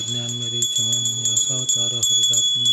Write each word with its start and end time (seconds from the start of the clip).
ज्ञान 0.00 0.32
मेरी 0.32 0.62
चमन 0.62 1.34
असावतार 1.34 1.94
हरिदात्म 1.94 2.64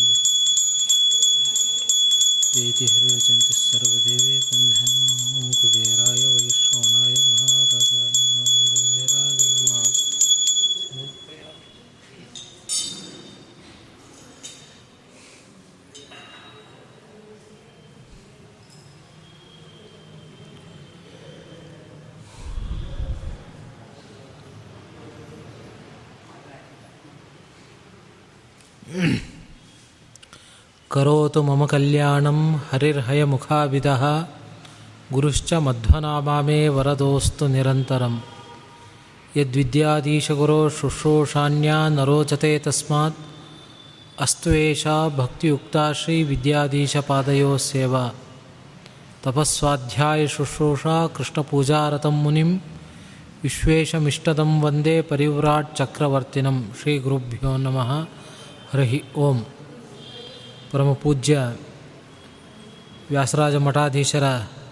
हरिवचंत 2.85 3.51
सर्वदेवे 3.51 4.39
बंधन। 4.39 5.51
कुबेराय 5.61 6.27
वैश्रवणाय 6.27 7.11
महाराजाय। 7.11 8.25
मंगलहरा 8.25 9.37
नमः। 9.41 9.83
करोतु 30.93 31.43
मम 31.43 31.65
कल्याणं 31.65 32.55
हरिर्हयमुखाभिदः 32.55 34.25
गुरुश्च 35.13 35.53
मध्वनामा 35.53 36.41
मे 36.41 36.69
वरदोऽस्तु 36.69 37.47
निरन्तरं 37.47 38.19
यद्विद्याधीशगुरो 39.37 40.69
शुश्रूषान्या 40.69 41.89
न 41.89 41.99
रोचते 41.99 42.59
तस्मात् 42.59 43.13
अस्तु 44.19 44.51
एषा 44.51 45.09
भक्तियुक्ता 45.09 45.93
श्रीविद्याधीशपादयोः 45.93 47.57
सेवा। 47.57 48.11
तपस्वाध्यायशुश्रूषा 49.23 51.07
कृष्णपूजारतं 51.07 52.11
मुनिं, 52.11 52.57
विश्वेशमिष्टदं 53.43 54.61
वंदे 54.61 55.01
परिव्राट् 55.01 55.77
चक्रवर्तिनं 55.77 56.73
श्रीगुरुभ्यो 56.73 57.57
नमः। 57.57 58.05
हरिः 58.73 59.21
ओम्। 59.21 59.41
ಪರಮ 60.73 60.93
ಪೂಜ್ಯ 60.93 61.39
ವ್ಯಾಸರಾಜ 63.09 63.55
ಮಠಾಧೀಶರ 63.55 64.23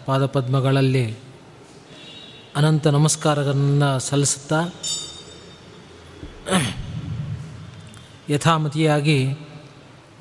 ಪಾದಪದ್ಮಗಳಲ್ಲಿ 0.06 1.16
ಅನಂತ 2.56 2.88
ನಮಸ್ಕಾರಗಳನ್ನು 2.88 4.00
ಸಲ್ಲಿಸುತ್ತಾ 4.00 4.70
ಯಥಾಮತಿಯಾಗಿ 8.30 9.34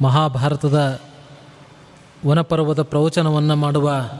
ಮಹಾಭಾರತದ 0.02 1.00
ವನಪರ್ವದ 2.26 2.82
ಪ್ರವಚನವನ್ನು 2.82 3.56
ಮಾಡುವ 3.56 4.10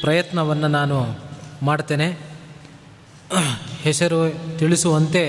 ಪ್ರಯತ್ನವನ್ನು 0.00 0.68
ನಾನು 0.68 1.18
ಮಾಡ್ತೇನೆ. 1.62 2.18
ಹೆಸರು 3.82 4.32
ತಿಳಿಸುವಂತೆ 4.58 5.24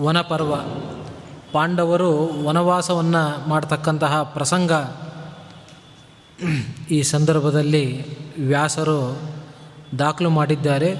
ವನಪರ್ವ 0.00 0.54
ಪಾಂಡವರು 1.52 2.44
ವನವಾಸವನ್ನು 2.44 3.48
ಮಾಡ್ತಕ್ಕಂತಹ 3.48 4.22
ಪ್ರಸಂಗ. 4.22 4.72
ಈ 6.90 7.02
ಸಂದರ್ಭದಲ್ಲಿ 7.02 8.04
ವ್ಯಾಸರು 8.40 9.18
ದಾಖಲು 9.98 10.30
ಮಾಡಿದ್ದಾರೆ. 10.30 10.94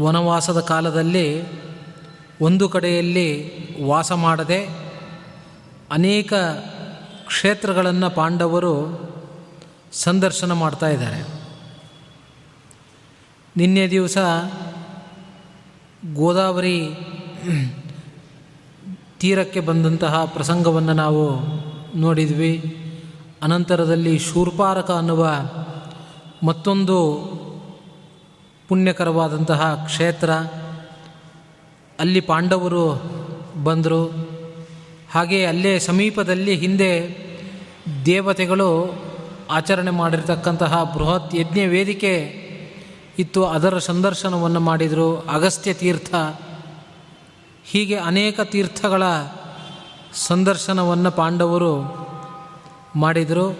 ವನವಾಸದ 0.00 0.60
ಕಾಲದಲ್ಲಿ 0.60 1.42
ಒಂದು 2.40 2.68
ಕಡೆಯಲ್ಲಿ 2.68 3.52
ವಾಸ 3.84 4.12
ಮಾಡದೆ 4.12 4.68
ಅನೇಕ 5.92 6.34
ಕ್ಷೇತ್ರಗಳನ್ನು 7.26 8.10
ಪಾಂಡವರು 8.10 8.74
ಸಂದರ್ಶನ 9.92 10.52
ಮಾಡ್ತಾ 10.52 10.88
ಇದ್ದಾರೆ. 10.88 11.42
ನಿನ್ನೆ 13.56 13.90
ದಿವಸ 13.90 14.18
ಗೋದಾವರಿ 16.14 16.88
ತೀರಕ್ಕೆ 19.22 19.60
ಬಂದಂತಹ 19.60 20.24
ಪ್ರಸಂಗವನ್ನು 20.24 20.92
ನಾವು 20.92 21.30
ನೋಡಿದ್ವಿ. 21.98 22.76
ಅನಂತರದಲ್ಲಿ 23.42 24.18
ಶೂರ್ಪಾರಕ 24.18 24.90
ಅನ್ನುವ 24.90 25.28
ಮತ್ತೊಂದು 26.42 27.14
ಪುಣ್ಯಕರವಾದಂತಹ 28.68 29.82
ಕ್ಷೇತ್ರ. 29.84 30.30
ಅಲ್ಲಿ 32.00 32.20
ಪಾಂಡವರು 32.20 33.02
ಬಂದರು. 33.64 34.28
ಹಾಗೆ 35.12 35.46
ಅಲ್ಲೇ 35.46 35.78
ಸಮೀಪದಲ್ಲಿ 35.78 36.56
ಹಿಂದೆ 36.56 37.16
ದೇವತೆಗಳು 38.06 38.94
ಆಚರಣೆ 39.50 39.90
ಮಾಡಿರ್ತಕ್ಕಂತಹ 39.90 40.94
ಬೃಹತ್ 40.94 41.34
ಯಜ್ಞ 41.34 41.60
ವೇದಿಕೆ 41.60 42.16
ಇತ್ತು. 43.18 43.44
ಅದರ 43.44 43.78
ಸಂದರ್ಶನವನ್ನು 43.78 44.60
ಮಾಡಿದರು. 44.60 45.18
ಅಗಸ್ತ್ಯ 45.18 45.72
ತೀರ್ಥ 45.72 46.14
ಹೀಗೆ 47.64 47.96
ಅನೇಕ 47.96 48.40
ತೀರ್ಥಗಳ 48.40 49.02
ಸಂದರ್ಶನವನ್ನು 50.14 51.10
ಪಾಂಡವರು 51.10 52.02
ಮಾಡಿದರು. 52.96 53.52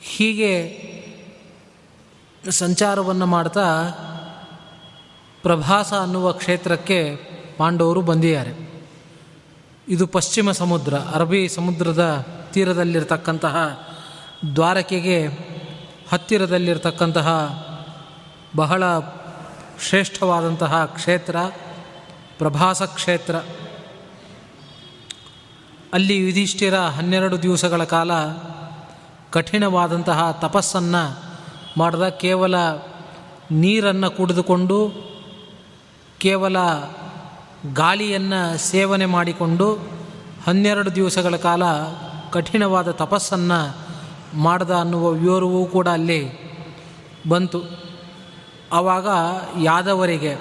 ಹೀಗೆ 0.00 0.82
ಸಂಚಾರವನ್ನು 2.50 3.26
ಮಾಡ್ತಾ 3.26 3.90
ಪ್ರಭಾಸ 5.42 5.92
ಅನ್ನುವ 5.92 6.32
ಕ್ಷೇತ್ರಕ್ಕೆ 6.32 7.16
ಪಾಂಡವರು 7.56 8.00
ಬಂದಿದ್ದಾರೆ. 8.00 8.84
ಇದು 9.88 10.06
ಪಶ್ಚಿಮ 10.06 10.50
ಸಮುದ್ರ, 10.50 10.94
ಅರಬ್ಬಿ 10.94 11.48
ಸಮುದ್ರದ 11.48 12.26
ತೀರದಲ್ಲಿರ್ತಕ್ಕಂತಹ 12.52 13.86
ದ್ವಾರಕೆಗೆ 14.54 15.26
ಹತ್ತಿರದಲ್ಲಿರ್ತಕ್ಕಂತಹ 16.12 17.28
ಬಹಳ 18.56 18.98
ಶ್ರೇಷ್ಠವಾದಂತಹ 19.80 20.84
ಕ್ಷೇತ್ರ. 20.84 21.36
ಪ್ರಭಾಸ 22.38 22.82
ಕ್ಷೇತ್ರ 22.82 23.36
ಅಲ್ಲಿ 25.92 26.16
ಯುಧಿಷ್ಠಿರ 26.16 26.78
ಹನ್ನೆರಡು 26.78 27.42
ದಿವಸಗಳ 27.42 27.84
ಕಾಲ 27.84 28.10
ಕಠಿಣವಾದಂತಹ 29.30 30.30
ತಪಸ್ಸನ್ನು 30.30 31.34
ಮಾಡಿದ. 31.76 32.08
ಕೇವಲ 32.08 32.54
ನೀರನ್ನು 33.50 34.10
ಕುಡಿದುಕೊಂಡು, 34.10 34.92
ಕೇವಲ 36.18 36.56
ಗಾಳಿಯನ್ನು 37.72 38.58
ಸೇವನೆ 38.58 39.06
ಮಾಡಿಕೊಂಡು 39.06 39.74
ಹನ್ನೆರಡು 40.46 40.94
ದಿವಸಗಳ 40.94 41.36
ಕಾಲ 41.36 41.62
ಕಠಿಣವಾದ 42.32 42.90
ತಪಸ್ಸನ್ನು 42.90 43.76
ಮಾಡ್ದ 44.34 44.70
ಅನ್ನುವ 44.70 45.10
ವಿವರವೂ 45.10 45.66
ಕೂಡ 45.66 45.88
ಅಲ್ಲಿ 45.88 46.32
ಬಂತು. 47.28 47.62
ಆವಾಗ 48.72 49.06
ಯಾದವರಿಗೆ 49.62 50.34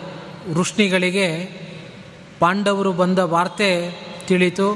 ವೃಷ್ಣಿಗಳಿಗೆ 0.54 1.61
ಪಾಂಡವರು 2.42 2.92
ಬಂದ 2.94 3.20
ವಾರ್ತೆ 3.20 3.70
ತಿಳಿತು. 4.28 4.68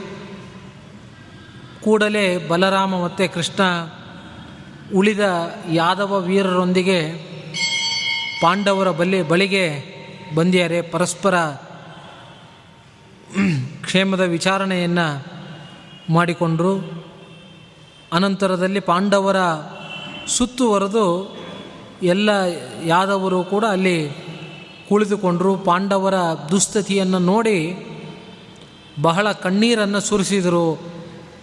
ಕೂಡಲೇ 1.83 2.25
ಬಲರಾಮ 2.47 3.03
ಮತ್ತು 3.03 3.33
ಕೃಷ್ಣ 3.33 3.61
ಉಳಿದ 4.95 5.23
ಯಾದವ 5.71 6.11
ವೀರರೊಂದಿಗೆ 6.27 6.99
ಪಾಂಡವರ 8.41 8.91
ಬಲಿ, 8.91 9.21
ಬಳಿಗೆ 9.21 9.65
ಬಂದಿಯರೆ 10.35 10.81
ಪರಸ್ಪರ 10.81 11.35
ಕ್ಷೇಮದ 13.81 14.19
ವಿಚಾರಣೆಯನ್ನು 14.19 15.07
ಮಾಡಿಕೊಂಡರು. 16.13 16.73
ಅನಂತರದಲ್ಲಿ 18.13 18.79
ಪಾಂಡವರ 18.79 19.39
ಸುತ್ತುವರೆದು 20.27 21.05
ಎಲ್ಲ 22.03 22.29
ಯಾದವರು 22.83 23.43
ಕೂಡ 23.43 23.65
ಅಲ್ಲಿ 23.65 23.97
ಕುಳಿತುಕೊಂಡರು 24.89 25.57
ಪಾಂಡವರ 25.57 26.13
ದುಸ್ಥಿತಿಯನ್ನು 26.51 27.19
ನೋಡಿ 27.19 27.85
ಬಹಳ 29.01 29.31
ಕಣ್ಣೀರನ್ನು 29.31 29.99
ಸುರಿಸಿದರು 29.99 30.79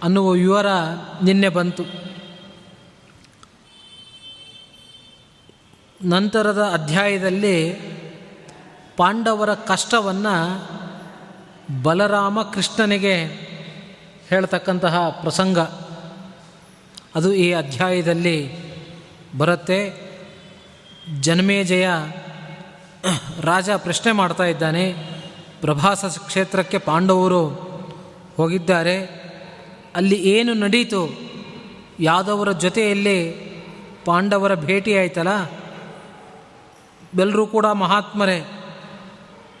ಅನ್ನುವ 0.03 0.29
ವಿವರ 0.29 0.65
ನಿನ್ನೆ 1.23 1.49
ಬಂತು. 1.49 1.83
ನಂತರದ 6.05 6.69
ಅಧ್ಯಾಯದಲ್ಲಿ 6.73 7.73
ಪಾಂಡವರ 8.97 9.53
ಕಷ್ಟವನ್ನು 9.53 10.67
ಬಲರಾಮ 11.83 12.41
ಕೃಷ್ಣನಿಗೆ 12.41 13.25
ಹೇಳ್ತಕ್ಕಂತಹ 14.29 15.09
ಪ್ರಸಂಗ. 15.09 15.59
ಅದು 17.15 17.33
ಈ 17.33 17.53
ಅಧ್ಯಾಯದಲ್ಲಿ 17.53 18.51
ಬರುತ್ತೆ. 19.37 20.03
ಜನ್ಮೇಜಯ 21.21 21.87
ರಾಜ 23.41 23.69
ಪ್ರಶ್ನೆ 23.69 24.11
ಮಾಡ್ತಾ 24.11 24.43
ಇದ್ದಾನೆ. 24.43 24.93
ಪ್ರಭಾಸ 25.61 26.05
ಕ್ಷೇತ್ರಕ್ಕೆ 26.05 26.77
ಪಾಂಡವರು 26.77 27.47
ಹೋಗಿದ್ದಾರೆ. 28.37 29.05
ಅಲ್ಲಿ 29.95 30.15
ಏನು 30.15 30.53
ನಡೀತು? 30.53 31.19
ಯಾದವರ 31.99 32.51
ಜೊತೆಯಲ್ಲಿ 32.51 33.31
ಪಾಂಡವರ 34.05 34.55
ಭೇಟಿ 34.55 34.97
ಆಯ್ತಲ್ಲ? 34.97 35.51
ಎಲ್ಲರೂ 37.19 37.47
ಕೂಡ 37.47 37.65
ಮಹಾತ್ಮರೇ, 37.65 38.63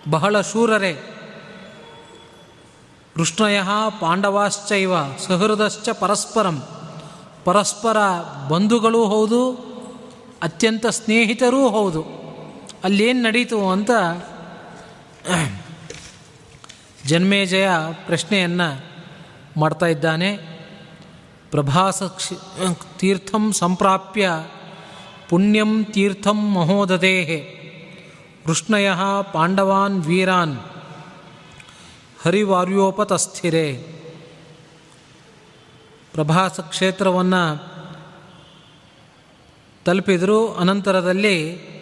ಬಹಳ 0.09 0.41
ಶೂರರೇ. 0.41 0.93
ಕೃಷ್ಣಯ 3.15 3.61
ಪಾಂಡವಾಶ್ಚೈವ 3.99 4.91
ಸಹೃದಶ್ಚ 5.27 5.89
ಪರಸ್ಪರಂ. 5.89 6.63
ಪರಸ್ಪರ 7.45 7.97
ಬಂಧುಗಳೂ 8.49 9.05
ಹೌದು, 9.05 9.51
ಅತ್ಯಂತ 10.43 10.85
ಸ್ನೇಹಿತರೂ 10.87 11.69
ಹೌದು. 11.69 12.22
ಅಲ್ಲೇನು 12.83 13.21
ನಡೀತು 13.21 13.69
ಅಂತ 13.69 13.91
ಜನ್ಮೇಜಯ 17.05 17.67
ಪ್ರಶ್ನೆಯನ್ನು 18.05 18.85
ಮಾಡ್ತಾ 19.57 19.85
ಇದ್ದಾನೆ. 19.85 20.37
ಪ್ರಭಾಸ 21.51 22.03
ತೀರ್ಥಂ 22.97 23.53
ಸಂಪ್ರಾಪ್ಯ 23.53 24.29
ಪುಣ್ಯಂ 25.29 25.85
ತೀರ್ಥಂ 25.85 26.51
ಮಹೋದದೇ 26.51 27.59
ಕೃಷ್ಣಯ 28.45 28.91
ಪಾಂಡವಾನ್ 29.33 30.03
ವೀರಾನ್ 30.03 30.57
ಹರಿವಾರ್ಯೋಪತಸ್ಥಿರೇ. 32.23 33.73
ಪ್ರಭಾಸ 36.13 36.59
ಕ್ಷೇತ್ರವನ್ನು 36.59 37.43
ತಲುಪಿದರು. 39.85 40.53
ಅನಂತರದಲ್ಲಿ 40.53 41.72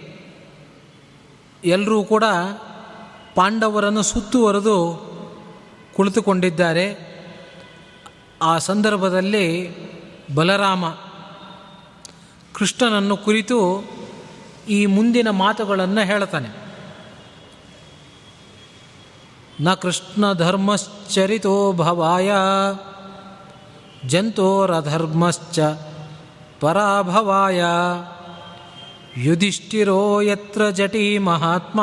ಎಲ್ಲರೂ 1.65 2.03
ಕೂಡ 2.03 2.23
ಪಾಂಡವರನ್ನು 3.35 4.03
ಸುತ್ತುವರೆದು 4.03 5.11
ಕುಳಿತುಕೊಂಡಿದ್ದಾರೆ. 5.95 7.11
ಆ 8.41 8.57
ಸಂದರ್ಭದಲ್ಲಿ 8.57 9.45
ಬಲರಾಮ 10.35 10.89
ಕೃಷ್ಣನನ್ನು 12.53 13.17
ಕುರಿತು 13.17 13.83
ಈ 14.69 14.85
ಮುಂದಿನ 14.85 15.29
ಮಾತುಗಳನ್ನು 15.29 16.01
ಹೇಳ್ತಾನೆ 16.01 16.49
ನ 19.61 19.73
ಕೃಷ್ಣ 19.73 20.33
ಧರ್ಮಶ್ಚರಿತೋ 20.33 21.73
ಭವಾಯ 21.73 22.31
ಜಂತೋರಧರ್ಮಶ್ಚ 24.07 25.59
ಪರಾಭವಾಯ. 26.59 27.63
ಯುಧಿಷ್ಠಿರೋ 29.17 30.21
ಯತ್ರ 30.21 30.69
ಜಟಿ 30.69 31.17
ಮಹಾತ್ಮ, 31.17 31.79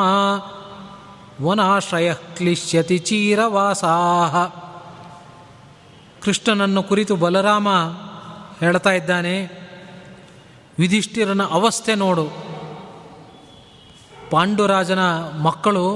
ವನಾಶ್ರಯ 1.45 2.13
ಕ್ಲಿಶ್ಯತಿ 2.13 2.97
ಚೀರವಾಸಾಹ. 2.97 4.45
ಕೃಷ್ಣನನ್ನು 6.21 6.83
ಕುರಿತು 6.83 7.15
ಬಲರಾಮ 7.15 7.67
ಹೇಳ್ತಾ 8.59 8.89
ಇದ್ದಾನೆ, 8.89 9.41
ಯುಧಿಷ್ಠಿರನ 10.79 11.41
ಅವಸ್ಥೆ 11.43 11.95
ನೋಡು. 11.95 12.49
ಪಾಂಡುರಾಜನ 14.29 14.99
ಮಕ್ಕಳು 15.41 15.95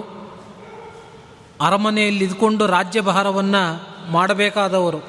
ಅರಮನೆಯಲ್ಲಿ 1.61 2.23
ಇದ್ಕೊಂಡು 2.23 2.67
ರಾಜ್ಯಭಾರವನ್ನು 2.67 3.87
ಮಾಡಬೇಕಾದವರು. 4.11 5.03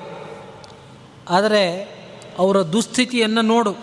ಆದರೆ 1.30 1.94
ಅವರ 2.38 2.62
ದುಸ್ಥಿತಿಯನ್ನು 2.62 3.42
ನೋಡು. 3.42 3.74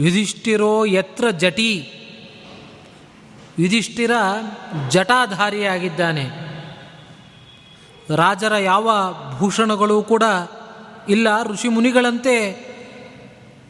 ಯುಧಿಷ್ಠಿರೋ 0.00 0.84
ಯತ್ರ 0.84 1.30
ಜಟಿ. 1.30 1.90
ಯುಧಿಷ್ಠಿರ 3.58 4.10
ಜಟಾಧಾರಿಯಾಗಿದ್ದಾನೆ. 4.88 6.30
ರಾಜರ 8.16 8.56
ಯಾವ 8.56 8.90
ಭೂಷಣಗಳು 9.38 10.02
ಕೂಡ 10.02 10.22
ಇಲ್ಲ, 11.08 11.42
ಋಷಿಮುನಿಗಳಂತೆ 11.42 12.64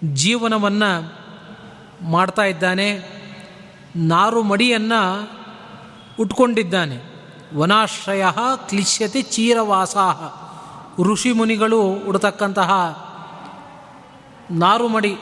ಜೀವನವನ್ನು 0.05 1.13
ಮಾಡ್ತಾ 2.05 2.43
ಇದ್ದಾನೆ. 2.43 3.15
ನಾರು 3.97 4.43
ಮಡಿಯನ್ನು 4.43 5.31
ಉಟ್ಕೊಂಡಿದ್ದಾನೆ. 6.21 7.15
ವನಾಶ್ರಯ 7.57 8.25
ಕ್ಲಿಶ್ಯತೆ 8.69 9.23
ಚೀರವಾಸಾಹ. 9.23 10.33
ಋಷಿಮುನಿಗಳು 11.03 11.83
ಉಡ್ತಕ್ಕಂತಹ 11.83 12.71
ನಾರುಮಡಿ 14.51 15.17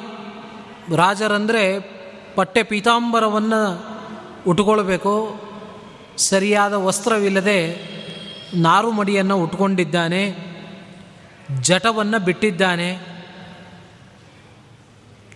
ರಾಜರಂದರೆ 0.96 1.92
ಪಟ್ಟೆ 2.34 2.62
ಪೀತಾಂಬರವನ್ನು 2.62 3.92
ಉಟ್ಕೊಳ್ಬೇಕು. 4.46 5.40
ಸರಿಯಾದ 6.16 6.72
ವಸ್ತ್ರವಿಲ್ಲದೆ 6.72 7.92
ನಾರುಮಡಿಯನ್ನು 8.54 9.36
ಉಟ್ಕೊಂಡಿದ್ದಾನೆ. 9.36 10.52
ಜಟವನ್ನು 11.60 12.18
ಬಿಟ್ಟಿದ್ದಾನೆ. 12.18 12.98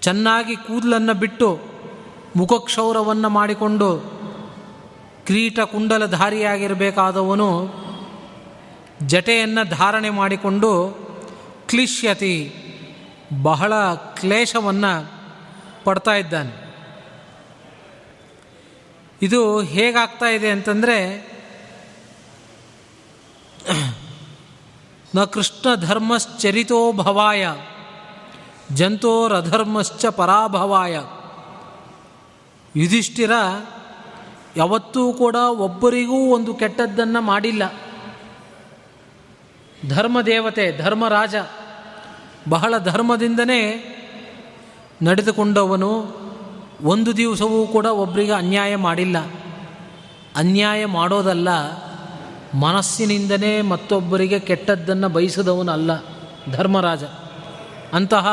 ಚೆನ್ನಾಗಿ 0.01 0.57
ಕೂದಲನ್ನು 0.57 1.15
ಬಿಟ್ಟು 1.15 1.59
ಮುಖಕ್ಷೌರವನ್ನು 2.37 3.29
ಮಾಡಿಕೊಂಡು 3.29 4.17
ಕ್ರೀಟ 5.27 5.61
ಕುಂಡಲಧಾರಿಯಾಗಿರಬೇಕಾದವನು 5.61 7.75
ಜಟೆಯನ್ನು 9.07 9.69
ಧಾರಣೆ 9.69 10.11
ಮಾಡಿಕೊಂಡು 10.11 10.99
ಕ್ಲಿಶ್ಯತಿ 11.69 12.55
ಬಹಳ 13.43 13.95
ಕ್ಲೇಶವನ್ನು 13.95 15.16
ಪಡ್ತಾ 15.87 16.15
ಇದ್ದಾನೆ. 16.15 16.67
ಇದು 19.23 19.61
ಹೇಗಾಗ್ತಾ 19.63 20.27
ಇದೆ 20.27 20.51
ಅಂತಂದರೆ, 20.51 20.99
ನ 25.15 25.25
ಕೃಷ್ಣ 25.25 25.75
ಧರ್ಮಶ್ಚರಿತೋ 25.75 26.93
ಭವಾಯ 26.93 27.49
ಜಂತೋರಧರ್ಮಶ್ಚ 28.75 30.07
ಪರಾಭವಾಯ. 30.07 30.95
ಯುಧಿಷ್ಠಿರ 32.77 33.31
ಯಾವತ್ತೂ 34.57 35.13
ಕೂಡ 35.13 35.35
ಒಬ್ಬರಿಗೂ 35.35 36.19
ಒಂದು 36.35 36.55
ಕೆಟ್ಟದ್ದನ್ನು 36.55 37.21
ಮಾಡಿಲ್ಲ. 37.21 37.75
ಧರ್ಮದೇವತೆ, 39.89 40.79
ಧರ್ಮರಾಜ 40.79 41.35
ಬಹಳ 42.49 42.79
ಧರ್ಮದಿಂದನೇ 42.79 43.93
ನಡೆದುಕೊಂಡವನು 45.03 46.17
ಒಂದು 46.83 47.17
ದಿವಸವೂ 47.17 47.67
ಕೂಡ 47.67 47.87
ಒಬ್ಬರಿಗೆ 47.87 48.33
ಅನ್ಯಾಯ 48.33 48.77
ಮಾಡಿಲ್ಲ. 48.77 49.19
ಅನ್ಯಾಯ 50.37 50.87
ಮಾಡೋದಲ್ಲ, 50.87 51.49
ಮನಸ್ಸಿನಿಂದನೇ 52.55 53.61
ಮತ್ತೊಬ್ಬರಿಗೆ 53.61 54.41
ಕೆಟ್ಟದ್ದನ್ನು 54.41 55.09
ಬಯಸಿದವನಲ್ಲ 55.09 55.91
ಧರ್ಮರಾಜ. 56.53 57.05
ಅಂತಹ 57.93 58.27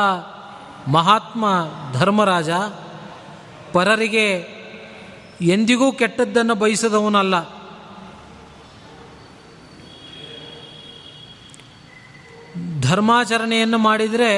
ಮಹಾತ್ಮ 0.88 1.44
ಧರ್ಮರಾಜ 1.92 2.50
ಪರರಿಗೆ 3.72 4.46
ಎಂದಿಗೂ 5.40 5.92
ಕೆಟ್ಟದ್ದನ್ನು 5.92 6.54
ಬಯಸಿದವನಲ್ಲ. 6.54 7.64
ಧರ್ಮಾಚರಣೆಯನ್ನು 12.80 13.78
ಮಾಡಿದರೆ 13.78 14.32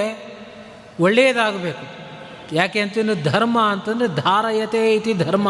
ಒಳ್ಳೆಯದಾಗಬೇಕು. 1.00 2.05
ಯಾಕೆ 2.52 2.80
ಅಂತಂದರೆ 2.80 3.22
ಧರ್ಮ 3.22 3.60
ಅಂತಂದರೆ 3.60 4.08
ಧಾರಯತೆ 4.08 4.94
ಇತಿ 4.94 5.14
ಧರ್ಮ. 5.14 5.48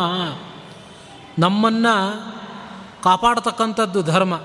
ನಮ್ಮನ್ನು 1.39 1.95
ಕಾಪಾಡತಕ್ಕಂಥದ್ದು 3.03 4.03
ಧರ್ಮ. 4.03 4.41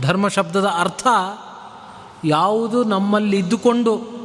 ಧರ್ಮ 0.00 0.28
ಶಬ್ದದ 0.28 0.64
ಅರ್ಥ 0.64 1.06
ಯಾವುದು 2.24 2.84
ನಮ್ಮಲ್ಲಿ 2.84 3.38
ಇದ್ದುಕೊಂಡು 3.38 4.22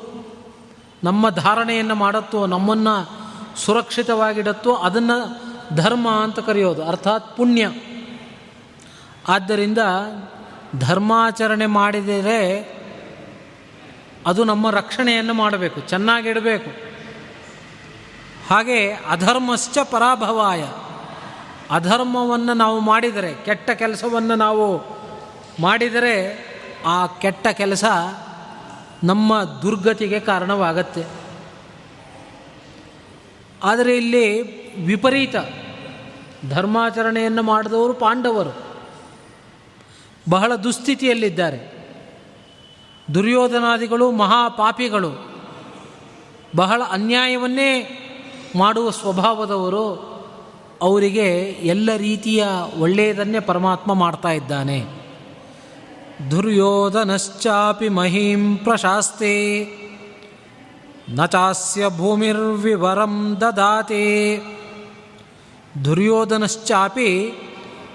ನಮ್ಮ 1.03 1.29
ಧಾರಣೆಯನ್ನು 1.29 1.95
ಮಾಡುತ್ತೋ, 1.95 2.45
ನಮ್ಮನ್ನು 2.45 3.09
ಸುರಕ್ಷಿತವಾಗಿಡತ್ತೋ 3.57 4.73
ಅದನ್ನು 4.73 5.47
ಧರ್ಮ 5.75 6.09
ಅಂತ 6.09 6.39
ಕರೆಯೋದು, 6.39 6.85
ಅರ್ಥಾತ್ 6.85 7.37
ಪುಣ್ಯ. 7.37 7.71
ಆದ್ದರಿಂದ 9.27 9.77
ಧರ್ಮಾಚರಣೆ 10.79 11.65
ಮಾಡಿದರೆ 11.65 12.77
ಅದು 14.27 14.43
ನಮ್ಮ 14.43 14.69
ರಕ್ಷಣೆಯನ್ನು 14.69 15.33
ಮಾಡಬೇಕು, 15.33 15.81
ಚೆನ್ನಾಗಿಡಬೇಕು. 15.81 16.86
ಹಾಗೆ 18.49 18.91
ಅಧರ್ಮಶ್ಚ 18.91 19.77
ಪರಾಭವಾಯ. 19.77 20.67
ಅಧರ್ಮವನ್ನು 21.71 22.53
ನಾವು 22.53 22.79
ಮಾಡಿದರೆ, 22.79 23.33
ಕೆಟ್ಟ 23.33 23.69
ಕೆಲಸವನ್ನು 23.69 24.35
ನಾವು 24.35 24.97
ಮಾಡಿದರೆ 25.61 26.45
ಆ 26.85 27.07
ಕೆಟ್ಟ 27.07 27.47
ಕೆಲಸ 27.47 27.83
ನಮ್ಮ 29.03 29.43
ದುರ್ಗತಿಗೆ 29.43 30.19
ಕಾರಣವಾಗತ್ತೆ. 30.19 31.05
ಆದರೆ 33.63 33.97
ಇಲ್ಲಿ 33.97 34.41
ವಿಪರೀತ 34.85 35.35
ಧರ್ಮಾಚರಣೆಯನ್ನು 36.49 37.43
ಮಾಡಿದವರು 37.43 37.93
ಪಾಂಡವರು. 37.93 38.67
ಬಹಳ 40.29 40.55
ದುಸ್ಥಿತಿಯಲ್ಲಿದ್ದಾರೆ. 40.55 41.87
ದುರ್ಯೋಧನಾದಿಗಳು, 43.13 44.11
ಮಹಾಪಾಪಿಗಳು 44.11 45.37
ಬಹಳ 46.55 46.81
ಅನ್ಯಾಯವನ್ನೇ 46.91 48.03
ಮಾಡುವ 48.55 48.89
ಸ್ವಭಾವದವರು 48.89 50.17
ಅವರಿಗೆ 50.81 51.39
ಎಲ್ಲ 51.63 51.89
ರೀತಿಯ 51.97 52.45
ಒಳ್ಳೆಯದನ್ನೇ 52.79 53.39
ಪರಮಾತ್ಮ 53.39 53.93
ಮಾಡ್ತಾ 53.93 54.29
ಇದ್ದಾನೆ. 54.29 54.85
ದುರ್ಯೋಧನಶ್ಚಾಪಿ 56.31 57.89
ಮಹೀಂ 57.89 58.57
ಪ್ರಶಾಸ್ತೆ, 58.57 59.65
ನ 61.09 61.25
ಚಾಸ್ಯ 61.25 61.89
ಭೂಮಿರ್ವಿವರಂ 61.97 63.37
ದದಾತೆ. 63.41 64.37
ದುರ್ಯೋಧನಶ್ಚಾಪಿ 65.85 67.31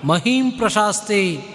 ಮಹೀಂ 0.04 0.50
ಪ್ರಶಾಸ್ತಿ, 0.50 1.48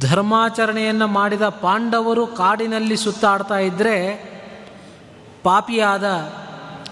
ಧರ್ಮಾಚರಣೆಯನ್ನು 0.00 1.06
ಮಾಡಿದ 1.06 1.42
ಪಾಂಡವರು 1.42 2.26
ಕಾಡಿನಲ್ಲಿ 2.26 2.96
ಸುತ್ತಾಡ್ತಾ 2.96 3.58
ಇದ್ದರೆ 3.58 4.32
ಪಾಪಿಯಾದ 5.42 6.04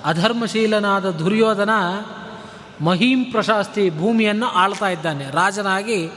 ಅಧರ್ಮಶೀಲನಾದ 0.05 1.11
ದುರ್ಯೋಧನ 1.11 1.71
ಮಹೀಂ 2.81 3.25
ಪ್ರಶಾಸ್ತಿ 3.25 3.91
ಭೂಮಿಯನ್ನು 3.91 4.47
ಆಳ್ತಾ 4.47 4.89
ಇದ್ದಾನೆ. 4.89 5.25
ರಾಜನಾಗಿ 5.25 6.11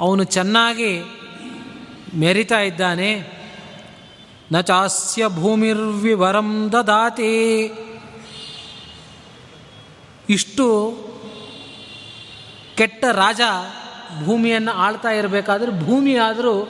ಅವನು 0.00 0.24
ಚೆನ್ನಾಗಿ 0.24 1.02
ಮೆರಿತಾ 2.14 2.60
ಇದ್ದಾನೆ. 2.60 3.36
ನ 4.52 4.60
ಚಾಸ್ಯ 4.60 5.28
ಭೂಮಿರ್ವಿವರಂ 5.28 6.72
ದದಾತಿ. 6.72 7.72
ಇಷ್ಟು 10.28 10.96
ಕೆಟ್ಟ 12.76 13.04
ರಾಜ 13.04 13.40
ಭೂಮಿಯನ್ನು 14.24 14.72
ಆಳ್ತಾ 14.72 15.08
ಇರಬೇಕಾದ್ರೆ 15.08 15.80
ಭೂಮಿಯಾದರೂ 15.86 16.68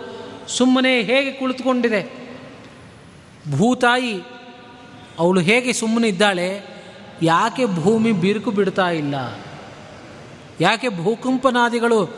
ಸುಮ್ಮನೆ 0.49 1.03
ಹೇಗೆ 1.03 1.33
ಕುಳಿತುಕೊಂಡಿದೆ? 1.33 2.29
ಭೂತಾಯಿ 3.59 4.36
ಅವಳು 5.19 5.41
ಹೇಗೆ 5.41 5.73
ಸುಮ್ಮನೆ 5.73 6.09
ಇದ್ದಾಳೆ? 6.09 6.49
ಯಾಕೆ 7.23 7.67
ಭೂಮಿ 7.67 8.13
ಬಿರುಕು 8.13 8.51
ಬಿಡ್ತಾ 8.51 8.91
ಇಲ್ಲ? 8.91 9.15
ಯಾಕೆ 10.61 10.89
ಭೂಕಂಪನಾದಿಗಳು 10.89 12.11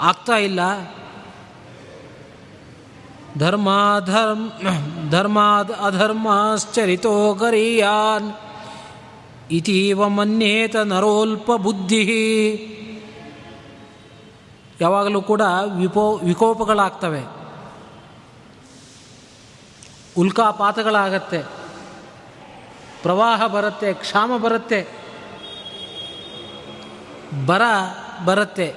ಆಗ್ತಾ 0.00 0.36
ಇಲ್ಲ? 0.36 0.60
ಧರ್ಮಾಧರ್ಮ 3.38 4.50
ಧರ್ಮ 5.10 5.38
ಅಧರ್ಮಾಶ್ಚರಿತೋ 5.86 7.34
ಗರೀಯಾನ್, 7.34 8.32
ಇತೀವ 9.50 10.08
ಮನ್ಯೇತ 10.08 10.76
ನರೋಲ್ಪ 10.76 11.52
ಬುದ್ಧಿ. 11.52 12.04
ಯಾವಾಗಲೂ 14.80 15.22
ಕೂಡ 15.22 15.42
ವಿಪೋ, 15.78 16.20
ವಿಕೋಪಗಳಾಗ್ತವೆ. 16.24 17.22
ಉಲ್ಕಾಪಾತಗಳಾಗತ್ತೆ. 20.18 21.57
ಪ್ರವಾಹ 23.02 23.46
ಬರುತ್ತೆ, 23.46 23.94
ಕ್ಷಾಮ 23.94 24.36
ಬರುತ್ತೆ, 24.36 24.86
ಬರ 27.46 27.62
ಬರುತ್ತೆ. 28.24 28.74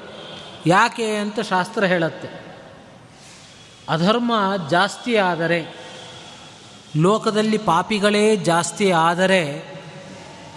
ಯಾಕೆ 0.66 1.16
ಅಂತ 1.16 1.40
ಶಾಸ್ತ್ರ 1.40 1.84
ಹೇಳುತ್ತೆ. 1.84 2.58
ಅಧರ್ಮ 3.90 4.34
ಜಾಸ್ತಿ 4.70 5.18
ಆದರೆ, 5.18 5.76
ಲೋಕದಲ್ಲಿ 6.98 7.58
ಪಾಪಿಗಳೇ 7.58 8.36
ಜಾಸ್ತಿ 8.36 8.92
ಆದರೆ, 8.92 9.72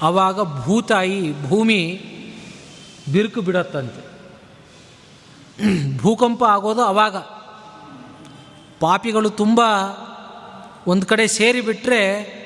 ಆವಾಗ 0.02 0.62
ಭೂತಾಯಿ 0.62 1.48
ಭೂಮಿ 1.48 2.00
ಬಿರುಕು 3.12 3.40
ಬಿಡತ್ತಂತೆ. 3.40 4.14
ಭೂಕಂಪ 5.98 6.44
ಆಗೋದು 6.44 6.82
ಆವಾಗ. 6.82 7.16
ಪಾಪಿಗಳು 8.80 9.30
ತುಂಬ 9.30 9.60
ಒಂದು 10.86 11.06
ಕಡೆ 11.06 11.26
ಸೇರಿಬಿಟ್ರೆ 11.26 12.43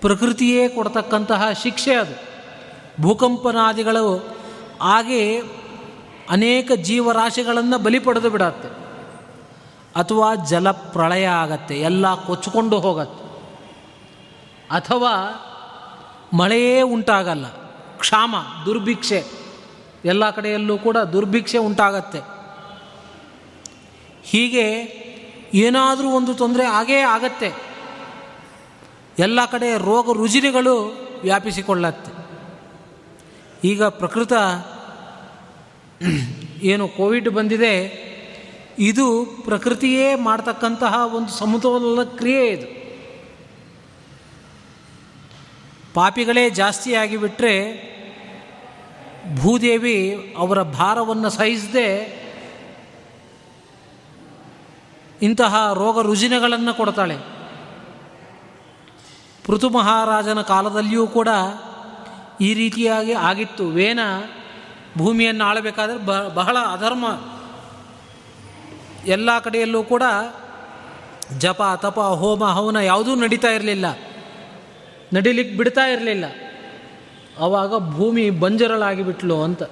ಪ್ರಕೃತಿಯೇ 0.00 0.68
ಕೊಡ್ತಕ್ಕಂತಹ 0.68 1.52
ಶಿಕ್ಷೆ 1.62 1.94
ಅದು. 1.94 2.36
ಭೂಕಂಪನಾದಿಗಳು 3.02 4.16
ಹಾಗೆ 4.80 5.40
ಅನೇಕ 6.30 6.72
ಜೀವರಾಶಿಗಳನ್ನು 6.72 7.78
ಬಲಿ 7.78 7.98
ಪಡೆದು 7.98 8.30
ಬಿಡತ್ತೆ. 8.30 8.68
ಅಥವಾ 9.96 10.34
ಜಲ 10.34 10.70
ಪ್ರಳಯ 10.70 11.24
ಆಗತ್ತೆ, 11.24 11.80
ಎಲ್ಲ 11.80 12.14
ಕೊಚ್ಚಿಕೊಂಡು 12.14 12.78
ಹೋಗತ್ತೆ. 12.78 13.26
ಅಥವಾ 14.70 15.12
ಮಳೆಯೇ 16.32 16.82
ಉಂಟಾಗಲ್ಲ, 16.82 17.46
ಕ್ಷಾಮ, 17.98 18.34
ದುರ್ಭಿಕ್ಷೆ, 18.66 19.24
ಎಲ್ಲ 20.04 20.30
ಕಡೆಯಲ್ಲೂ 20.30 20.78
ಕೂಡ 20.78 20.96
ದುರ್ಭಿಕ್ಷೆ 20.96 21.58
ಉಂಟಾಗತ್ತೆ. 21.58 22.20
ಹೀಗೆ 24.24 24.66
ಏನಾದರೂ 25.54 26.08
ಒಂದು 26.08 26.34
ತೊಂದರೆ 26.34 26.64
ಆಗೇ 26.64 26.98
ಆಗತ್ತೆ. 26.98 27.65
ಎಲ್ಲ 29.18 29.44
ಕಡೆ 29.44 29.78
ರೋಗ 29.78 30.16
ರುಜಿನಗಳು 30.16 30.74
ವ್ಯಾಪಿಸಿಕೊಳ್ಳತ್ತೆ. 31.22 32.10
ಈಗ 33.68 33.84
ಪ್ರಕೃತ 33.84 34.32
ಏನು 36.62 36.88
ಕೋವಿಡ್ 36.88 37.28
ಬಂದಿದೆ, 37.28 38.06
ಇದು 38.78 39.24
ಪ್ರಕೃತಿಯೇ 39.44 40.14
ಮಾಡ್ತಕ್ಕಂತಹ 40.14 41.14
ಒಂದು 41.14 41.28
ಸಮತೋಲನ 41.28 42.04
ಕ್ರಿಯೆ 42.04 42.46
ಇದು. 42.46 42.66
ಪಾಪಿಗಳೇ 45.94 46.50
ಜಾಸ್ತಿ 46.50 46.94
ಆಗಿಬಿಟ್ರೆ 46.94 47.54
ಭೂದೇವಿ 49.36 49.98
ಅವರ 50.36 50.62
ಭಾರವನ್ನು 50.62 51.30
ಸಹಿಸದೆ 51.30 51.88
ಇಂತಹ 55.22 55.72
ರೋಗ 55.74 56.02
ರುಜಿನಗಳನ್ನು 56.02 56.74
ಕೊಡ್ತಾಳೆ. 56.74 57.35
ಪೃಥು 59.46 59.70
ಮಹಾರಾಜನ 59.70 60.40
ಕಾಲದಲ್ಲಿಯೂ 60.40 61.06
ಕೂಡ 61.06 61.28
ಈ 62.40 62.54
ರೀತಿಯಾಗಿ 62.54 63.12
ಆಗಿತ್ತು. 63.12 63.68
ವೇನ 63.68 64.00
ಭೂಮಿಯನ್ನು 64.98 65.44
ಆಳಬೇಕಾದ್ರೆ 65.44 65.98
ಬಹಳ 66.34 66.56
ಅಧರ್ಮ 66.72 67.04
ಎಲ್ಲ 69.06 69.38
ಕಡೆಯಲ್ಲೂ 69.38 69.82
ಕೂಡ 69.82 70.02
ಜಪ, 71.38 71.62
ತಪ, 71.76 72.00
ಹೋಮ, 72.00 72.44
ಹವನ 72.44 72.76
ಯಾವುದೂ 72.76 73.14
ನಡೀತಾ 73.14 73.48
ಇರಲಿಲ್ಲ. 73.48 73.98
ನಡಿಲಿಕ್ಕೆ 75.14 75.56
ಬಿಡ್ತಾ 75.56 75.80
ಇರಲಿಲ್ಲ. 75.80 76.24
ಆವಾಗ 77.38 77.78
ಭೂಮಿ 77.78 78.30
ಬಂಜರಳಾಗಿ 78.30 79.02
ಬಿಟ್ಲು 79.02 79.42
ಅಂತ. 79.42 79.62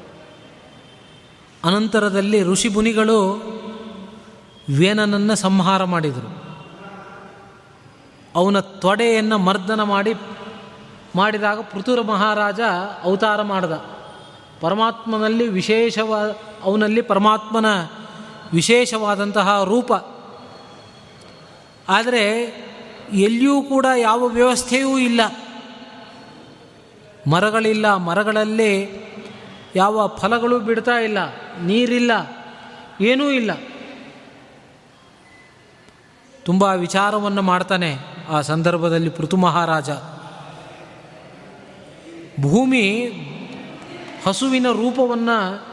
ಅನಂತರದಲ್ಲಿ 1.65 2.43
ಋಷಿ 2.43 2.69
ಮುನಿಗಳು 2.69 3.33
ವೇನನನ್ನು 4.79 5.37
ಸಂಹಾರ 5.37 5.85
ಮಾಡಿದರು. 5.85 6.44
ಅವನ 8.35 8.61
ತೊಡೆಯನ್ನು 8.61 9.39
ಮರ್ದನ 9.39 9.83
ಮಾಡಿ 9.83 10.15
ಮಾಡಿದಾಗ 11.17 11.61
ಪೃಥುರ 11.61 12.01
ಮಹಾರಾಜ 12.01 12.61
ಅವತಾರ 13.05 13.43
ಮಾಡಿದ. 13.43 13.73
ಪರಮಾತ್ಮನಲ್ಲಿ 14.61 15.49
ವಿಶೇಷವಾದ 15.49 16.37
ಅವನಲ್ಲಿ 16.63 17.03
ಪರಮಾತ್ಮನ 17.03 17.67
ವಿಶೇಷವಾದಂತಹ 18.53 19.65
ರೂಪ. 19.65 19.93
ಆದರೆ 21.89 22.25
ಎಲ್ಲಿಯೂ 23.13 23.63
ಕೂಡ 23.63 23.87
ಯಾವ 23.97 24.25
ವ್ಯವಸ್ಥೆಯೂ 24.27 24.99
ಇಲ್ಲ. 24.99 25.21
ಮರಗಳಿಲ್ಲ, 27.31 27.97
ಮರಗಳಲ್ಲಿ 27.97 28.73
ಯಾವ 29.77 30.17
ಫಲಗಳು 30.17 30.61
ಬಿಡ್ತಾ 30.61 30.93
ಇಲ್ಲ, 30.93 31.19
ನೀರಿಲ್ಲ, 31.63 32.13
ಏನೂ 33.01 33.31
ಇಲ್ಲ. 33.31 33.51
ತುಂಬ 36.45 36.63
ವಿಚಾರವನ್ನು 36.63 37.43
ಮಾಡ್ತಾನೆ. 37.43 38.14
ಆ 38.29 38.41
ಸಂದರ್ಭದಲ್ಲಿ 38.41 39.11
ಪೃಥು 39.11 39.37
ಮಹಾರಾಜ 39.37 39.91
ಭೂಮಿ 42.41 43.13
ಹಸುವಿನ 44.27 44.67
ರೂಪವನ್ನು 44.71 45.67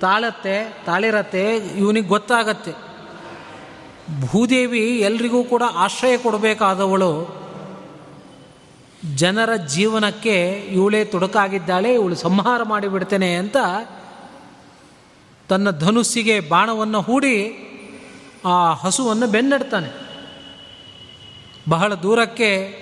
ತಾಳತ್ತೆ, 0.00 0.76
ತಾಳಿರತ್ತೆ, 0.86 1.56
ಇವನಿಗೆ 1.56 2.08
ಗೊತ್ತಾಗತ್ತೆ. 2.08 2.72
ಭೂದೇವಿ 4.26 4.98
ಎಲ್ರಿಗೂ 4.98 5.44
ಕೂಡ 5.44 5.62
ಆಶ್ರಯ 5.74 6.16
ಕೊಡಬೇಕಾದವಳು 6.16 7.40
ಜನರ 9.14 9.56
ಜೀವನಕ್ಕೆ 9.56 10.50
ಇವಳೇ 10.52 11.04
ತೊಡಕಾಗಿದ್ದಾಳೆ, 11.04 11.94
ಇವಳು 11.94 12.14
ಸಂಹಾರ 12.14 12.62
ಮಾಡಿಬಿಡ್ತೇನೆ 12.62 13.34
ಅಂತ 13.34 13.56
ತನ್ನ 15.48 15.70
ಧನುಸ್ಸಿಗೆ 15.70 16.40
ಬಾಣವನ್ನು 16.40 17.00
ಹೂಡಿ 17.00 17.66
ಆ 18.46 18.72
ಹಸುವನ್ನು 18.72 19.26
ಬೆನ್ನಡ್ತಾನೆ. 19.26 20.09
ಬಹಳ 21.68 21.94
ದೂರಕ್ಕೆ 21.94 22.76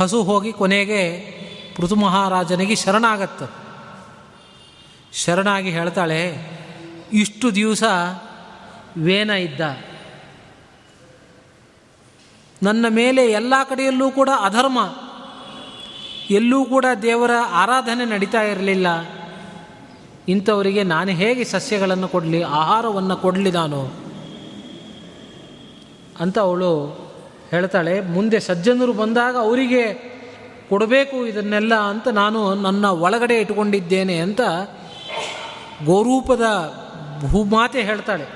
ಹಸು 0.00 0.22
ಹೋಗಿ 0.22 0.52
ಕೊನೆಗೆ 0.52 1.20
ಪೃಥು 1.76 1.96
ಮಹಾರಾಜನಿಗೆ 1.96 2.76
ಶರಣಾಗತ್ತೆ. 2.76 3.60
ಶರಣಾಗಿ 5.12 5.70
ಹೇಳ್ತಾಳೆ, 5.70 6.36
ಇಷ್ಟು 7.12 7.54
ದಿವಸ 7.54 7.82
ವೇನ 8.98 9.30
ಇದ್ದ. 9.30 9.60
ನನ್ನ 12.62 12.86
ಮೇಲೆ 12.88 13.26
ಎಲ್ಲ 13.26 13.54
ಕಡೆಯಲ್ಲೂ 13.68 14.10
ಕೂಡ 14.10 14.28
ಅಧರ್ಮ. 14.44 14.78
ಎಲ್ಲೂ 16.30 16.64
ಕೂಡ 16.64 16.84
ದೇವರ 17.02 17.30
ಆರಾಧನೆ 17.50 18.04
ನಡೀತಾ 18.04 18.42
ಇರಲಿಲ್ಲ. 18.42 18.86
ಇಂಥವರಿಗೆ 20.28 20.82
ನಾನು 20.82 21.10
ಹೇಗೆ 21.10 21.44
ಸಸ್ಯಗಳನ್ನು 21.44 22.08
ಕೊಡಲಿ, 22.08 22.42
ಆಹಾರವನ್ನು 22.42 23.16
ಕೊಡಲಿ 23.16 23.50
ನಾನು? 23.50 23.90
ಅಂತ 26.20 26.38
ಅವಳು 26.38 26.99
ಹೇಳ್ತಾಳೆ, 27.50 28.00
ಮುಂದೆ 28.00 28.40
ಸಜ್ಜನರು 28.40 28.92
ಬಂದಾಗ 28.92 29.36
ಅವರಿಗೆ 29.36 29.84
ಕೊಡಬೇಕು 30.68 31.26
ಇದನ್ನೆಲ್ಲ 31.26 31.74
ಅಂತ 31.74 32.08
ನಾನು 32.08 32.54
ನನ್ನ 32.54 32.84
ಒಳಗಡೆ 32.84 33.40
ಇಟ್ಕೊಂಡಿದ್ದೇನೆ 33.40 34.16
ಅಂತ 34.18 34.40
ಗೋರೂಪದ 35.84 36.46
ಭೂಮಾತೆ 37.26 37.82
ಹೇಳ್ತಾಳೆ. 37.82 38.26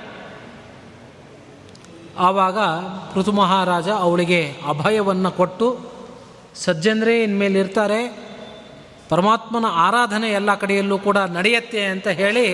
ಆವಾಗ 2.19 2.59
ಋತು 3.19 3.33
ಮಹಾರಾಜ 3.33 3.89
ಅವಳಿಗೆ 3.89 4.41
ಅಭಯವನ್ನು 4.69 5.31
ಕೊಟ್ಟು, 5.31 5.69
ಸಜ್ಜನರೇ, 6.55 7.23
ಇನ್ಮೇಲೆ 7.23 7.59
ಇರ್ತಾರೆ, 7.61 8.01
ಪರಮಾತ್ಮನ 9.09 9.65
ಆರಾಧನೆ 9.69 10.29
ಎಲ್ಲ 10.31 10.55
ಕಡೆಯಲ್ಲೂ 10.55 10.99
ಕೂಡ 10.99 11.17
ನಡೆಯುತ್ತೆ 11.17 11.85
ಅಂತ 11.85 12.09
ಹೇಳಿ, 12.09 12.47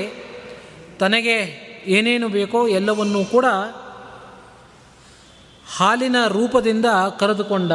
ತನಗೆ 0.99 1.37
ಏನೇನು 1.87 2.29
ಬೇಕೋ 2.29 2.69
ಎಲ್ಲವನ್ನೂ 2.69 3.25
ಕೂಡ 3.25 3.45
ಹಾಲಿನ 5.77 6.17
ರೂಪದಿಂದ 6.29 6.85
ಕರೆದುಕೊಂಡ 7.19 7.73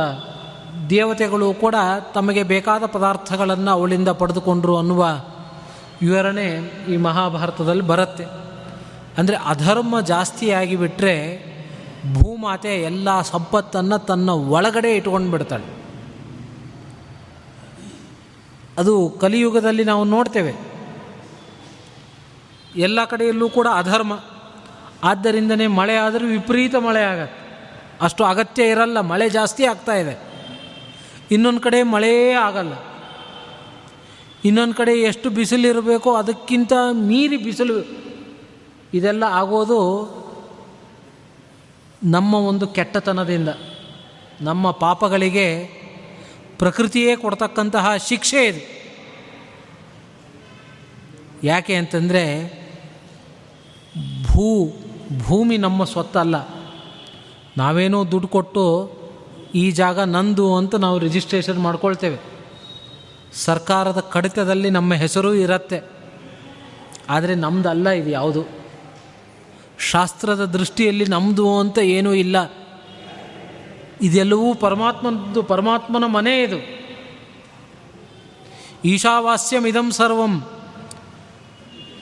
ದೇವತೆಗಳು 0.90 1.54
ಕೂಡ 1.54 1.76
ತಮಗೆ 2.14 2.44
ಬೇಕಾದ 2.44 2.86
ಪದಾರ್ಥಗಳನ್ನು 2.86 3.72
ಅವಳಿಂದ 3.72 4.08
ಪಡೆದುಕೊಂಡ್ರು 4.08 4.78
ಅನ್ನುವ 4.78 5.06
ವಿವರಣೆ 6.02 6.46
ಈ 6.90 6.98
ಮಹಾಭಾರತದಲ್ಲಿ 6.98 7.82
ಬರುತ್ತೆ. 7.82 8.26
ಅಂದರೆ 9.18 9.36
ಅಧರ್ಮ 9.36 10.02
ಜಾಸ್ತಿ 10.02 10.52
ಆಗಿಬಿಟ್ರೆ 10.52 11.46
ಭೂಮಾತೆ 12.14 12.82
ಎಲ್ಲ 12.82 13.22
ಸಂಪತ್ತನ್ನು 13.22 14.00
ತನ್ನ 14.00 14.30
ಒಳಗಡೆ 14.30 14.96
ಇಟ್ಕೊಂಡು 14.96 15.32
ಬಿಡ್ತಾಳೆ. 15.32 15.64
ಅದು 18.78 19.10
ಕಲಿಯುಗದಲ್ಲಿ 19.10 19.84
ನಾವು 19.84 20.04
ನೋಡ್ತೇವೆ. 20.04 20.54
ಎಲ್ಲ 22.76 23.06
ಕಡೆಯಲ್ಲೂ 23.06 23.50
ಕೂಡ 23.50 23.68
ಅಧರ್ಮ. 23.76 24.20
ಆದ್ದರಿಂದನೇ 25.04 25.68
ಮಳೆ 25.68 25.96
ಆದರೂ 25.96 26.28
ವಿಪರೀತ 26.28 26.76
ಮಳೆ 26.76 27.04
ಆಗತ್ತೆ. 27.04 27.45
ಅಷ್ಟು 28.02 28.24
ಅಗತ್ಯ 28.24 28.64
ಇರಲ್ಲ, 28.64 29.02
ಮಳೆ 29.02 29.30
ಜಾಸ್ತಿ 29.30 29.66
ಆಗ್ತಾ 29.66 29.94
ಇದೆ. 29.94 30.36
ಇನ್ನೊಂದು 31.32 31.60
ಕಡೆ 31.60 31.84
ಮಳೆಯೇ 31.84 32.32
ಆಗಲ್ಲ. 32.32 32.74
ಇನ್ನೊಂದು 34.46 34.74
ಕಡೆ 34.74 34.92
ಎಷ್ಟು 34.92 35.30
ಬಿಸಿಲಿರಬೇಕೋ 35.30 36.16
ಅದಕ್ಕಿಂತ 36.16 36.74
ಮೀರಿ 36.92 37.38
ಬಿಸಿಲು 37.38 38.06
ಇದೆಲ್ಲ 38.94 39.24
ಆಗೋದು 39.24 39.80
ನಮ್ಮ 42.04 42.34
ಒಂದು 42.36 42.68
ಕೆಟ್ಟತನದಿಂದ. 42.68 43.50
ನಮ್ಮ 44.42 44.72
ಪಾಪಗಳಿಗೆ 44.72 45.64
ಪ್ರಕೃತಿಯೇ 46.60 47.16
ಕೊಡ್ತಕ್ಕಂತಹ 47.16 47.96
ಶಿಕ್ಷೆ 47.96 48.46
ಇದು. 48.46 48.76
ಯಾಕೆ 51.44 51.76
ಅಂತಂದರೆ 51.76 52.54
ಭೂ, 54.24 54.68
ಭೂಮಿ 55.24 55.58
ನಮ್ಮ 55.58 55.84
ಸ್ವತ್ತಲ್ಲ. 55.84 56.55
ನಾವೇನೋ 57.58 58.12
ದುಡ್ಡು 58.12 58.28
ಕೊಟ್ಟು 58.28 58.92
ಈ 59.56 59.72
ಜಾಗ 59.72 60.00
ನಂದು 60.00 60.56
ಅಂತ 60.56 60.76
ನಾವು 60.76 61.00
ರಿಜಿಸ್ಟ್ರೇಷನ್ 61.00 61.60
ಮಾಡ್ಕೊಳ್ತೇವೆ. 61.60 62.20
ಸರ್ಕಾರದ 63.34 64.00
ಕಡಿತದಲ್ಲಿ 64.00 64.70
ನಮ್ಮ 64.70 64.94
ಹೆಸರು 64.94 65.34
ಇರತ್ತೆ. 65.34 65.82
ಆದರೆ 67.10 67.36
ನಮ್ಮದಲ್ಲ 67.36 67.90
ಇದು 67.90 68.10
ಯಾವುದು. 68.10 68.66
ಶಾಸ್ತ್ರದ 69.80 70.46
ದೃಷ್ಟಿಯಲ್ಲಿ 70.46 71.06
ನಮ್ಮದು 71.06 71.60
ಅಂತ 71.60 71.78
ಏನೂ 71.78 72.14
ಇಲ್ಲ. 72.14 72.52
ಇದೆಲ್ಲವೂ 74.02 74.54
ಪರಮಾತ್ಮನದ್ದು, 74.54 75.44
ಪರಮಾತ್ಮನ 75.44 76.06
ಮನೆ 76.06 76.42
ಇದು. 76.44 76.86
ಈಶಾವಾಸ್ಯಮಿದಂ 78.86 79.92
ಸರ್ವಂ. 79.92 80.44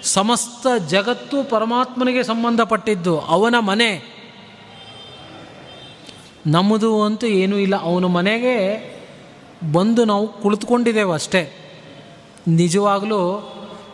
ಸಮಸ್ತ 0.03 0.67
ಜಗತ್ತು 0.87 1.43
ಪರಮಾತ್ಮನಿಗೆ 1.49 2.23
ಸಂಬಂಧಪಟ್ಟಿದ್ದು, 2.23 3.19
ಅವನ 3.19 3.55
ಮನೆ. 3.59 4.12
ನಮ್ಮದು 6.47 7.03
ಅಂತೂ 7.03 7.27
ಏನೂ 7.27 7.57
ಇಲ್ಲ. 7.57 7.75
ಅವನ 7.81 8.05
ಮನೆಗೆ 8.05 8.93
ಬಂದು 9.71 10.05
ನಾವು 10.05 10.41
ಕುಳಿತುಕೊಂಡಿದ್ದೇವೆ 10.41 11.13
ಅಷ್ಟೇ. 11.13 11.59
ನಿಜವಾಗಲೂ 12.47 13.49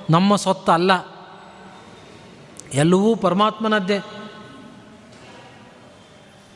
ನಮ್ಮ 0.09 0.35
ಸೊತ್ತು 0.35 0.71
ಅಲ್ಲ. 0.71 0.91
ಎಲ್ಲವೂ 2.73 3.15
ಪರಮಾತ್ಮನದ್ದೇ. 3.15 3.99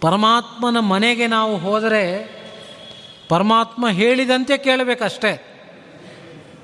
ಪರಮಾತ್ಮನ 0.02 0.80
ಮನೆಗೆ 0.80 1.28
ನಾವು 1.28 1.58
ಹೋದರೆ 1.58 2.34
ಪರಮಾತ್ಮ 3.30 3.90
ಹೇಳಿದಂತೆ 3.90 4.58
ಕೇಳಬೇಕಷ್ಟೇ. 4.58 5.50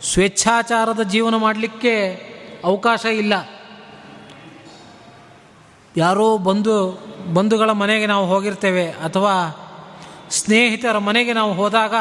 ಸ್ವೇಚ್ಛಾಚಾರದ 0.01 1.01
ಜೀವನ 1.01 1.36
ಮಾಡಲಿಕ್ಕೆ 1.36 2.13
ಅವಕಾಶ 2.63 3.05
ಇಲ್ಲ. 3.05 3.33
ಯಾರೋ 5.98 6.38
ಬಂಧು 6.38 7.00
ಬಂಧುಗಳ 7.33 7.71
ಮನೆಗೆ 7.71 8.05
ನಾವು 8.05 8.25
ಹೋಗಿರ್ತೇವೆ 8.25 8.91
ಅಥವಾ 8.91 9.33
ಸ್ನೇಹಿತರ 10.29 10.98
ಮನೆಗೆ 10.98 11.33
ನಾವು 11.33 11.53
ಹೋದಾಗ 11.53 11.93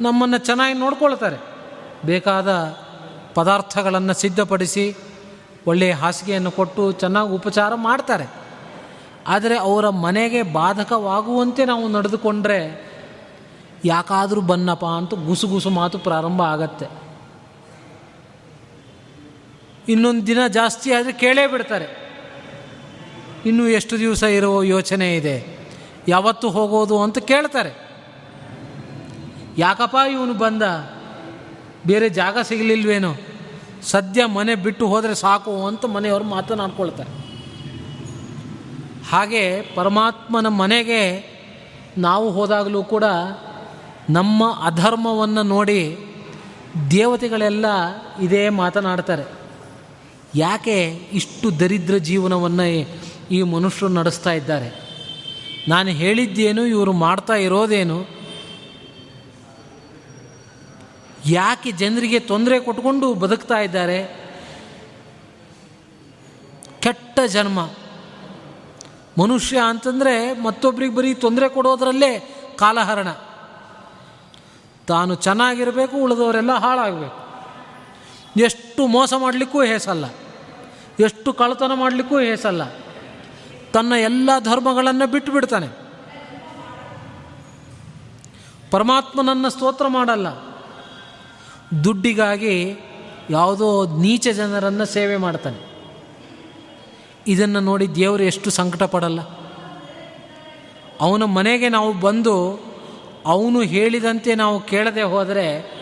ನಮ್ಮನ್ನು 0.00 0.38
ಚೆನ್ನಾಗಿ 0.38 0.78
ನೋಡ್ಕೊಳ್ತಾರೆ. 0.78 1.36
ಬೇಕಾದ 2.04 2.76
ಪದಾರ್ಥಗಳನ್ನು 3.34 4.14
ಸಿದ್ಧಪಡಿಸಿ 4.14 4.96
ಒಳ್ಳೆಯ 5.66 5.92
ಹಾಸಿಗೆಯನ್ನು 5.92 6.50
ಕೊಟ್ಟು 6.50 6.92
ಚೆನ್ನಾಗಿ 6.92 7.30
ಉಪಚಾರ 7.30 7.74
ಮಾಡ್ತಾರೆ. 7.74 8.26
ಆದರೆ 9.28 9.58
ಅವರ 9.58 9.88
ಮನೆಗೆ 9.88 10.42
ಬಾಧಕವಾಗುವಂತೆ 10.42 11.64
ನಾವು 11.64 11.88
ನಡೆದುಕೊಂಡ್ರೆ 11.88 12.90
ಯಾಕಾದರೂ 13.84 14.40
ಬನ್ನಪ್ಪ 14.40 14.84
ಅಂತ 14.84 15.14
ಗುಸುಗುಸು 15.14 15.70
ಮಾತು 15.70 15.98
ಪ್ರಾರಂಭ 15.98 16.42
ಆಗತ್ತೆ. 16.42 16.86
ಇನ್ನೊಂದು 19.88 20.26
ದಿನ 20.26 20.46
ಜಾಸ್ತಿ 20.46 20.92
ಆದರೆ 20.92 21.12
ಕೇಳೇ 21.12 21.46
ಬಿಡ್ತಾರೆ. 21.46 22.03
ಇನ್ನೂ 23.46 23.66
ಎಷ್ಟು 23.66 23.98
ದಿವಸ 23.98 24.22
ಇರೋ 24.22 24.62
ಯೋಚನೆ 24.62 25.16
ಇದೆ? 25.16 25.58
ಯಾವತ್ತು 26.08 26.50
ಹೋಗೋದು 26.50 27.02
ಅಂತ 27.02 27.18
ಕೇಳ್ತಾರೆ. 27.18 27.84
ಯಾಕಪ್ಪ 29.58 29.96
ಇವನು 30.12 30.34
ಬಂದ? 30.34 30.62
ಬೇರೆ 31.86 32.08
ಜಾಗ 32.08 32.38
ಸಿಗಲಿಲ್ವೇನೋ? 32.42 33.14
ಸದ್ಯ 33.82 34.24
ಮನೆ 34.24 34.54
ಬಿಟ್ಟು 34.54 34.86
ಹೋದರೆ 34.86 35.14
ಸಾಕು 35.14 35.66
ಅಂತ 35.66 35.84
ಮನೆಯವರು 35.84 36.24
ಮಾತನಾಡ್ಕೊಳ್ತಾರೆ. 36.24 37.24
ಹಾಗೆ 39.10 39.62
ಪರಮಾತ್ಮನ 39.74 40.48
ಮನೆಗೆ 40.48 41.34
ನಾವು 41.98 42.30
ಹೋದಾಗಲೂ 42.30 42.84
ಕೂಡ 42.84 43.04
ನಮ್ಮ 44.10 44.62
ಅಧರ್ಮವನ್ನು 44.64 45.42
ನೋಡಿ 45.42 45.98
ದೇವತೆಗಳೆಲ್ಲ 46.90 47.66
ಇದೇ 48.20 48.48
ಮಾತನಾಡ್ತಾರೆ. 48.48 49.24
ಯಾಕೆ 50.34 50.84
ಇಷ್ಟು 51.12 51.60
ದರಿದ್ರ 51.60 51.96
ಜೀವನವನ್ನು 51.96 52.88
ಈ 53.30 53.42
ಮನುಷ್ಯರು 53.42 53.92
ನಡೆಸ್ತಾ 53.92 54.30
ಇದ್ದಾರೆ. 54.30 54.84
ನಾನು 55.68 55.90
ಹೇಳಿದ್ದೇನು, 55.90 56.66
ಇವರು 56.66 56.92
ಮಾಡ್ತಾ 56.92 57.34
ಇರೋದೇನು, 57.34 58.06
ಯಾಕೆ 61.26 61.70
ಜನರಿಗೆ 61.70 62.20
ತೊಂದರೆ 62.20 62.60
ಕೊಟ್ಕೊಂಡು 62.60 63.14
ಬದುಕ್ತಾ 63.14 63.58
ಇದ್ದಾರೆ? 63.58 64.24
ಕೆಟ್ಟ 66.80 67.20
ಜನ್ಮ. 67.26 67.70
ಮನುಷ್ಯ 69.22 69.58
ಅಂತಂದರೆ 69.68 70.40
ಮತ್ತೊಬ್ಬರಿಗೆ 70.40 70.94
ಬರೀ 70.94 71.14
ತೊಂದರೆ 71.14 71.48
ಕೊಡೋದರಲ್ಲೇ 71.48 72.34
ಕಾಲಹರಣ. 72.58 73.08
ತಾನು 74.86 75.14
ಚೆನ್ನಾಗಿರಬೇಕು, 75.14 75.96
ಉಳಿದವರೆಲ್ಲ 75.96 76.52
ಹಾಳಾಗಬೇಕು. 76.52 77.24
ಎಷ್ಟು 78.40 78.86
ಮೋಸ 78.86 79.14
ಮಾಡಲಿಕ್ಕೂ 79.16 79.62
ಹೇಸಲ್ಲ. 79.62 80.04
ಎಷ್ಟು 81.00 81.32
ಕಳ್ಳತನ 81.32 81.70
ಮಾಡಲಿಕ್ಕೂ 81.74 82.20
ಹೇಸಲ್ಲ. 82.20 82.83
ತನ್ನ 83.74 83.92
ಎಲ್ಲ 83.92 84.30
ಧರ್ಮಗಳನ್ನು 84.38 85.10
ಬಿಟ್ಟು 85.10 85.32
ಬಿಡ್ತಾನೆ 85.32 85.68
ಪರಮಾತ್ಮನನ್ನು 88.70 89.50
ಸ್ತೋತ್ರ 89.50 89.86
ಮಾಡಲ್ಲ. 89.88 90.28
ದುಡ್ಡಿಗಾಗಿ 91.84 92.76
ಯಾವುದೋ 93.30 93.98
ನೀಚ 93.98 94.28
ಜನರನ್ನು 94.28 94.84
ಸೇವೆ 94.84 95.16
ಮಾಡ್ತಾನೆ. 95.16 95.74
ಇದನ್ನು 97.26 97.60
ನೋಡಿ 97.60 97.94
ದೇವರು 97.94 98.22
ಎಷ್ಟು 98.22 98.50
ಸಂಕಟ 98.50 98.82
ಪಡಲ್ಲ 98.82 99.20
ಅವನ 101.00 101.24
ಮನೆಗೆ 101.24 101.68
ನಾವು 101.68 101.92
ಬಂದು 101.92 102.60
ಅವನು 103.26 103.62
ಹೇಳಿದಂತೆ 103.62 104.34
ನಾವು 104.34 104.60
ಕೇಳದೆ 104.60 105.02
ಹೋದರೆ 105.02 105.74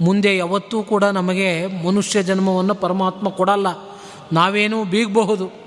ಮುಂದೆ 0.00 0.36
ಯಾವತ್ತೂ 0.36 0.82
ಕೂಡ 0.82 1.04
ನಮಗೆ 1.04 1.66
ಮನುಷ್ಯ 1.66 2.22
ಜನ್ಮವನ್ನು 2.22 2.74
ಪರಮಾತ್ಮ 2.74 3.28
ಕೊಡಲ್ಲ. 3.28 3.66
ನಾವೇನೂ 4.32 4.84
ಬೀಗಬಹುದು. 4.84 5.65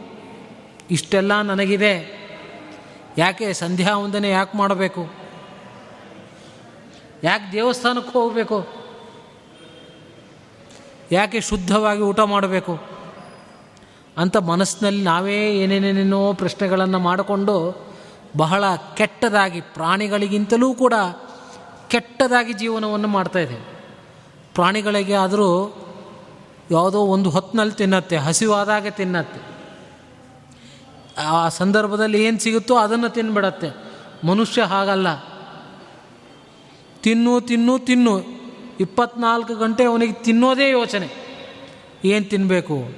ಇಷ್ಟೆಲ್ಲ 0.91 1.41
ನನಗಿದೆ. 1.41 2.19
ಯಾಕೆ 3.17 3.53
ಸಂಧ್ಯಾ 3.53 3.97
ವಂದನೆ 3.97 4.29
ಯಾಕೆ 4.29 4.57
ಮಾಡಬೇಕು? 4.57 5.13
ಯಾಕೆ 7.23 7.51
ದೇವಸ್ಥಾನಕ್ಕೆ 7.51 8.11
ಹೋಗಬೇಕು? 8.11 8.67
ಯಾಕೆ 11.11 11.41
ಶುದ್ಧವಾಗಿ 11.41 12.01
ಊಟ 12.01 12.19
ಮಾಡಬೇಕು? 12.19 12.79
ಅಂತ 14.17 14.37
ಮನಸ್ಸಿನಲ್ಲಿ 14.37 15.03
ನಾವೇ 15.03 15.35
ಏನೇನೇನೇನೋ 15.35 16.33
ಪ್ರಶ್ನೆಗಳನ್ನು 16.33 16.99
ಮಾಡಿಕೊಂಡು 16.99 17.87
ಬಹಳ 18.37 18.63
ಕೆಟ್ಟದಾಗಿ 18.75 19.61
ಪ್ರಾಣಿಗಳಿಗಿಂತಲೂ 19.61 20.73
ಕೂಡ 20.73 20.93
ಕೆಟ್ಟದಾಗಿ 21.87 22.53
ಜೀವನವನ್ನು 22.53 23.07
ಮಾಡ್ತಾಯಿದ್ದೇವೆ 23.07 23.79
ಪ್ರಾಣಿಗಳಿಗೆ 24.53 25.13
ಆದರೂ 25.13 25.75
ಯಾವುದೋ 26.71 26.99
ಒಂದು 26.99 27.29
ಹೊತ್ತಿನಲ್ಲಿ 27.29 27.75
ತಿನ್ನತ್ತೆ, 27.75 28.17
ಹಸಿವಾದಾಗ 28.17 28.87
ತಿನ್ನತ್ತೆ. 28.87 29.48
ಆ 31.19 31.49
ಸಂದರ್ಭದಲ್ಲಿ 31.49 32.25
ಏನು 32.25 32.39
ಸಿಗುತ್ತೋ 32.39 32.75
ಅದನ್ನು 32.75 33.09
ತಿನ್ಬಿಡತ್ತೆ. 33.09 33.67
ಮನುಷ್ಯ 34.27 34.61
ಹಾಗಲ್ಲ. 34.61 35.07
ತಿನ್ನು 37.01 37.41
ತಿನ್ನು 37.41 37.79
ತಿನ್ನು. 37.79 38.39
ಇಪ್ಪತ್ನಾಲ್ಕು 38.79 39.55
ಗಂಟೆ 39.55 39.83
ಅವನಿಗೆ 39.83 40.13
ತಿನ್ನೋದೇ 40.13 40.69
ಯೋಚನೆ. 40.69 41.29
ಏನು 42.05 42.25
ತಿನ್ನಬೇಕು 42.25 42.93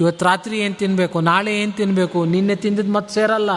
ಇವತ್ತು 0.00 0.24
ರಾತ್ರಿ 0.24 0.58
ಏನು 0.58 0.74
ತಿನ್ನಬೇಕು 0.74 1.20
ನಾಳೆ 1.20 1.62
ಏನು 1.62 1.72
ತಿನ್ನಬೇಕು 1.72 2.24
ನಿನ್ನೆ 2.24 2.56
ತಿಂದಿದ್ದು 2.56 2.92
ಮತ್ತೆ 2.92 3.14
ಸೇರಲ್ಲ. 3.14 3.50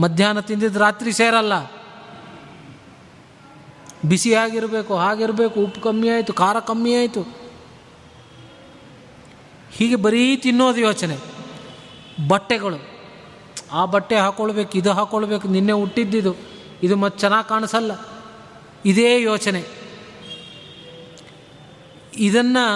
ಮಧ್ಯಾಹ್ನ 0.00 0.40
ತಿಂದಿದ್ದು 0.40 0.78
ರಾತ್ರಿ 0.78 1.12
ಸೇರಲ್ಲ. 1.12 1.64
ಬಿಸಿಯಾಗಿರಬೇಕು 4.08 4.96
ಹಾಗಿರಬೇಕು. 4.96 5.60
ಉಪ್ಪು 5.60 5.80
ಕಮ್ಮಿ 5.80 6.08
ಆಯಿತು, 6.08 6.32
ಖಾರ 6.32 6.58
ಕಮ್ಮಿ 6.58 6.94
ಆಯಿತು. 6.94 7.22
ಹೀಗೆ 9.72 9.96
ಬರೀ 9.96 10.36
ತಿನ್ನೋದು 10.36 10.80
ಯೋಚನೆ. 10.80 11.16
ಬಟ್ಟೆಗಳು. 12.28 12.95
ಆ 13.72 13.84
ಬಟ್ಟೆ 13.84 14.16
ಹಾಕ್ಕೊಳ್ಬೇಕು 14.16 14.78
ಇದು 14.78 14.92
ಹಾಕ್ಕೊಳ್ಬೇಕು 14.92 15.48
ನಿನ್ನೆ 15.48 15.72
ಹುಟ್ಟಿದ್ದಿದು. 15.72 16.34
ಇದು 16.82 16.96
ಮತ್ತೆ 16.96 17.20
ಚೆನ್ನಾಗಿ 17.20 17.48
ಕಾಣಿಸಲ್ಲ. 17.48 17.92
ಇದೇ 18.84 19.22
ಯೋಚನೆ. 19.22 19.64
ಇದನ್ನು 22.18 22.66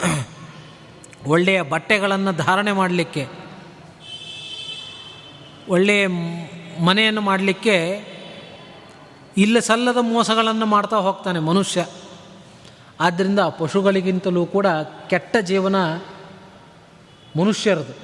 ಒಳ್ಳೆಯ 1.26 1.62
ಬಟ್ಟೆಗಳನ್ನು 1.62 2.32
ಧಾರಣೆ 2.32 2.72
ಮಾಡಲಿಕ್ಕೆ, 2.72 3.28
ಒಳ್ಳೆಯ 5.68 6.06
ಮನೆಯನ್ನು 6.84 7.20
ಮಾಡಲಿಕ್ಕೆ 7.20 8.04
ಇಲ್ಲ 9.36 9.58
ಸಲ್ಲದ 9.58 9.96
ಮೋಸಗಳನ್ನು 10.00 10.66
ಮಾಡ್ತಾ 10.66 10.96
ಹೋಗ್ತಾನೆ 10.96 11.38
ಮನುಷ್ಯ. 11.38 11.86
ಆದ್ದರಿಂದ 13.00 13.38
ಪಶುಗಳಿಗಿಂತಲೂ 13.38 14.46
ಕೂಡ 14.46 14.66
ಕೆಟ್ಟ 15.10 15.36
ಜೀವನ 15.36 15.76
ಮನುಷ್ಯರದು. 17.40 18.03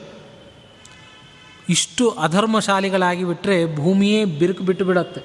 ಇಷ್ಟು 1.71 2.11
ಅಧರ್ಮಶಾಲಿಗಳಾಗಿ 2.11 3.25
ಬಿಟ್ಟರೆ 3.25 3.77
ಭೂಮಿಯೇ 3.77 4.25
ಬಿರುಕು 4.25 4.65
ಬಿಟ್ಟು 4.65 4.85
ಬಿಡುತ್ತೆ. 4.85 5.21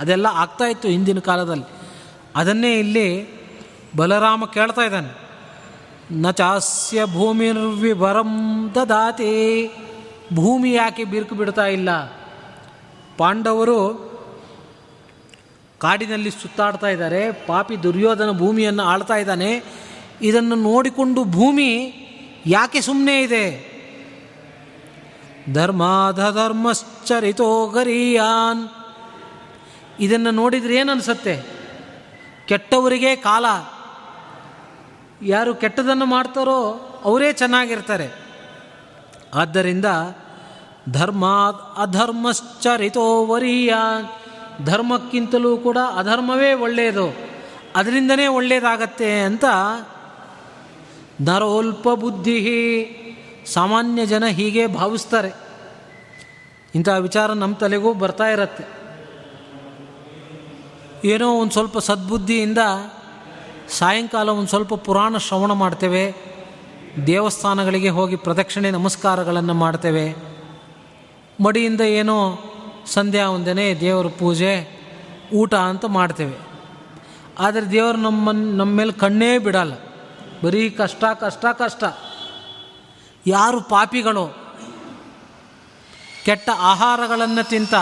ಅದೆಲ್ಲ 0.00 0.26
ಆಗ್ತಾ 0.30 0.64
ಇತ್ತು 0.64 0.88
ಹಿಂದಿನ 0.88 1.18
ಕಾಲದಲ್ಲಿ. 1.18 1.64
ಅದನ್ನೇ 2.36 2.78
ಇಲ್ಲಿ 2.78 3.28
ಬಲರಾಮ 3.96 4.44
ಕೇಳ್ತಾ 4.44 4.82
ಇದ್ದಾನೆ. 4.82 5.24
ನ 6.10 6.30
ಚಾಸ್ಯ 6.30 7.06
ಭೂಮಿರ್ವಿಭರಂ 7.06 8.70
ದದಾತಿ, 8.74 9.66
ಭೂಮಿ 10.34 10.74
ಯಾಕೆ 10.74 11.04
ಬಿರುಕು 11.04 11.34
ಬಿಡ್ತಾ 11.34 11.66
ಇಲ್ಲ? 11.66 11.88
ಪಾಂಡವರು 13.18 13.78
ಕಾಡಿನಲ್ಲಿ 15.78 16.30
ಸುತ್ತಾಡ್ತಾ 16.30 16.86
ಇದ್ದಾರೆ. 16.86 17.32
ಪಾಪಿ 17.46 17.82
ದುರ್ಯೋಧನ 17.82 18.30
ಭೂಮಿಯನ್ನು 18.30 18.82
ಆಳ್ತಾ 18.82 19.16
ಇದ್ದಾನೆ. 19.16 19.64
ಇದನ್ನು 20.22 20.54
ನೋಡಿಕೊಂಡು 20.54 21.24
ಭೂಮಿ 21.24 21.94
ಯಾಕೆ 22.46 22.80
ಸುಮ್ಮನೆ 22.80 23.22
ಇದೆ? 23.22 23.73
ಧರ್ಮಾಧರ್ಮಶ್ಚರಿತೋ 25.52 27.66
ಗರೀಯಾನ್. 27.66 28.68
ಇದನ್ನು 30.00 30.30
ನೋಡಿದರೆ 30.30 30.76
ಏನನ್ಸುತ್ತೆ 30.76 31.42
ಕೆಟ್ಟವರಿಗೆ 32.46 33.16
ಕಾಲ. 33.16 33.44
ಯಾರು 35.22 35.54
ಕೆಟ್ಟದನ್ನು 35.54 36.06
ಮಾಡ್ತಾರೋ 36.06 36.90
ಅವರೇ 37.04 37.32
ಚೆನ್ನಾಗಿರ್ತಾರೆ. 37.32 38.10
ಆದ್ದರಿಂದ 39.34 39.84
ಧರ್ಮ 40.92 41.24
ಅಧರ್ಮಶ್ಚರಿತೋ 41.76 43.26
ವರೀಯಾನ್. 43.26 44.06
ಧರ್ಮಕ್ಕಿಂತಲೂ 44.66 45.56
ಕೂಡ 45.56 45.78
ಅಧರ್ಮವೇ 45.98 46.52
ಒಳ್ಳೆಯದು. 46.52 47.16
ಅದರಿಂದನೇ 47.76 48.26
ಒಳ್ಳೆಯದಾಗತ್ತೆ 48.26 49.20
ಅಂತ 49.20 49.44
ನರೋಲ್ಪ 51.20 51.88
ಬುದ್ಧಿ 51.88 53.00
ಸಾಮಾನ್ಯ 53.46 54.06
ಜನ 54.06 54.24
ಹೀಗೆ 54.26 54.66
ಭಾವಿಸ್ತಾರೆ. 54.66 55.32
ಇಂಥ 56.74 56.88
ವಿಚಾರ 56.88 57.32
ನಮ್ಮ 57.32 57.54
ತಲೆಗೂ 57.54 57.94
ಬರ್ತಾ 57.94 58.24
ಇರತ್ತೆ. 58.24 58.64
ಏನೋ 61.08 61.34
ಒಂದು 61.34 61.52
ಸ್ವಲ್ಪ 61.52 61.78
ಸದ್ಬುದ್ಧಿಯಿಂದ 61.78 62.58
ಸಾಯಂಕಾಲ 63.68 64.28
ಒಂದು 64.28 64.48
ಸ್ವಲ್ಪ 64.48 64.74
ಪುರಾಣ 64.74 65.16
ಶ್ರವಣ 65.16 65.52
ಮಾಡ್ತೇವೆ. 65.52 66.14
ದೇವಸ್ಥಾನಗಳಿಗೆ 67.06 67.88
ಹೋಗಿ 67.88 68.16
ಪ್ರದಕ್ಷಿಣೆ 68.16 68.70
ನಮಸ್ಕಾರಗಳನ್ನು 68.70 69.54
ಮಾಡ್ತೇವೆ. 69.54 70.14
ಮಡಿಯಿಂದ 71.42 71.80
ಏನೋ 71.80 72.38
ಸಂಧ್ಯಾ 72.86 73.28
ಒಂದನೇ 73.28 73.74
ದೇವರ 73.74 74.06
ಪೂಜೆ, 74.06 74.80
ಊಟ 75.34 75.54
ಅಂತ 75.54 75.84
ಮಾಡ್ತೇವೆ. 75.84 76.36
ಆದರೆ 77.38 77.70
ದೇವರು 77.70 77.96
ನಮ್ಮನ್ನು 77.96 78.52
ನಮ್ಮ 78.52 78.76
ಮೇಲೆ 78.76 78.92
ಕಣ್ಣೇ 78.92 79.38
ಬಿಡಲ್ಲ. 79.38 79.72
ಬರೀ 80.44 80.70
ಕಷ್ಟ 80.70 81.04
ಕಷ್ಟ 81.20 81.44
ಕಷ್ಟ. 81.58 81.84
ಯಾರು 83.26 83.60
ಪಾಪಿಗಳು? 83.60 84.44
ಕೆಟ್ಟ 86.24 86.50
ಆಹಾರಗಳನ್ನು 86.58 87.48
ತಿಂತ, 87.48 87.74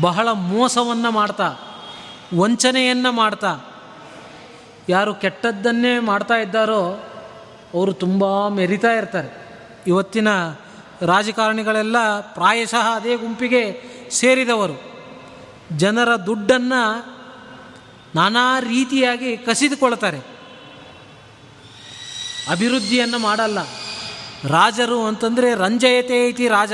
ಬಹಳ 0.00 0.28
ಮೋಸವನ್ನು 0.32 1.10
ಮಾಡ್ತಾ, 1.10 1.56
ವಂಚನೆಯನ್ನು 2.38 3.12
ಮಾಡ್ತಾ, 3.12 3.60
ಯಾರು 4.88 5.14
ಕೆಟ್ಟದ್ದನ್ನೇ 5.14 5.98
ಮಾಡ್ತಾ 5.98 6.34
ಇದ್ದಾರೋ, 6.34 7.02
ಅವರು 7.74 7.92
ತುಂಬ 7.92 8.48
ಮೆರಿತಾ 8.48 8.92
ಇರ್ತಾರೆ. 8.92 9.48
ಇವತ್ತಿನ 9.86 10.28
ರಾಜಕಾರಣಿಗಳೆಲ್ಲ 11.00 12.20
ಪ್ರಾಯಶಃ 12.20 12.94
ಅದೇ 12.94 13.16
ಗುಂಪಿಗೆ 13.16 13.82
ಸೇರಿದವರು. 14.10 14.82
ಜನರ 15.76 16.16
ದುಡ್ಡನ್ನು 16.16 17.14
ನಾನಾ 18.14 18.60
ರೀತಿಯಾಗಿ 18.60 19.36
ಕಸಿದುಕೊಳ್ತಾರೆ. 19.36 20.33
ಅಭಿವೃದ್ಧಿಯನ್ನು 22.50 23.18
ಮಾಡಲ್ಲ. 23.18 23.58
ರಾಜರು 24.48 25.06
ಅಂತಂದರೆ 25.06 25.54
ರಂಜಯತೆ 25.54 26.28
ಐತಿ 26.28 26.48
ರಾಜ. 26.48 26.72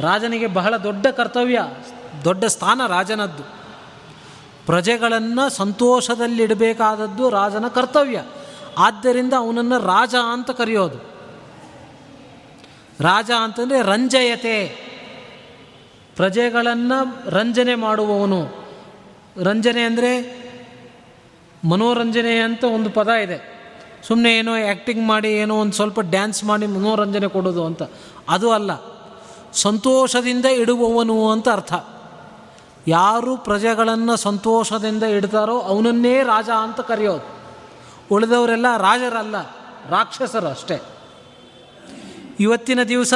ರಾಜನಿಗೆ 0.00 0.46
ಬಹಳ 0.46 0.76
ದೊಡ್ಡ 0.76 1.06
ಕರ್ತವ್ಯ, 1.06 1.62
ದೊಡ್ಡ 2.24 2.44
ಸ್ಥಾನ 2.44 2.86
ರಾಜನದ್ದು. 2.86 3.42
ಪ್ರಜೆಗಳನ್ನು 4.66 5.50
ಸಂತೋಷದಲ್ಲಿಡಬೇಕಾದದ್ದು 5.50 7.30
ರಾಜನ 7.30 7.68
ಕರ್ತವ್ಯ. 7.68 8.24
ಆದ್ದರಿಂದ 8.78 9.32
ಅವನನ್ನು 9.32 9.78
ರಾಜ 9.78 10.14
ಅಂತ 10.32 10.50
ಕರೆಯೋದು. 10.50 10.98
ರಾಜ 13.00 13.30
ಅಂತಂದರೆ 13.30 13.82
ರಂಜಯತೆ. 13.82 14.68
ಪ್ರಜೆಗಳನ್ನು 16.16 17.30
ರಂಜನೆ 17.30 17.74
ಮಾಡುವವನು. 17.74 18.68
ರಂಜನೆ 19.44 19.82
ಅಂದರೆ 19.82 20.40
ಮನೋರಂಜನೆ 21.64 22.38
ಅಂತ 22.38 22.64
ಒಂದು 22.64 22.90
ಪದ 22.90 23.08
ಇದೆ. 23.08 23.49
ಸುಮ್ಮನೆ 24.02 24.38
ಏನೋ 24.38 24.52
ಆ್ಯಕ್ಟಿಂಗ್ 24.52 25.06
ಮಾಡಿ 25.06 25.32
ಏನೋ 25.32 25.56
ಒಂದು 25.56 25.72
ಸ್ವಲ್ಪ 25.72 26.00
ಡ್ಯಾನ್ಸ್ 26.00 26.44
ಮಾಡಿ 26.44 26.66
ಮನೋರಂಜನೆ 26.66 27.28
ಕೊಡೋದು 27.28 27.64
ಅಂತ. 27.64 27.82
ಅದು 28.28 28.52
ಅಲ್ಲ. 28.52 28.70
ಸಂತೋಷದಿಂದ 29.52 30.44
ಇಡುವವನು 30.44 31.30
ಅಂತ 31.30 31.48
ಅರ್ಥ. 31.48 31.72
ಯಾರು 32.88 33.36
ಪ್ರಜೆಗಳನ್ನು 33.36 34.16
ಸಂತೋಷದಿಂದ 34.16 35.02
ಇಡ್ತಾರೋ 35.02 35.60
ಅವನನ್ನೇ 35.60 36.22
ರಾಜ 36.22 36.50
ಅಂತ 36.62 36.80
ಕರೆಯೋದು. 36.80 37.40
ಉಳಿದವರೆಲ್ಲ 38.10 38.76
ರಾಜರಲ್ಲ 38.76 39.36
ರಾಕ್ಷಸರು 39.88 40.48
ಅಷ್ಟೇ 40.48 40.82
ಇವತ್ತಿನ 42.40 42.82
ದಿವಸ 42.82 43.14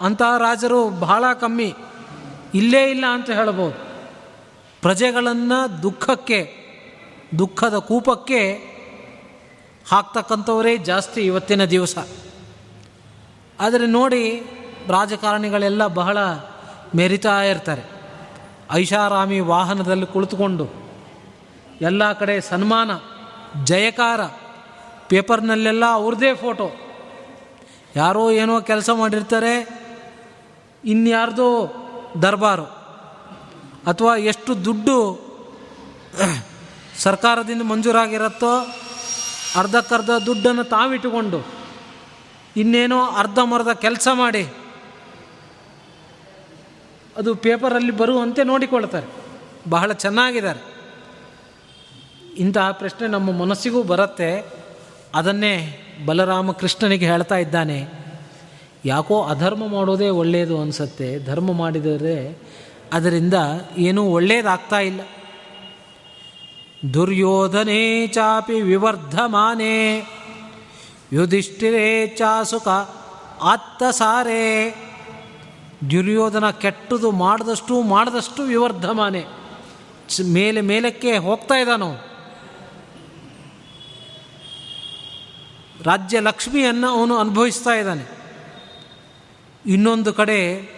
ಅಂತಹ 0.00 0.38
ರಾಜರು 0.38 0.88
ಬಹಳ 0.88 1.32
ಕಮ್ಮಿ. 1.32 1.74
ಇಲ್ಲೇ 2.54 2.90
ಇಲ್ಲ 2.90 3.04
ಅಂತ 3.06 3.30
ಹೇಳ್ಬೋದು 3.30 3.88
ಪ್ರಜೆಗಳನ್ನು 4.82 5.82
ದುಃಖಕ್ಕೆ, 5.82 6.54
ದುಃಖದ 7.38 7.76
ಕೂಪಕ್ಕೆ 7.76 8.68
ಹಾಕ್ತಕ್ಕಂಥವರೇ 9.90 10.72
ಜಾಸ್ತಿ 10.76 11.20
ಇವತ್ತಿನ 11.20 11.64
ದಿವಸ. 11.64 11.96
ಆದರೆ 13.60 13.86
ನೋಡಿ 13.86 14.22
ರಾಜಕಾರಣಿಗಳೆಲ್ಲ 14.88 15.86
ಬಹಳ 15.86 16.18
ಮೆರಿತಾ 16.94 17.36
ಇರ್ತಾರೆ. 17.42 17.84
ಐಷಾರಾಮಿ 18.72 19.38
ವಾಹನದಲ್ಲಿ 19.40 20.06
ಕುಳಿತುಕೊಂಡು 20.06 20.66
ಎಲ್ಲ 21.80 22.12
ಕಡೆ 22.12 22.34
ಸನ್ಮಾನ, 22.40 22.90
ಜಯಕಾರ, 23.64 24.20
ಪೇಪರ್ನಲ್ಲೆಲ್ಲ 25.08 25.84
ಅವ್ರದೇ 25.92 26.30
ಫೋಟೋ. 26.34 26.66
ಯಾರೋ 27.96 28.30
ಏನೋ 28.30 28.60
ಕೆಲಸ 28.60 28.90
ಮಾಡಿರ್ತಾರೆ, 28.94 29.54
ಇನ್ಯಾರ್ದೋ 30.84 31.48
ದರ್ಬಾರು 32.22 32.66
ಅಥವಾ 33.86 34.16
ಎಷ್ಟು 34.16 34.64
ದುಡ್ಡು 34.64 34.98
ಸರ್ಕಾರದಿಂದ 36.98 37.62
ಮಂಜೂರಾಗಿರುತ್ತೋ 37.62 38.52
ಅರ್ಧಕ್ಕರ್ಧ 39.58 40.10
ದುಡ್ಡನ್ನು 40.26 40.64
ತಾವಿಟ್ಟುಕೊಂಡು 40.64 41.46
ಇನ್ನೇನೋ 42.56 43.06
ಅರ್ಧ 43.06 43.38
ಮರ್ಧ 43.38 43.68
ಕೆಲಸ 43.68 44.08
ಮಾಡಿ 44.12 44.48
ಅದು 47.16 47.34
ಪೇಪರಲ್ಲಿ 47.34 47.90
ಬರುವಂತೆ 47.90 48.44
ನೋಡಿಕೊಳ್ತಾರೆ. 48.44 49.06
ಬಹಳ 49.70 49.92
ಚೆನ್ನಾಗಿದ್ದಾರೆ. 49.92 50.74
ಇಂತಹ 52.38 52.70
ಪ್ರಶ್ನೆ 52.70 53.08
ನಮ್ಮ 53.08 53.32
ಮನಸ್ಸಿಗೂ 53.32 53.82
ಬರುತ್ತೆ. 53.82 54.46
ಅದನ್ನೇ 55.14 55.82
ಬಲರಾಮ 56.06 56.52
ಕೃಷ್ಣನಿಗೆ 56.52 57.06
ಹೇಳ್ತಾ 57.06 57.36
ಇದ್ದಾನೆ. 57.36 57.88
ಯಾಕೋ 58.84 59.22
ಅಧರ್ಮ 59.22 59.68
ಮಾಡೋದೇ 59.68 60.08
ಒಳ್ಳೆಯದು 60.08 60.62
ಅನಿಸತ್ತೆ. 60.62 61.24
ಧರ್ಮ 61.24 61.52
ಮಾಡಿದರೆ 61.52 62.38
ಅದರಿಂದ 62.92 63.34
ಏನೂ 63.78 64.04
ಒಳ್ಳೆಯದಾಗ್ತಾ 64.04 64.78
ಇಲ್ಲ. 64.78 65.00
ದುರ್ಯೋಧನೇ 66.94 68.06
ಚಾಪಿ 68.06 68.60
ವಿವರ್ಧಮಾನೇ, 68.60 70.06
ಯುಧಿಷ್ಠಿರೇ 71.12 72.06
ಚಾಸುಕ 72.06 72.68
ಆತ್ತಸಾರೇ. 73.42 74.74
ದುರ್ಯೋಧನ 75.90 76.50
ಕೆಟ್ಟದು 76.50 77.10
ಮಾಡಿದಷ್ಟು 77.10 77.82
ಮಾಡಿದಷ್ಟು 77.82 78.42
ವಿವರ್ಧಮಾನೆ. 78.42 79.24
ಮೇಲೆ 80.32 80.60
ಮೇಲಕ್ಕೆ 80.60 81.16
ಹೋಗ್ತಾ 81.16 81.54
ಇದ್ದಾನೋ? 81.54 81.92
ರಾಜ್ಯ 85.82 86.20
ಲಕ್ಷ್ಮಿಯನ್ನು 86.20 86.86
ಅವನು 86.88 87.18
ಅನುಭವಿಸ್ತಾ 87.18 87.70
ಇದ್ದಾನೆ. 87.70 88.18
ಇನ್ನೊಂದು 89.66 90.12
ಕಡೆ 90.12 90.68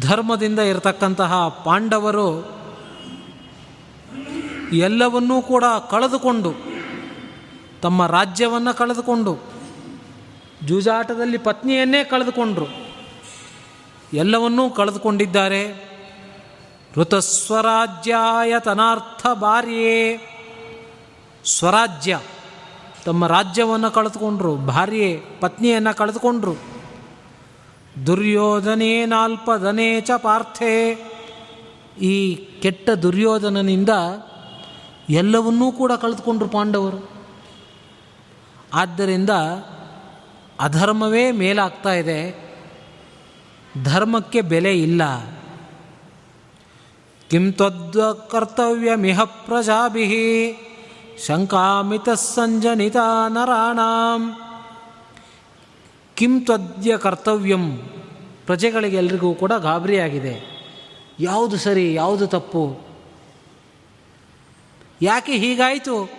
ಧರ್ಮದಿಂದ 0.00 0.58
ಇರತಕ್ಕಂತಹ 0.58 1.48
ಪಾಂಡವರು 1.48 2.59
ಎಲ್ಲವನ್ನೂ 4.72 5.42
ಕೂಡ 5.42 5.64
ಕಳೆದುಕೊಂಡು, 5.90 6.54
ತಮ್ಮ 7.82 8.06
ರಾಜ್ಯವನ್ನು 8.06 8.76
ಕಳೆದುಕೊಂಡು, 8.76 9.38
ಜೂಜಾಟದಲ್ಲಿ 10.66 11.38
ಪತ್ನಿಯನ್ನೇ 11.38 12.04
ಕಳೆದುಕೊಂಡರು. 12.04 12.66
ಎಲ್ಲವನ್ನೂ 14.12 14.70
ಕಳೆದುಕೊಂಡಿದ್ದಾರೆ. 14.70 15.90
ಋತಸ್ವರಾಜ್ಯಾಯ 16.96 18.54
ತನಾರ್ಥ 18.58 19.26
ಭಾರ್ಯೆ. 19.26 20.16
ಸ್ವರಾಜ್ಯ, 21.44 22.20
ತಮ್ಮ 23.04 23.26
ರಾಜ್ಯವನ್ನು 23.26 23.90
ಕಳೆದುಕೊಂಡ್ರು, 23.90 24.56
ಭಾರ್ಯೆ 24.56 25.22
ಪತ್ನಿಯನ್ನು 25.40 25.96
ಕಳೆದುಕೊಂಡ್ರು. 25.96 26.54
ದುರ್ಯೋಧನೇನಾಲ್ಪದನೇ 28.06 30.00
ಚ 30.00 30.10
ಪಾರ್ಥೆ. 30.10 31.10
ಈ 32.00 32.34
ಕೆಟ್ಟ 32.34 32.90
ದುರ್ಯೋಧನನಿಂದ 32.90 33.90
ಎಲ್ಲವನ್ನೂ 35.10 35.72
ಕೂಡ 35.72 35.92
ಕಳೆದುಕೊಂಡ್ರು 35.92 36.48
ಪಾಂಡವರು. 36.48 37.10
ಆದ್ದರಿಂದ 38.74 39.30
ಅಧರ್ಮವೇ 40.60 41.30
ಮೇಲಾಗ್ತಾ 41.30 41.92
ಇದೆ. 41.92 42.50
ಧರ್ಮಕ್ಕೆ 43.84 44.40
ಬೆಲೆ 44.40 44.72
ಇಲ್ಲ. 44.72 45.02
ಕಿಂ 47.30 47.52
ಕರ್ತವ್ಯ 48.30 48.94
ಮಿಹ 48.94 49.20
ಪ್ರಜಾಭಿ 49.20 50.06
ಶಂಕಾಮಿತ 51.26 52.08
ಸಂಜನಿತ 52.08 52.96
ನರಾಣಾಂ. 53.28 54.36
ಕಿಂ 56.14 56.40
ತ್ವದ್ಯ 56.40 56.96
ಕರ್ತವ್ಯಂ 56.96 57.76
ಪ್ರಜೆಗಳಿಗೆಲ್ರಿಗೂ 58.46 59.34
ಕೂಡ 59.34 59.52
ಗಾಬರಿಯಾಗಿದೆ. 59.52 60.60
ಯಾವುದು 61.20 61.56
ಸರಿ, 61.56 61.94
ಯಾವುದು 61.94 62.26
ತಪ್ಪು? 62.26 62.89
ಯಾಕೆ 65.02 65.32
ಹೀಗಾಯಿತು? 65.32 66.10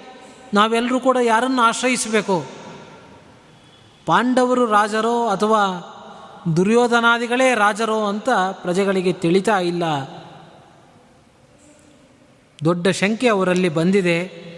ನಾವೆಲ್ಲರೂ 0.54 1.00
ಕೂಡ 1.00 1.18
ಯಾರನ್ನು 1.24 1.62
ಆಶ್ರಯಿಸಬೇಕು? 1.62 2.46
ಪಾಂಡವರು 4.06 4.66
ರಾಜರೋ 4.66 5.28
ಅಥವಾ 5.28 5.88
ದುರ್ಯೋಧನಾದಿಗಳೇ 6.56 7.56
ರಾಜರೋ 7.56 8.06
ಅಂತ 8.06 8.30
ಪ್ರಜೆಗಳಿಗೆ 8.52 9.14
ತಿಳಿತಾ 9.14 9.60
ಇಲ್ಲ. 9.60 9.84
ದೊಡ್ಡ 12.66 12.88
ಶಂಕೆ 12.88 13.28
ಅವರಲ್ಲಿ 13.28 13.70
ಬಂದಿದೆ, 13.70 14.52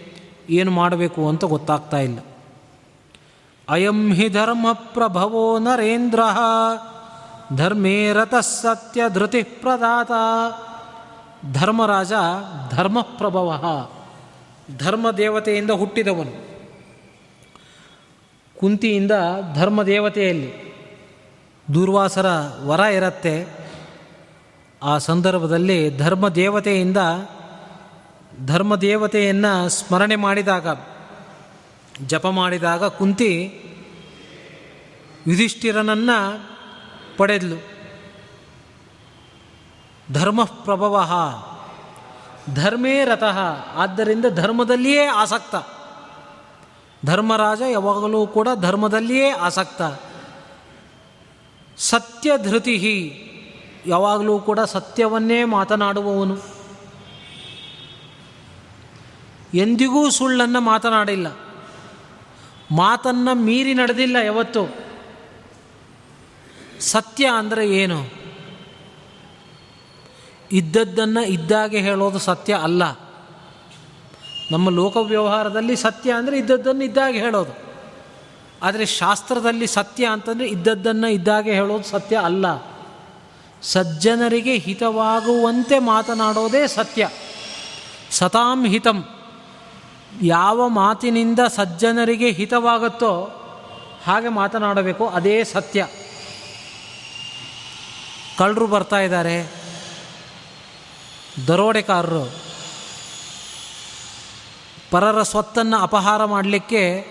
ಏನು 0.50 0.70
ಮಾಡಬೇಕು 0.70 1.28
ಅಂತ 1.28 1.44
ಗೊತ್ತಾಗ್ತಾ 1.44 1.96
ಇಲ್ಲ. 1.96 2.18
ಅಯಂ 3.68 4.12
ಹಿ 4.12 4.28
ಧರ್ಮ 4.28 4.72
ಪ್ರಭವೋ 4.72 5.58
ನರೇಂದ್ರ, 5.58 6.20
ಧರ್ಮೇ 7.56 8.12
ಸತ್ಯ 8.40 9.02
ಧೃತಿ 9.08 9.42
ಪ್ರದಾತ, 9.42 10.10
ಧರ್ಮರಾಜ 11.52 12.12
ಧರ್ಮಪ್ರಭವ 12.70 13.48
ಧರ್ಮ 14.78 15.10
ದೇವತೆಯಿಂದ 15.10 15.70
ಹುಟ್ಟಿದವನು. 15.70 16.54
ಕುಂತಿಯಿಂದ 18.60 19.10
ಧರ್ಮ 19.54 19.82
ದೇವತೆಯಲ್ಲಿ 19.82 20.74
ದುರ್ವಾಸರ 21.74 22.26
ವರ 22.62 22.80
ಇರತ್ತೆ. 22.80 23.46
ಆ 24.82 24.98
ಸಂದರ್ಭದಲ್ಲಿ 24.98 25.96
ಧರ್ಮ 25.96 26.28
ದೇವತೆಯಿಂದ 26.28 26.96
ಧರ್ಮ 28.46 28.76
ದೇವತೆಯನ್ನು 28.76 29.68
ಸ್ಮರಣೆ 29.68 30.16
ಮಾಡಿದಾಗ, 30.16 30.66
ಜಪ 32.06 32.26
ಮಾಡಿದಾಗ 32.26 32.84
ಕುಂತಿ 32.84 33.60
ಯುಧಿಷ್ಠಿರನನ್ನು 35.26 36.48
ಪಡೆದ್ಲು. 37.16 37.62
ಧರ್ಮ 40.12 40.44
ಪ್ರಭವ 40.44 40.96
ಧರ್ಮೇ 42.54 43.04
ರತಃ 43.04 43.38
ಆದ್ದರಿಂದ 43.76 44.24
ಧರ್ಮದಲ್ಲಿಯೇ 44.34 45.06
ಆಸಕ್ತ. 45.06 45.54
ಧರ್ಮರಾಜ 47.06 47.62
ಯಾವಾಗಲೂ 47.70 48.26
ಕೂಡ 48.26 48.48
ಧರ್ಮದಲ್ಲಿಯೇ 48.60 49.30
ಆಸಕ್ತ. 49.30 49.82
ಸತ್ಯ 51.76 52.32
ಧೃತಿ 52.38 53.20
ಯಾವಾಗಲೂ 53.86 54.38
ಕೂಡ 54.38 54.60
ಸತ್ಯವನ್ನೇ 54.60 55.44
ಮಾತನಾಡುವವನು. 55.44 56.36
ಎಂದಿಗೂ 59.54 60.10
ಸುಳ್ಳನ್ನು 60.10 60.60
ಮಾತನಾಡಿಲ್ಲ. 60.60 61.26
ಮಾತನ್ನು 62.70 63.34
ಮೀರಿ 63.34 63.74
ನಡೆದಿಲ್ಲ 63.74 64.16
ಯಾವತ್ತು. 64.16 64.74
ಸತ್ಯ 66.80 67.26
ಅಂದರೆ 67.26 67.70
ಏನು? 67.70 68.23
ಇದ್ದದ್ದನ್ನು 70.54 71.22
ಇದ್ದಾಗೆ 71.26 71.78
ಹೇಳೋದು 71.78 72.18
ಸತ್ಯ 72.18 72.54
ಅಲ್ಲ. 72.54 72.82
ನಮ್ಮ 74.50 74.70
ಲೋಕ 74.70 74.96
ವ್ಯವಹಾರದಲ್ಲಿ 74.96 75.76
ಸತ್ಯ 75.76 76.12
ಅಂದರೆ 76.12 76.38
ಇದ್ದದ್ದನ್ನು 76.38 76.84
ಇದ್ದಾಗೆ 76.84 77.18
ಹೇಳೋದು. 77.18 77.52
ಆದರೆ 78.62 78.86
ಶಾಸ್ತ್ರದಲ್ಲಿ 78.86 79.66
ಸತ್ಯ 79.66 80.06
ಅಂತಂದರೆ 80.06 80.46
ಇದ್ದದ್ದನ್ನು 80.46 81.08
ಇದ್ದಾಗೆ 81.08 81.52
ಹೇಳೋದು 81.52 81.84
ಸತ್ಯ 81.84 82.16
ಅಲ್ಲ. 82.16 82.46
ಸಜ್ಜನರಿಗೆ 83.62 84.56
ಹಿತವಾಗುವಂತೆ 84.56 85.78
ಮಾತನಾಡೋದೇ 85.78 86.66
ಸತ್ಯ. 86.66 87.08
ಸತಾಂ 88.10 88.66
ಹಿತಂ. 88.66 89.08
ಯಾವ 90.22 90.68
ಮಾತಿನಿಂದ 90.68 91.40
ಸಜ್ಜನರಿಗೆ 91.56 92.30
ಹಿತವಾಗುತ್ತೋ 92.30 93.12
ಹಾಗೆ 94.04 94.28
ಮಾತನಾಡಬೇಕು, 94.28 95.08
ಅದೇ 95.08 95.44
ಸತ್ಯ. 95.44 95.86
ಕಳ್ಳರು 98.38 98.66
ಬರ್ತಾ 98.66 99.00
ಇದ್ದಾರೆ. 99.00 99.63
ದರೋಡೆಕಾರರು 101.48 102.30
ಪರರ 104.90 105.22
ಸ್ವತ್ತನ್ನು 105.22 105.76
ಅಪಹಾರ 105.76 106.24
ಮಾಡಲಿಕ್ಕೆ 106.24 107.06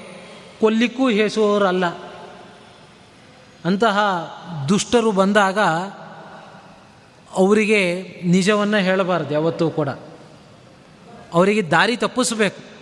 ಕೊಲ್ಲಿಕ್ಕೂ 0.60 1.10
ಹೇಸುವವರಲ್ಲ. 1.10 1.86
ಅಂತಹ 3.66 4.00
ದುಷ್ಟರು 4.70 5.12
ಬಂದಾಗ 5.12 5.60
ಅವರಿಗೆ 7.34 8.04
ನಿಜವನ್ನು 8.26 8.78
ಹೇಳಬಾರ್ದು, 8.78 9.34
ಯಾವತ್ತೂ 9.34 9.70
ಕೂಡ. 9.70 9.90
ಅವರಿಗೆ 11.34 11.62
ದಾರಿ 11.62 11.98
ತಪ್ಪಿಸಬೇಕು. 11.98 12.74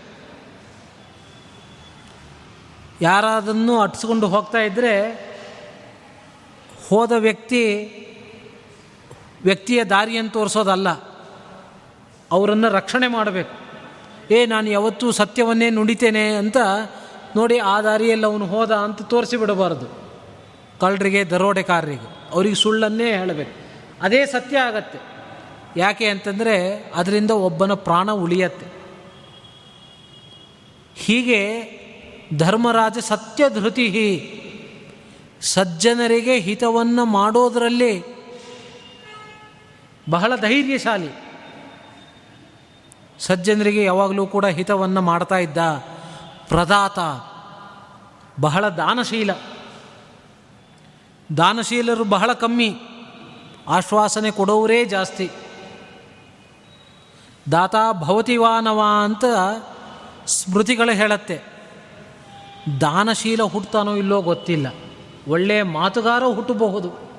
ಯಾರಾದನ್ನು 3.01 3.81
ಅಟ್ಸ್ಕೊಂಡು 3.81 4.27
ಹೋಗ್ತಾ 4.27 4.57
ಇದ್ದರೆ 4.57 5.11
ಹೋದ 6.89 7.11
ವ್ಯಕ್ತಿ 7.11 7.63
ವ್ಯಕ್ತಿಯ 9.43 9.83
ದಾರಿಯನ್ನು 9.83 10.31
ತೋರಿಸೋದಲ್ಲ. 10.31 11.10
ಅವರನ್ನು 12.31 12.69
ರಕ್ಷಣೆ 12.69 13.07
ಮಾಡಬೇಕು. 13.07 13.61
ಏ, 14.33 14.45
ನಾನು 14.45 14.69
ಯಾವತ್ತೂ 14.69 15.11
ಸತ್ಯವನ್ನೇ 15.11 15.69
ನುಡಿತೇನೆ 15.69 16.35
ಅಂತ 16.35 16.57
ನೋಡಿ 17.35 17.59
ಆ 17.59 17.81
ದಾರಿಯಲ್ಲಿ 17.81 18.25
ಅವನು 18.25 18.45
ಹೋದ 18.45 18.71
ಅಂತ 18.71 19.01
ತೋರಿಸಿ 19.01 19.37
ಬಿಡಬಾರ್ದು. 19.37 19.85
ಕಳ್ಳರಿಗೆ, 20.79 21.23
ದರೋಡೆಕಾರರಿಗೆ. 21.23 22.29
ಅವ್ರಿಗೆ 22.31 22.55
ಸುಳ್ಳನ್ನೇ 22.55 23.11
ಹೇಳಬೇಕು. 23.11 23.51
ಅದೇ 24.01 24.25
ಸತ್ಯ 24.25 24.57
ಆಗತ್ತೆ. 24.59 24.99
ಯಾಕೆ 25.77 26.05
ಅಂತಂದರೆ 26.05 26.91
ಅದರಿಂದ 26.95 27.31
ಒಬ್ಬನ 27.31 27.73
ಪ್ರಾಣ 27.73 28.11
ಉಳಿಯತ್ತೆ. 28.11 28.65
ಹೀಗೆ 30.95 31.61
ಧರ್ಮರಾಜ 32.37 32.97
ಸತ್ಯ 32.99 33.49
ಧೃತಿ 33.49 34.37
ಸಜ್ಜನರಿಗೆ 35.41 36.39
ಹಿತವನ್ನು 36.39 37.05
ಮಾಡೋದರಲ್ಲಿ 37.05 38.03
ಬಹಳ 40.09 40.35
ಧೈರ್ಯಶಾಲಿ. 40.35 41.30
ಸಜ್ಜನರಿಗೆ 43.21 43.83
ಯಾವಾಗಲೂ 43.83 44.27
ಕೂಡ 44.27 44.45
ಹಿತವನ್ನು 44.45 45.01
ಮಾಡ್ತಾ 45.01 45.37
ಇದ್ದ 45.37 45.57
ಪ್ರದಾತ, 46.47 46.99
ಬಹಳ 48.41 48.69
ದಾನಶೀಲ. 48.69 49.31
ದಾನಶೀಲರು 51.37 52.03
ಬಹಳ 52.03 52.33
ಕಮ್ಮಿ. 52.33 52.75
ಆಶ್ವಾಸನೆ 53.67 54.31
ಕೊಡೋರೇ 54.31 54.85
ಜಾಸ್ತಿ. 54.85 55.31
ದಾತ 57.51 57.75
ಭವತಿವಾನವ 57.91 58.81
ಅಂತ 59.03 59.23
ಸ್ಮೃತಿಗಳು 60.25 60.95
ಹೇಳತ್ತೆ. 60.95 61.41
ದಾನಶೀಲ 62.81 63.43
ಹುಟ್ಟತಾನೋ 63.43 63.95
ಇಲ್ಲೋ 63.95 64.21
ಗೊತ್ತಿಲ್ಲ. 64.21 64.67
ಒಳ್ಳೆಯ 65.27 65.63
ಮಾತುಗಾರ 65.63 66.23
ಹುಟ್ಟಬಹುದು. 66.23 67.11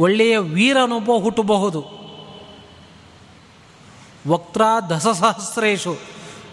ಒಳ್ಳೆಯ 0.00 0.38
ವೀರನೊಬ್ಬ 0.38 1.10
ಹುಟ್ಟಬಹುದು. 1.22 2.05
ವಕ್ರ 4.26 4.62
ದಸಸಹಸ್ರೇಶು 4.90 5.96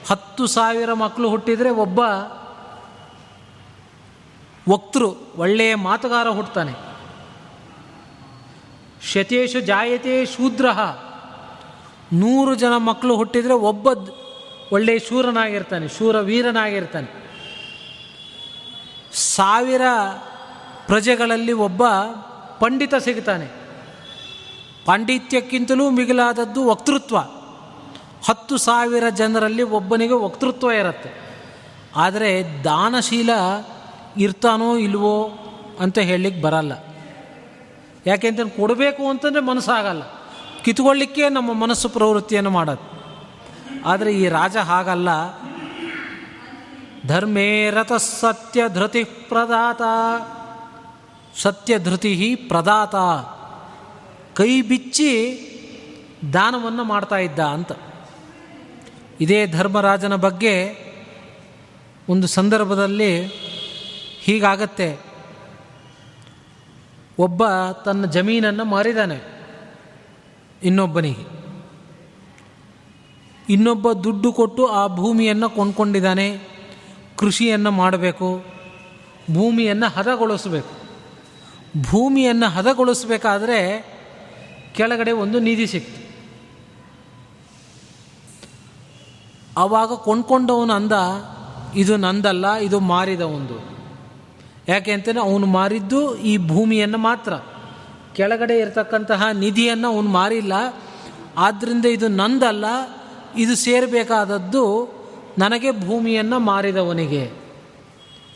ಹತ್ತು 0.10 0.48
ಸಾವಿರ 0.48 0.94
ಮಕ್ಕಳು 0.94 1.30
ಹುಟ್ಟಿದರೆ 1.30 1.70
ಒಬ್ಬ 1.70 2.00
ವಕ್ತೃ, 4.70 5.06
ಒಳ್ಳೆಯ 5.38 5.76
ಮಾತುಗಾರ 5.76 6.28
ಹುಟ್ಟುತ್ತಾನೆ 6.28 6.74
ಶತೇಶು 9.12 9.60
ಜಾಯತೆ 9.60 10.26
ಶೂದ್ರ. 10.26 10.66
ನೂರು 12.14 12.56
ಜನ 12.56 12.78
ಮಕ್ಕಳು 12.78 13.16
ಹುಟ್ಟಿದರೆ 13.16 13.54
ಒಬ್ಬ 13.54 13.88
ಒಳ್ಳೆಯ 14.74 15.00
ಶೂರನಾಗಿರ್ತಾನೆ 15.00 15.88
ಶೂರ 15.88 16.20
ವೀರನಾಗಿರ್ತಾನೆ 16.20 17.10
ಸಾವಿರ 19.14 19.82
ಪ್ರಜೆಗಳಲ್ಲಿ 20.86 21.52
ಒಬ್ಬ 21.52 21.88
ಪಂಡಿತ 22.60 22.96
ಸಿಗ್ತಾನೆ. 22.96 23.48
ಪಾಂಡಿತ್ಯಕ್ಕಿಂತಲೂ 24.86 25.90
ಮಿಗಿಲಾದದ್ದು 25.90 26.70
ವಕ್ತೃತ್ವ. 26.70 27.18
ಹತ್ತು 28.26 28.58
ಸಾವಿರ 28.58 29.04
ಜನರಲ್ಲಿ 29.10 29.64
ಒಬ್ಬನಿಗೆ 29.64 30.14
ವಕ್ತೃತ್ವ 30.14 30.72
ಇರುತ್ತೆ. 30.72 31.34
ಆದರೆ 31.96 32.64
ದಾನಶೀಲ 32.64 33.30
ಇರ್ತಾನೋ 34.18 34.78
ಇಲ್ವೋ 34.78 35.30
ಅಂತ 35.80 36.00
ಹೇಳಲಿಕ್ಕೆ 36.00 36.42
ಬರಲ್ಲ. 36.42 36.72
ಯಾಕೆಂತ 38.08 38.40
ಕೊಡಬೇಕು 38.42 39.10
ಅಂತಂದರೆ 39.10 39.42
ಮನಸ್ಸಾಗಲ್ಲ. 39.42 40.04
ಕಿತ್ಕೊಳ್ಳಿಕ್ಕೆ 40.64 41.30
ನಮ್ಮ 41.30 41.54
ಮನಸ್ಸು 41.54 41.90
ಪ್ರವೃತ್ತಿಯನ್ನು 41.90 42.50
ಮಾಡೋದು 42.50 42.94
ಆದರೆ 43.86 44.14
ಈ 44.14 44.28
ರಾಜ 44.28 44.58
ಹಾಗಲ್ಲ. 44.58 45.10
ಧರ್ಮೇ 47.08 47.70
ರಥ 47.70 47.94
ಸತ್ಯ 47.94 48.70
ಧೃತಿ 48.70 49.04
ಪ್ರದಾತ. 49.04 49.82
ಸತ್ಯ 51.42 51.80
ಧೃತಿ 51.80 52.36
ಪ್ರದಾತ. 52.36 52.96
ಕೈ 54.36 54.62
ಬಿಚ್ಚಿ 54.62 55.10
ದಾನವನ್ನು 56.34 56.84
ಮಾಡ್ತಾ 56.84 57.18
ಇದ್ದ 57.18 57.40
ಅಂತ. 57.40 57.72
ಇದೇ 59.20 59.48
ಧರ್ಮರಾಜನ 59.48 60.16
ಬಗ್ಗೆ 60.16 60.84
ಒಂದು 62.10 62.28
ಸಂದರ್ಭದಲ್ಲಿ 62.28 63.26
ಹೀಗಾಗತ್ತೆ. 64.20 65.00
ಒಬ್ಬ 67.20 67.44
ತನ್ನ 67.86 68.06
ಜಮೀನನ್ನು 68.06 68.66
ಮಾರಿದಾನೆ. 68.66 69.48
ಇನ್ನೊಬ್ಬನಿಗೆ. 70.64 71.44
ಇನ್ನೊಬ್ಬ 73.50 73.92
ದುಡ್ಡು 73.92 74.34
ಕೊಟ್ಟು 74.34 74.68
ಆ 74.68 74.88
ಭೂಮಿಯನ್ನು 74.88 75.50
ಕೊಂಡ್ಕೊಂಡಿದ್ದಾನೆ. 75.50 76.38
ಕೃಷಿಯನ್ನು 77.18 77.72
ಮಾಡಬೇಕು. 77.72 78.46
ಭೂಮಿಯನ್ನು 79.34 79.90
ಹದಗೊಳಿಸಬೇಕು. 79.90 80.84
ಭೂಮಿಯನ್ನು 81.84 82.50
ಹದಗೊಳಿಸಬೇಕಾದ್ರೆ 82.50 83.86
ಕೆಳಗಡೆ 84.74 85.12
ಒಂದು 85.12 85.40
ನಿಧಿ 85.40 85.68
ಸಿಕ್ತು. 85.68 86.03
ಆವಾಗ 89.58 89.94
ಕೊಂಡ್ಕೊಂಡವನು 89.94 90.74
ಅಂದ, 90.74 90.92
ಇದು 91.76 91.98
ನಂದಲ್ಲ, 91.98 92.54
ಇದು 92.54 92.80
ಮಾರಿದವನು 92.80 93.74
ಯಾಕೆ 94.68 94.92
ಅಂತಂದರೆ 94.92 95.22
ಅವನು 95.22 95.46
ಮಾರಿದ್ದು 95.46 96.18
ಈ 96.18 96.38
ಭೂಮಿಯನ್ನು 96.38 96.98
ಮಾತ್ರ. 96.98 97.34
ಕೆಳಗಡೆ 98.16 98.60
ಇರತಕ್ಕಂತಹ 98.60 99.24
ನಿಧಿಯನ್ನು 99.34 99.96
ಅವನು 99.96 100.10
ಮಾರಿಲ್ಲ. 100.10 100.54
ಆದ್ದರಿಂದ 101.38 101.86
ಇದು 101.86 102.08
ನಂದಲ್ಲ, 102.08 102.66
ಇದು 103.38 103.56
ಸೇರಬೇಕಾದದ್ದು 103.56 104.64
ನನಗೆ 105.38 105.88
ಭೂಮಿಯನ್ನು 105.88 106.40
ಮಾರಿದವನಿಗೆ. 106.40 107.32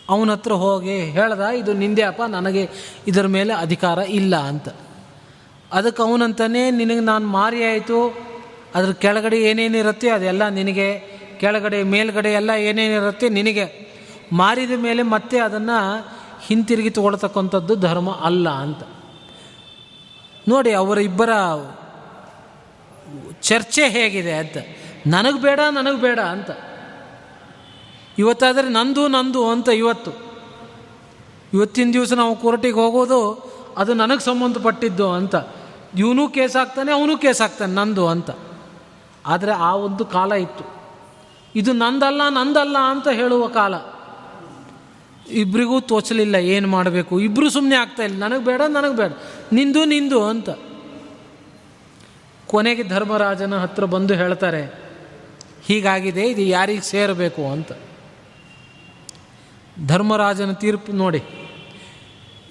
ಅವನ 0.10 0.32
ಹತ್ರ 0.32 0.51
ಹೋಗಿ 0.51 0.99
ಹೇಳ್ದ, 0.99 1.39
ಇದು 1.39 1.73
ನಿಂದೆ 1.73 2.01
ಅಪ್ಪ 2.01 2.21
ನನಗೆ 2.23 2.69
ಇದರ 3.08 3.27
ಮೇಲೆ 3.27 3.53
ಅಧಿಕಾರ 3.53 3.97
ಇಲ್ಲ 3.97 4.36
ಅಂತ. 4.36 4.69
ಅದಕ್ಕೆ 5.73 6.03
ಅವನಂತಾನೆ, 6.03 6.71
ನಿನಗೆ 6.71 6.99
ನಾನು 6.99 7.27
ಮಾರಿ 7.27 7.63
ಆಯಿತು 7.63 8.27
ಅದ್ರ 8.78 8.92
ಕೆಳಗಡೆ 8.94 9.42
ಏನೇನಿರುತ್ತೆ 9.42 10.10
ಅದೆಲ್ಲ 10.10 10.48
ನಿನಗೆ, 10.48 11.00
ಕೆಳಗಡೆ, 11.40 11.84
ಮೇಲ್ಗಡೆ 11.84 12.34
ಎಲ್ಲ 12.34 12.50
ಏನೇನಿರುತ್ತೆ 12.50 13.30
ನಿನಗೆ. 13.30 13.88
ಮಾರಿದ 14.32 14.72
ಮೇಲೆ 14.72 15.04
ಮತ್ತೆ 15.04 15.40
ಅದನ್ನು 15.40 16.08
ಹಿಂತಿರುಗಿ 16.46 16.90
ತಗೊಳ್ತಕ್ಕಂಥದ್ದು 16.90 17.76
ಧರ್ಮ 17.76 18.12
ಅಲ್ಲ 18.12 18.50
ಅಂತ. 18.50 18.84
ನೋಡಿ, 20.48 20.72
ಅವರ 20.72 20.98
ಇಬ್ಬರ 20.98 21.30
ಚರ್ಚೆ 23.42 23.90
ಹೇಗಿದೆ 23.90 24.32
ಅಂತ. 24.32 24.58
ನನಗೆ 25.08 25.42
ಬೇಡ 25.42 25.60
ನನಗೆ 25.72 26.02
ಬೇಡ 26.02 26.20
ಅಂತ. 26.20 26.50
ಇವತ್ತಾದರೆ 28.18 28.70
ನಂದು 28.70 29.08
ನಂದು 29.08 29.50
ಅಂತ 29.50 29.70
ಇವತ್ತು. 29.70 30.12
ಇವತ್ತಿನ 31.54 31.90
ದಿವಸ 31.94 32.13
ನಾವು 32.13 32.36
ಕೋರ್ಟಿಗೆ 32.36 32.76
ಹೋಗೋದು, 32.76 33.22
ಅದು 33.78 33.94
ನನಗೆ 33.94 34.20
ಸಂಬಂಧಪಟ್ಟಿದ್ದು 34.20 35.12
ಅಂತ. 35.12 35.36
ಇವನು 35.98 36.28
ಕೇಸ್ 36.28 36.56
ಆಗ್ತಾನೆ, 36.56 36.92
ಅವನು 36.92 37.18
ಕೇಸ್ 37.18 37.42
ಹಾಕ್ತಾನೆ 37.42 37.74
ನಂದು 37.74 38.08
ಅಂತ. 38.08 38.32
ಆದರೆ 39.28 39.52
ಆ 39.52 39.72
ಒಂದು 39.76 40.06
ಕಾಲ 40.06 40.32
ಇತ್ತು. 40.32 40.66
ಇದು 41.56 41.72
ನಂದಲ್ಲ 41.74 42.22
ನಂದಲ್ಲ 42.30 42.78
ಅಂತ 42.78 43.08
ಹೇಳುವ 43.08 43.48
ಕಾಲ. 43.48 43.76
ಇಬ್ಬರಿಗೂ 45.32 45.80
ತೋಚಲಿಲ್ಲ, 45.80 46.36
ಏನು 46.36 46.68
ಮಾಡಬೇಕು? 46.68 47.20
ಇಬ್ಬರು 47.20 47.50
ಸುಮ್ಮನೆ 47.50 47.76
ಆಗ್ತಾ 47.76 48.04
ಇಲ್ಲ. 48.04 48.18
ನನಗೆ 48.18 48.44
ಬೇಡ 48.46 48.62
ನನಗೆ 48.68 48.96
ಬೇಡ. 48.96 49.12
ನಿಂದು 49.54 49.86
ನಿಂದು 49.86 50.20
ಅಂತ. 50.24 50.50
ಕೊನೆಗೆ 52.48 52.84
ಧರ್ಮರಾಜನ 52.84 53.58
ಹತ್ರ 53.58 53.86
ಬಂದು 53.86 54.13
ಹೇಳ್ತಾರೆ, 54.13 54.62
ಹೀಗಾಗಿದೆ, 55.66 56.24
ಇದು 56.28 56.42
ಯಾರಿಗೆ 56.42 56.82
ಸೇರಬೇಕು 56.82 57.52
ಅಂತ. 57.52 57.72
ಧರ್ಮರಾಜನ 59.88 60.52
ತೀರ್ಪು 60.52 60.92
ನೋಡಿ. 60.92 61.22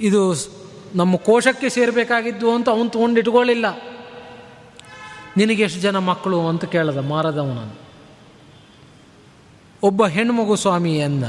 ಇದು 0.00 0.20
ನಮ್ಮ 0.94 1.16
ಕೋಶಕ್ಕೆ 1.16 1.68
ಸೇರಬೇಕಾಗಿದ್ದು 1.68 2.50
ಅಂತ 2.50 2.68
ಅವನು 2.68 2.90
ತೊಗೊಂಡು 2.90 3.18
ಇಟ್ಕೊಳ್ಳಿಲ್ಲ. 3.20 3.66
ನಿನಗೆ 5.36 5.62
ಎಷ್ಟು 5.62 5.80
ಜನ 5.80 5.98
ಮಕ್ಕಳು 5.98 6.48
ಅಂತ 6.48 6.64
ಕೇಳಿದ 6.64 6.96
ಮಾರದವನನ್ನು. 6.96 7.76
ಒಬ್ಬ 9.82 10.06
ಹೆಣ್ಮಗು 10.06 10.56
ಸ್ವಾಮಿ 10.56 10.98
ಎಂದ, 10.98 11.24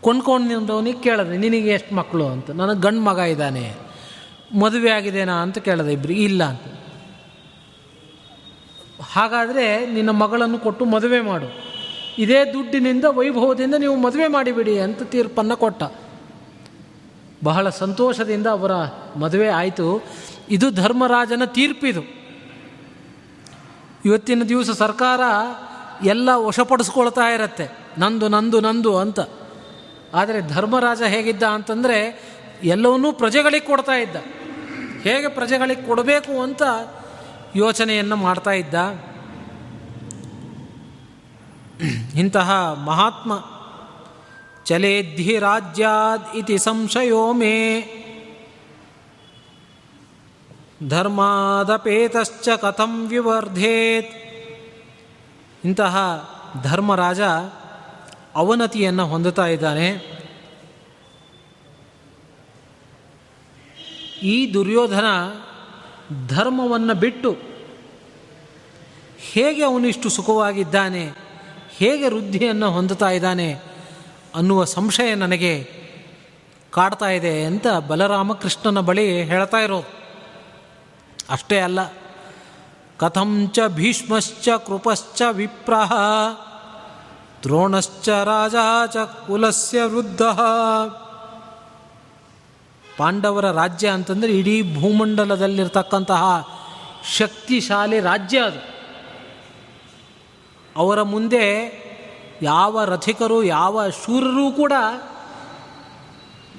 ಕೊಂಡ್ಕೊಂಡಿದ್ದವನಿಗೆ 0.00 0.98
ಕೇಳಿದೆ, 0.98 1.36
ನಿನಗೆ 1.36 1.68
ಎಷ್ಟು 1.68 1.94
ಮಕ್ಕಳು 1.94 2.26
ಅಂತ. 2.26 2.50
ನನಗೆ 2.50 2.80
ಗಂಡು 2.80 3.00
ಮಗ 3.00 3.18
ಇದ್ದಾನೆ, 3.18 3.74
ಮದುವೆ 4.60 4.90
ಆಗಿದೆನಾ 4.90 5.32
ಅಂತ 5.32 5.58
ಕೇಳಿದೆ 5.58 5.92
ಇಬ್ಬರು 5.92 6.12
ಇಲ್ಲ 6.12 6.44
ಅಂತ. 6.44 6.60
ಹಾಗಾದರೆ 9.12 9.86
ನಿನ್ನ 9.86 10.10
ಮಗಳನ್ನು 10.10 10.58
ಕೊಟ್ಟು 10.58 10.84
ಮದುವೆ 10.84 11.20
ಮಾಡು. 11.20 11.48
ಇದೇ 12.18 12.44
ದುಡ್ಡಿನಿಂದ, 12.44 13.04
ವೈಭವದಿಂದ 13.04 13.74
ನೀವು 13.74 13.96
ಮದುವೆ 13.96 14.26
ಮಾಡಿಬಿಡಿ 14.26 14.78
ಅಂತ 14.78 15.02
ತೀರ್ಪನ್ನು 15.02 15.56
ಕೊಟ್ಟ. 15.56 15.82
ಬಹಳ 17.44 17.68
ಸಂತೋಷದಿಂದ 17.68 18.46
ಅವರ 18.46 18.72
ಮದುವೆ 19.18 19.48
ಆಯಿತು. 19.48 20.04
ಇದು 20.50 20.70
ಧರ್ಮರಾಜನ 20.70 21.44
ತೀರ್ಪಿದು. 21.44 22.21
ಇವತ್ತಿನ 24.04 24.42
ದಿವಸ 24.42 24.70
ಸರ್ಕಾರ 24.70 25.20
ಎಲ್ಲ 26.04 26.28
ವಶಪಡಿಸ್ಕೊಳ್ತಾ 26.34 27.20
ಇರತ್ತೆ. 27.20 27.68
ನಂದು 27.98 28.28
ನಂದು 28.28 28.60
ನಂದು 28.60 28.98
ಅಂತ. 28.98 29.20
ಆದರೆ 30.14 30.48
ಧರ್ಮರಾಜ 30.48 31.02
ಹೇಗಿದ್ದ 31.02 31.42
ಅಂತಂದರೆ 31.42 32.22
ಎಲ್ಲವನ್ನೂ 32.62 33.12
ಪ್ರಜೆಗಳಿಗೆ 33.12 33.66
ಕೊಡ್ತಾ 33.66 33.92
ಇದ್ದ. 33.92 34.16
ಹೇಗೆ 35.02 35.28
ಪ್ರಜೆಗಳಿಗೆ 35.28 35.82
ಕೊಡಬೇಕು 35.82 36.42
ಅಂತ 36.42 36.62
ಯೋಚನೆಯನ್ನು 37.56 38.16
ಮಾಡ್ತಾ 38.16 38.50
ಇದ್ದ. 38.50 38.74
ಇಂತಹ 42.14 42.50
ಮಹಾತ್ಮ 42.84 43.44
ಚಲೇದ್ಧಿ 44.64 45.38
ರಾಜ್ಯಾದ್ 45.38 46.36
ಇತಿ 46.36 46.58
ಸಂಶಯೋ 46.58 47.32
ಮೇ 47.32 47.80
ಧರ್ಮಾದಪೇತಶ್ಚ 50.88 52.48
ಕಥಂ 52.48 53.08
ವಿವರ್ಧೇತ್. 53.08 54.10
ಇಂತಹ 55.64 55.96
ಧರ್ಮರಾಜ 56.62 57.20
ಅವನತಿಯನ್ನು 58.34 59.06
ಹೊಂದುತ್ತಾ 59.06 59.46
ಇದ್ದಾನೆ. 59.46 59.88
ಈ 64.22 64.54
ದುರ್ಯೋಧನ 64.54 65.04
ಧರ್ಮವನ್ನು 66.28 66.94
ಬಿಟ್ಟು 66.94 67.36
ಹೇಗೆ 69.18 69.62
ಅವನಿಷ್ಟು 69.64 70.08
ಸುಖವಾಗಿದ್ದಾನೆ, 70.08 71.12
ಹೇಗೆ 71.70 72.08
ವೃದ್ಧಿಯನ್ನು 72.08 72.70
ಹೊಂದುತ್ತಾ 72.70 73.10
ಇದ್ದಾನೆ 73.10 73.52
ಅನ್ನುವ 74.34 74.64
ಸಂಶಯ 74.64 75.14
ನನಗೆ 75.14 75.70
ಕಾಡ್ತಾ 76.70 77.08
ಇದೆ 77.08 77.44
ಅಂತ 77.44 77.66
ಬಲರಾಮಕೃಷ್ಣನ 77.68 78.80
ಬಳಿ 78.80 79.22
ಹೇಳ್ತಾ 79.22 79.56
ಇರೋದು. 79.56 80.01
ಅಷ್ಟೇ 81.30 81.60
ಅಲ್ಲ 81.60 81.80
ಕಥಂಚ 82.98 83.58
ಭೀಷ್ಮಶ್ಚ 83.68 84.48
ಕೃಪಶ್ಚ 84.48 85.22
ವಿಪ್ರಹ, 85.32 85.92
ದ್ರೋಣಶ್ಚ 87.42 88.08
ರಾಜ 88.08 88.54
ಚ 88.92 88.96
ಕುಲಸ್ಯ 88.96 89.82
ವೃದ್ಧ. 89.82 90.22
ಪಾಂಡವರ 92.96 93.50
ರಾಜ್ಯ 93.50 93.88
ಅಂತಂದರೆ 93.88 94.38
ಇಡೀ 94.38 94.80
ಭೂಮಂಡಲದಲ್ಲಿರ್ತಕ್ಕಂತಹ 94.80 96.48
ಶಕ್ತಿಶಾಲಿ 97.16 98.00
ರಾಜ್ಯ 98.00 98.40
ಅದು. 98.40 98.72
ಅವರ 100.76 101.02
ಮುಂದೆ 101.02 101.44
ಯಾವ 102.42 102.84
ರಥಿಕರು, 102.84 103.42
ಯಾವ 103.42 103.90
ಶೂರರೂ 103.90 104.52
ಕೂಡ 104.52 104.72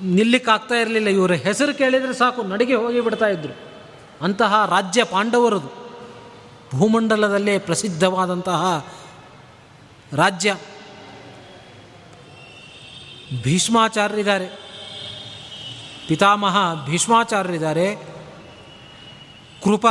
ನಿಲ್ಲಿಕ್ಕಾಗ್ತಾ 0.02 0.76
ಇರಲಿಲ್ಲ. 0.76 1.08
ಇವರ 1.08 1.32
ಹೆಸರು 1.32 1.78
ಕೇಳಿದರೆ 1.78 2.14
ಸಾಕು, 2.14 2.44
ನಡಿಗೆ 2.44 2.76
ಹೋಗಿ 2.76 3.02
ಬಿಡ್ತಾ 3.02 3.26
ಇದ್ದರು 3.26 3.73
ಅಂತಹ 4.24 4.66
ರಾಜ್ಯ 4.66 5.04
ಪಾಂಡವರದು. 5.04 5.84
ಭೂಮಂಡಲದಲ್ಲೇ 6.78 7.60
ಪ್ರಸಿದ್ಧವಾದಂತಹ 7.60 8.88
ರಾಜ್ಯ. 10.14 10.56
ಭೀಷ್ಮಾಚಾರ್ಯರಿದ್ದಾರೆ 13.44 14.48
ಪಿತಾಮಹ 16.08 16.86
ಭೀಷ್ಮಾಚಾರ್ಯರಿದ್ದಾರೆ 16.86 17.96
ಕೃಪ 19.64 19.86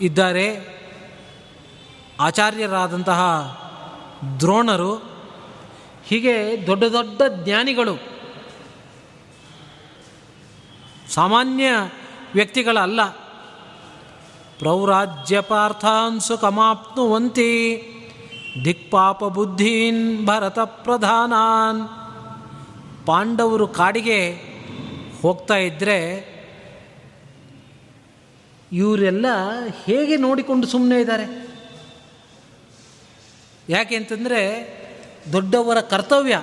ಇದ್ದಾರೆ. 0.00 0.78
ಆಚಾರ್ಯರಾದಂತಹ 2.20 3.20
ದ್ರೋಣರು. 4.40 4.96
ಹೀಗೆ 6.04 6.66
ದೊಡ್ಡ 6.66 6.84
ದೊಡ್ಡ 6.84 7.22
ಜ್ಞಾನಿಗಳು. 7.44 7.96
ಸಾಮಾನ್ಯ 11.10 11.66
ವ್ಯಕ್ತಿಗಳಲ್ಲ. 12.34 13.08
ಪ್ರೌರಾಜ್ಯ 14.58 15.40
ಪಾರ್ಥಾನ್ಸು 15.40 16.38
ಕಮಾಪ್ನುವಂತಿ 16.38 17.82
ದಿಕ್ಪಾಪ 18.64 19.24
ಬುದ್ಧೀನ್ 19.24 20.26
ಭರತ 20.26 20.58
ಪ್ರಧಾನಾನ್. 20.58 21.88
ಪಾಂಡವರು 23.06 23.68
ಕಾಡಿಗೆ 23.68 24.32
ಹೋಗ್ತಾ 25.22 25.56
ಇದ್ದರೆ 25.56 26.28
ಇವರೆಲ್ಲ 28.72 29.26
ಹೇಗೆ 29.84 30.16
ನೋಡಿಕೊಂಡು 30.16 30.66
ಸುಮ್ಮನೆ 30.66 31.00
ಇದ್ದಾರೆ? 31.00 31.48
ಯಾಕೆ 33.68 33.96
ಅಂತಂದರೆ 33.96 34.42
ದೊಡ್ಡವರ 35.32 35.80
ಕರ್ತವ್ಯ 35.80 36.42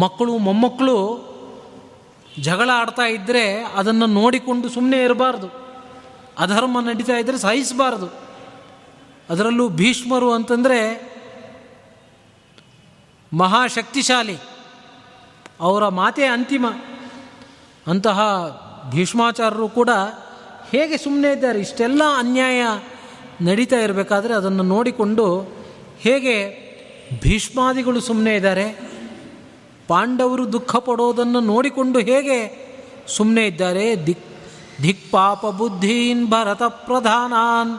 ಮಕ್ಕಳು 0.00 0.38
ಮೊಮ್ಮಕ್ಕಳು 0.38 1.25
ಜಗಳ 2.40 2.70
ಆಡ್ತಾ 2.74 3.02
ಇದ್ದರೆ 3.02 3.64
ಅದನ್ನು 3.64 4.06
ನೋಡಿಕೊಂಡು 4.06 4.68
ಸುಮ್ಮನೆ 4.68 5.04
ಇರಬಾರ್ದು. 5.04 5.66
ಅಧರ್ಮ 6.38 6.80
ನಡೀತಾ 6.80 7.12
ಇದ್ದರೆ 7.12 7.38
ಸಹಿಸಬಾರ್ದು. 7.38 8.06
ಅದರಲ್ಲೂ 9.30 9.68
ಭೀಷ್ಮರು 9.68 10.32
ಅಂತಂದರೆ 10.32 11.06
ಮಹಾಶಕ್ತಿಶಾಲಿ. 13.32 14.36
ಅವರ 15.60 15.88
ಮಾತೇ 15.88 16.24
ಅಂತಿಮ. 16.24 16.66
ಅಂತಹ 17.86 18.20
ಭೀಷ್ಮಾಚಾರ್ಯರು 18.90 19.68
ಕೂಡ 19.68 19.90
ಹೇಗೆ 20.70 20.98
ಸುಮ್ಮನೆ 20.98 21.32
ಇದ್ದಾರೆ? 21.32 21.60
ಇಷ್ಟೆಲ್ಲ 21.60 22.02
ಅನ್ಯಾಯ 22.18 22.62
ನಡೀತಾ 23.40 23.76
ಇರಬೇಕಾದ್ರೆ 23.76 24.34
ಅದನ್ನು 24.34 24.62
ನೋಡಿಕೊಂಡು 24.62 25.40
ಹೇಗೆ 25.98 26.66
ಭೀಷ್ಮಾದಿಗಳು 27.22 28.00
ಸುಮ್ಮನೆ 28.00 28.36
ಇದ್ದಾರೆ? 28.36 28.95
ಪಾಂಡವರು 29.88 30.52
ದುಃಖ 30.52 30.76
ಪಡೋದನ್ನು 30.76 31.40
ನೋಡಿಕೊಂಡು 31.40 31.98
ಹೇಗೆ? 31.98 32.66
ಸುಮ್ಮನೆ 33.16 33.46
ಇದ್ದಾರೆ, 33.46 34.06
ದಿಕ್ 34.06 35.12
ಪಾಪ 35.12 35.46
ಬುದ್ಧೀನ್ 35.46 36.30
ಭರತ 36.30 36.62
ಪ್ರಧಾನಾನ್. 36.62 37.78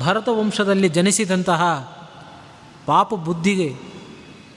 ಭರತ 0.00 0.28
ವಂಶದಲ್ಲಿ 0.28 0.88
ಜನಿಸಿದಂತಹ 0.88 1.62
ಪಾಪ 2.86 3.14
ಬುದ್ಧಿಗೆ 3.14 3.76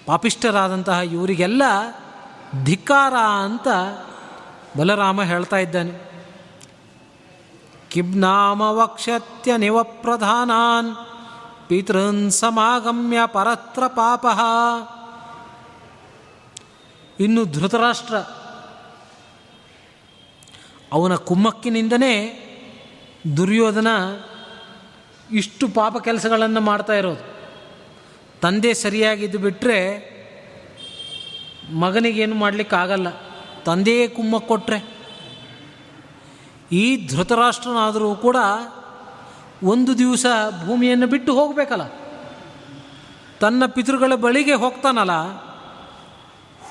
ಪಾಪಿಷ್ಠರಾದಂತಹ 0.06 1.00
ಇವರಿಗೆಲ್ಲ 1.00 1.64
ಧಿಕ್ಕಾರ 2.64 3.14
ಅಂತ 3.44 3.68
ಬಲರಾಮ 4.78 5.24
ಹೇಳ್ತಾ 5.24 5.58
ಇದ್ದಾನೆ. 5.58 6.16
ಕಿಬ್ನಾಮ 7.90 8.62
ವಕ್ಷತ್ಯ 8.62 9.58
ನಿವ 9.58 9.84
ಪ್ರಧಾನಾನ್, 9.84 10.96
ಪಿತೃನ್ 11.68 12.32
ಸಮಾಗಮ್ಯ 12.32 13.18
ಪರತ್ರ 13.26 13.84
ಪಾಪ. 13.88 14.26
ಇನ್ನು 17.20 17.46
ಧೃತರಾಷ್ಟ್ರ. 17.46 18.16
ಅವನ 20.94 21.16
ಕುಮ್ಮಕ್ಕಿನಿಂದನೇ 21.16 22.42
ದುರ್ಯೋಧನ 23.38 23.88
ಇಷ್ಟು 25.32 25.68
ಪಾಪ 25.68 25.98
ಕೆಲಸಗಳನ್ನು 25.98 26.62
ಮಾಡ್ತಾ 26.62 26.94
ಇರೋದು. 26.94 27.36
ತಂದೆ 28.42 28.74
ಸರಿಯಾಗಿದ್ದು 28.74 29.38
ಬಿಟ್ಟರೆ 29.38 30.06
ಮಗನಿಗೇನು 31.74 32.36
ಮಾಡಲಿಕ್ಕಾಗಲ್ಲ. 32.36 33.08
ತಂದೆಯೇ 33.66 34.08
ಕುಮ್ಮಕ್ಕೆ 34.08 34.48
ಕೊಟ್ಟರೆ 34.48 34.96
ಈ 36.72 37.08
ಧೃತರಾಷ್ಟ್ರನಾದರೂ 37.08 38.16
ಕೂಡ 38.16 38.38
ಒಂದು 39.64 39.98
ದಿವಸ 39.98 40.26
ಭೂಮಿಯನ್ನು 40.66 41.08
ಬಿಟ್ಟು 41.08 41.36
ಹೋಗಬೇಕಲ್ಲ. 41.36 41.82
ತನ್ನ 43.40 43.66
ಪಿತೃಗಳ 43.66 44.16
ಬಳಿಗೆ 44.16 44.54
ಹೋಗ್ತಾನಲ್ಲ. 44.54 45.45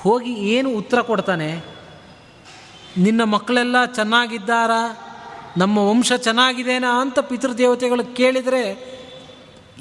ಹೋಗಿ 0.05 0.33
ಏನು 0.33 0.69
ಉತ್ತರ 0.69 1.01
ಕೊಡ್ತಾನೆ? 1.01 1.65
ನಿನ್ನ 2.97 3.23
ಮಕ್ಕಳೆಲ್ಲ 3.23 3.85
ಚೆನ್ನಾಗಿದ್ದಾರಾ? 3.85 4.97
ನಮ್ಮ 5.57 5.77
ವಂಶ 5.77 6.13
ಚೆನ್ನಾಗಿದೆನಾ 6.13 7.01
ಅಂತ 7.01 7.19
ಪಿತೃದೇವತೆಗಳು 7.19 8.15
ಕೇಳಿದರೆ 8.15 8.95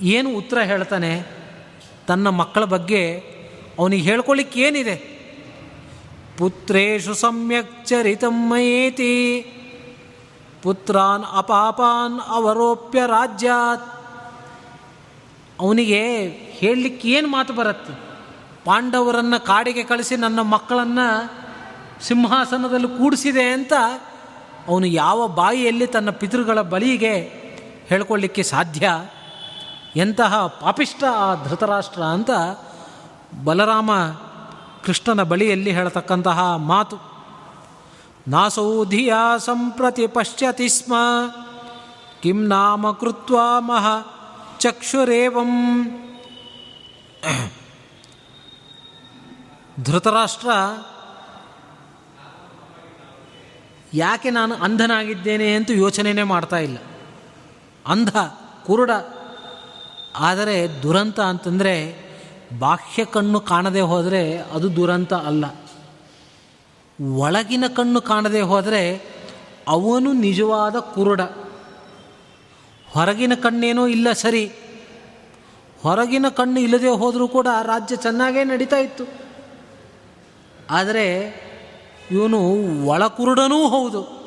ಏನು 0.02 0.30
ಉತ್ತರ 0.30 0.58
ಹೇಳ್ತಾನೆ? 0.58 1.26
ತನ್ನ 2.06 2.28
ಮಕ್ಕಳ 2.28 2.64
ಬಗ್ಗೆ 2.64 3.18
ಅವನಿಗೆ 3.78 4.02
ಹೇಳ್ಕೊಳ್ಳಿಕ್ಕೆ 4.02 4.60
ಏನಿದೆ? 4.60 4.96
ಪುತ್ರೇಶು 6.38 7.14
ಸಮ್ಯಕ್ 7.14 7.86
ಚರಿತಮ್ಮಯೇತಿ 7.86 9.40
ಪುತ್ರಾನ್ 10.62 11.24
ಅಪಾಪಾನ್ 11.32 12.20
ಅವರೋಪ್ಯ 12.26 13.00
ರಾಜ್ಯಾತ್. 13.06 14.00
ಅವನಿಗೆ 15.60 16.28
ಹೇಳಲಿಕ್ಕೆ 16.28 17.08
ಏನು 17.08 17.28
ಮಾತು 17.28 17.52
ಬರುತ್ತೆ? 17.52 18.13
ಪಾಂಡವರನ್ನು 18.64 19.44
ಕಾಡಿಗೆ 19.44 19.82
ಕಳಿಸಿ 19.82 20.16
ನನ್ನ 20.16 20.40
ಮಕ್ಕಳನ್ನು 20.40 21.30
ಸಿಂಹಾಸನದಲ್ಲಿ 22.04 22.88
ಕೂಡಿಸಿದೆ 22.88 23.42
ಅಂತ 23.42 23.72
ಅವನು 24.68 24.86
ಯಾವ 24.86 25.28
ಬಾಯಿಯಲ್ಲಿ 25.28 25.86
ತನ್ನ 25.86 26.10
ಪಿತೃಗಳ 26.10 26.60
ಬಲಿಗೆ 26.60 27.44
ಹೇಳ್ಕೊಳ್ಳಿಕ್ಕೆ 27.86 28.42
ಸಾಧ್ಯ? 28.42 28.90
ಎಂತಹ 29.96 30.46
ಪಾಪಿಷ್ಟ 30.46 31.04
ಆ 31.04 31.34
ಧೃತರಾಷ್ಟ್ರ 31.44 32.02
ಅಂತ 32.02 32.30
ಬಲರಾಮ 33.44 33.90
ಕೃಷ್ಣನ 34.84 35.22
ಬಳಿಯಲ್ಲಿ 35.22 35.72
ಹೇಳತಕ್ಕಂತಹ 35.72 36.56
ಮಾತು. 36.56 36.96
ನಾಸೌ 38.28 38.84
ಧಿಯಾ 38.84 39.38
ಸಂಪ್ರತಿ 39.38 40.06
ಪಶ್ಯತಿ 40.06 40.68
ಸ್ಮ. 40.68 40.94
ಕಿಂ 42.22 42.46
ನಾಮ 42.46 42.90
ಕೃತ್ವ 42.90 43.38
ಮಹ 43.58 43.86
ಚಕ್ಷುರೇವಂ. 44.58 45.50
ಧೃತರಾಷ್ಟ್ರ, 49.82 50.48
ಯಾಕೆ 53.94 54.30
ನಾನು 54.30 54.54
ಅಂಧನಾಗಿದ್ದೇನೆ 54.54 55.54
ಅಂತ 55.54 55.70
ಯೋಚನೆಯೇ 55.70 56.22
ಮಾಡ್ತಾ 56.22 56.56
ಇಲ್ಲ. 56.56 56.78
ಅಂಧ, 57.86 58.16
ಕುರುಡ, 58.66 58.90
ಆದರೆ 60.18 60.82
ದುರಂತ 60.82 61.20
ಅಂತಂದರೆ 61.20 62.04
ಬಾಹ್ಯ 62.58 63.04
ಕಣ್ಣು 63.04 63.40
ಕಾಣದೆ 63.40 63.80
ಹೋದರೆ 63.80 64.38
ಅದು 64.38 64.76
ದುರಂತ 64.76 65.14
ಅಲ್ಲ. 65.14 65.44
ಒಳಗಿನ 67.14 67.64
ಕಣ್ಣು 67.66 68.00
ಕಾಣದೆ 68.00 68.40
ಹೋದರೆ 68.40 69.02
ಅವನು 69.68 70.12
ನಿಜವಾದ 70.12 70.76
ಕುರುಡ. 70.76 71.20
ಹೊರಗಿನ 72.92 73.34
ಕಣ್ಣೇನೋ 73.34 73.86
ಇಲ್ಲ 73.86 74.12
ಸರಿ. 74.12 74.52
ಹೊರಗಿನ 75.82 76.28
ಕಣ್ಣು 76.28 76.60
ಇಲ್ಲದೆ 76.60 76.88
ಹೋದರೂ 76.88 77.28
ಕೂಡ 77.28 77.46
ರಾಜ್ಯ 77.62 77.96
ಚೆನ್ನಾಗೇ 77.96 78.44
ನಡೀತಾ 78.44 78.76
ಇತ್ತು. 78.76 79.23
ಆದರೆ 80.70 81.34
ಇವನು 82.10 82.38
ಒಳಕುರುಡನೂ 82.86 83.68
ಹೌದು. 83.68 84.24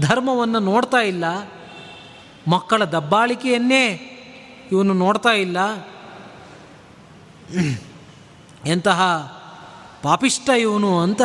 ಧರ್ಮವನ್ನು 0.00 0.58
ನೋಡ್ತಾ 0.58 0.98
ಇಲ್ಲ. 0.98 1.24
ಮಕ್ಕಳ 2.48 2.84
ದಬ್ಬಾಳಿಕೆಯನ್ನೇ 2.84 3.84
ಇವನು 4.72 4.94
ನೋಡ್ತಾ 4.94 5.30
ಇಲ್ಲ. 5.30 5.56
ಎಂತಹ 8.66 9.02
ಪಾಪಿಷ್ಟ 10.02 10.50
ಇವನು 10.58 11.00
ಅಂತ 11.00 11.22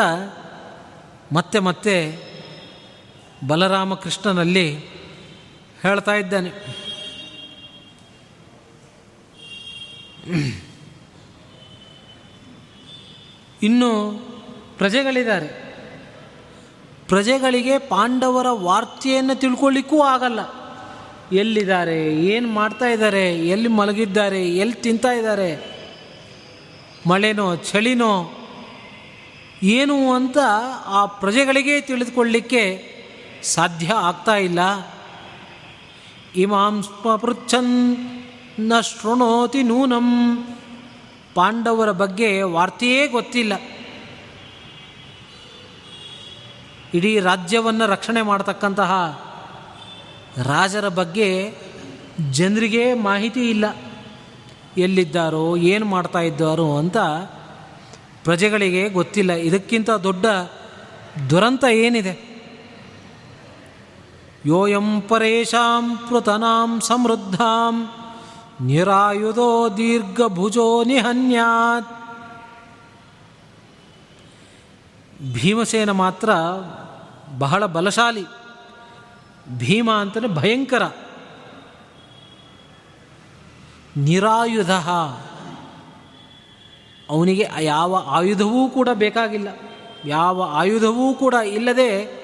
ಮತ್ತೆ 1.33 1.59
ಮತ್ತೆ 1.59 2.17
ಬಲರಾಮಕೃಷ್ಣನಲ್ಲಿ 3.47 4.75
ಹೇಳ್ತಾ 5.81 6.13
ಇದ್ದಾನೆ. 6.13 6.51
ಇನ್ನು 13.63 14.11
ಪ್ರಜೆಗಳಿದ್ದಾರೆ. 14.77 15.63
ಪ್ರಜೆಗಳಿಗೆ 17.07 17.77
ಪಾಂಡವರ 17.77 18.45
ವಾರ್ತೆಯನ್ನು 18.49 19.35
ತಿಳ್ಕೊಳ್ಳಿಕ್ಕೂ 19.35 20.01
ಆಗಲ್ಲ. 20.01 20.63
ಎಲ್ಲಿದ್ದಾರೆ, 21.35 22.15
ಏನು 22.15 22.47
ಮಾಡ್ತಾ 22.47 22.85
ಇದ್ದಾರೆ, 22.85 23.39
ಎಲ್ಲಿ 23.47 23.67
ಮಲಗಿದ್ದಾರೆ, 23.67 24.49
ಎಲ್ಲಿ 24.49 24.73
ತಿಂತಾ 24.73 25.11
ಇದ್ದಾರೆ, 25.11 25.73
ಮಳೆನೋ, 27.07 27.55
ಚಳಿನೋ, 27.55 28.31
ಏನು 29.63 30.13
ಅಂತ 30.13 30.37
ಆ 30.85 31.05
ಪ್ರಜೆಗಳಿಗೆ 31.05 31.81
ತಿಳಿದುಕೊಳ್ಳಿಕ್ಕೆ 31.81 32.93
ಸಾಧ್ಯ 33.43 33.87
ಆಗ್ತಾ 33.87 34.35
ಇಲ್ಲ. 34.35 34.59
ಇಮಾಂ 36.35 36.83
ಪೃಚ್ಛನ್ನ 37.21 38.73
ಶೃಣೋತಿ 38.79 39.63
ನೂನಂ. 39.63 40.07
ಪಾಂಡವರ 41.33 41.91
ಬಗ್ಗೆ 41.91 42.41
ವಾರ್ತೆಯೇ 42.41 43.07
ಗೊತ್ತಿಲ್ಲ. 43.07 43.53
ಇಡೀ 46.93 47.19
ರಾಜ್ಯವನ್ನು 47.19 47.85
ರಕ್ಷಣೆ 47.85 48.21
ಮಾಡತಕ್ಕಂತಹ 48.21 49.21
ರಾಜರ 50.43 50.87
ಬಗ್ಗೆ 50.87 51.57
ಜನರಿಗೆ 52.31 52.93
ಮಾಹಿತಿ 52.93 53.49
ಇಲ್ಲ. 53.49 53.75
ಎಲ್ಲಿದ್ದಾರೋ, 54.77 55.57
ಏನು 55.57 55.85
ಮಾಡ್ತಾ 55.85 56.19
ಇದ್ದಾರೋ 56.19 56.77
ಅಂತ 56.77 56.97
ಪ್ರಜೆಗಳಿಗೆ 58.23 58.89
ಗೊತ್ತಿಲ್ಲ. 58.89 59.31
ಇದಕ್ಕಿಂತ 59.31 59.89
ದೊಡ್ಡ 59.89 60.25
ದುರಂತ 61.29 61.63
ಏನಿದೆ? 61.63 62.33
ಯೋಯಂ 64.45 65.01
ಪರೇಶಾಂ 65.01 65.97
ಪೃತನಾಂ 65.97 66.81
ಸಮೃದ್ಧಾಂ 66.81 67.87
ನಿರಾಯುಧೋ 68.61 69.69
ದೀರ್ಘಭುಜೋ 69.77 70.83
ನಿಹನ್ಯಾತ್. 70.83 71.87
ಭೀಮಸೇನ 75.33 75.91
ಮಾತ್ರ 75.91 76.29
ಬಹಳ 77.37 77.65
ಬಲಶಾಲಿ. 77.65 78.25
ಭೀಮ 79.57 79.91
ಅಂತಲೇ 79.91 80.27
ಭಯಂಕರ. 80.27 80.83
ನಿರಾಯುಧ. 83.97 84.71
ಅವನಿಗೆ 87.09 87.47
ಯಾವ 87.61 88.03
ಆಯುಧವೂ 88.07 88.69
ಕೂಡ 88.69 88.89
ಬೇಕಾಗಿಲ್ಲ. 88.93 89.47
ಯಾವ 90.05 90.49
ಆಯುಧವೂ 90.53 91.13
ಕೂಡ 91.13 91.33
ಇಲ್ಲದೆ 91.33 92.23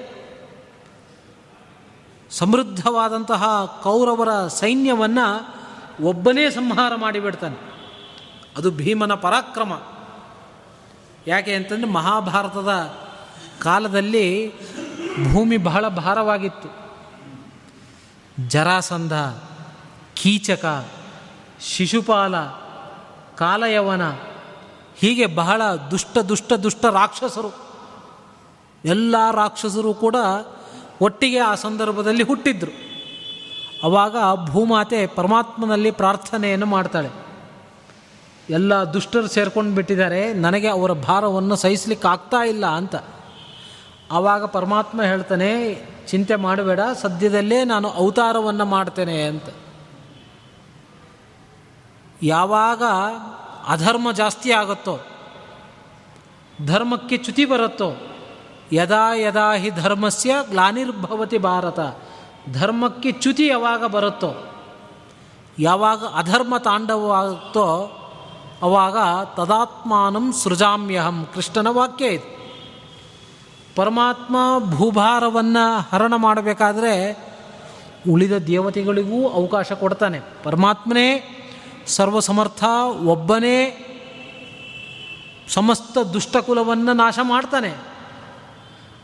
ಸಮೃದ್ಧವಾದಂತಹ 2.30 3.44
ಕೌರವರ 3.82 4.46
ಸೈನ್ಯವನ್ನು 4.48 5.59
ಒಬ್ಬನೇ 6.02 6.50
ಸಂಹಾರ 6.50 6.92
ಮಾಡಿಬಿಡ್ತಾನೆ. 6.96 7.56
ಅದು 8.56 8.70
ಭೀಮನ 8.70 9.14
ಪರಾಕ್ರಮ. 9.14 9.82
ಯಾಕೆ 11.26 11.54
ಅಂತಂದರೆ 11.54 11.90
ಮಹಾಭಾರತದ 11.90 12.68
ಕಾಲದಲ್ಲಿ 13.62 14.52
ಭೂಮಿ 15.32 15.56
ಬಹಳ 15.56 15.88
ಭಾರವಾಗಿತ್ತು. 15.88 16.80
ಜರಾಸಂಧ, 18.48 19.12
ಕೀಚಕ, 20.14 20.88
ಶಿಶುಪಾಲ, 21.60 22.40
ಕಾಲಯವನ, 23.36 24.10
ಹೀಗೆ 24.96 25.26
ಬಹಳ 25.26 25.62
ದುಷ್ಟ 25.74 26.18
ದುಷ್ಟ 26.18 26.52
ದುಷ್ಟ 26.52 26.84
ರಾಕ್ಷಸರು. 26.84 27.70
ಎಲ್ಲ 28.84 29.30
ರಾಕ್ಷಸರು 29.32 29.94
ಕೂಡ 29.94 30.16
ಒಟ್ಟಿಗೆ 31.00 31.38
ಆ 31.38 31.54
ಸಂದರ್ಭದಲ್ಲಿ 31.54 32.22
ಹುಟ್ಟಿದ್ರು. 32.22 32.89
ಆವಾಗ 33.84 34.16
ಭೂಮಾತೆ 34.44 35.06
ಪರಮಾತ್ಮನಲ್ಲಿ 35.06 35.90
ಪ್ರಾರ್ಥನೆಯನ್ನು 35.90 36.66
ಮಾಡ್ತಾಳೆ. 36.66 37.08
ಎಲ್ಲ 38.50 38.74
ದುಷ್ಟರು 38.74 39.28
ಸೇರ್ಕೊಂಡು 39.28 39.74
ಬಿಟ್ಟಿದ್ದಾರೆ, 39.74 40.32
ನನಗೆ 40.32 40.68
ಅವರ 40.68 40.92
ಭಾರವನ್ನು 40.92 41.56
ಸಹಿಸ್ಲಿಕ್ಕೆ 41.56 42.08
ಆಗ್ತಾ 42.08 42.44
ಇಲ್ಲ 42.44 42.66
ಅಂತ. 42.66 42.96
ಆವಾಗ 44.12 44.44
ಪರಮಾತ್ಮ 44.44 45.02
ಹೇಳ್ತಾನೆ, 45.02 45.50
ಚಿಂತೆ 46.08 46.36
ಮಾಡಬೇಡ, 46.36 46.80
ಸದ್ಯದಲ್ಲೇ 47.02 47.64
ನಾನು 47.64 47.88
ಅವತಾರವನ್ನು 47.88 48.64
ಮಾಡ್ತೇನೆ 48.64 49.22
ಅಂತ. 49.22 49.44
ಯಾವಾಗ 52.22 52.82
ಅಧರ್ಮ 53.68 54.12
ಜಾಸ್ತಿ 54.12 54.52
ಆಗುತ್ತೋ, 54.52 54.98
ಧರ್ಮಕ್ಕೆ 56.66 57.16
ಚ್ಯುತಿ 57.16 57.44
ಬರುತ್ತೋ, 57.44 57.96
ಯದಾ 58.72 59.14
ಯದಾ 59.14 59.52
ಹಿ 59.54 59.70
ಧರ್ಮಸ್ಯ 59.70 60.34
ಗ್ಲಾನಿರ್ಭವತಿ 60.50 61.38
ಭಾರತ. 61.38 61.80
ಧರ್ಮಕ್ಕೆ 62.52 63.12
ಚ್ಯುತಿ 63.12 63.46
ಯಾವಾಗ 63.46 63.84
ಬರುತ್ತೋ, 63.84 64.34
ಯಾವಾಗ 65.58 66.04
ಅಧರ್ಮ 66.04 66.56
ತಾಂಡವವಾಗುತ್ತೋ 66.56 67.96
ಅವಾಗ 68.62 68.96
ತದಾತ್ಮಾನಂ 69.36 70.32
ಸೃಜಾಮ್ಯಹಂ. 70.32 71.28
ಕೃಷ್ಣನ 71.34 71.66
ವಾಕ್ಯ 71.66 72.06
ಇದು. 72.06 72.40
ಪರಮಾತ್ಮ 73.76 74.36
ಭೂಭಾರವನ್ನು 74.70 75.80
ಹರಣ 75.80 76.14
ಮಾಡಬೇಕಾದ್ರೆ 76.16 77.18
ಉಳಿದ 78.10 78.32
ದೇವತೆಗಳಿಗೂ 78.32 79.28
ಅವಕಾಶ 79.28 79.72
ಕೊಡ್ತಾನೆ. 79.72 80.20
ಪರಮಾತ್ಮನೇ, 80.44 81.36
ಸರ್ವಸಮರ್ಥ, 81.86 82.64
ಒಬ್ಬನೇ, 83.04 83.86
ಸಮಸ್ತ 85.48 85.98
ದುಷ್ಟಕುಲವನ್ನು 85.98 86.92
ನಾಶ 86.92 87.18
ಮಾಡ್ತಾನೆ. 87.22 87.74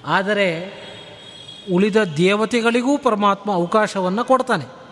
ಆದರೆ 0.07 0.47
ಉಳಿದ 1.73 1.97
ದೇವತೆಗಳಿಗೂ 1.97 2.99
ಪರಮಾತ್ಮ 2.99 3.53
ಅವಕಾಶವನ್ನು 3.53 4.25
ಕೊಡ್ತಾನೆ. 4.25 4.87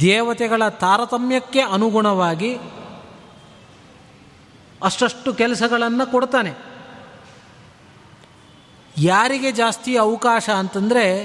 ದೇವತೆಗಳ 0.00 0.68
ತಾರತಮ್ಯಕ್ಕೆ 0.68 1.60
ಅನುಗುಣವಾಗಿ 1.60 2.58
ಅಷ್ಟಷ್ಟು 4.82 5.34
ಕೆಲಸಗಳನ್ನು 5.34 6.10
ಕೊಡ್ತಾನೆ. 6.10 6.54
ಯಾರಿಗೆ 8.98 9.52
ಜಾಸ್ತಿ 9.52 9.96
ಅವಕಾಶ 9.96 10.50
ಅಂತಂದರೆ 10.50 11.24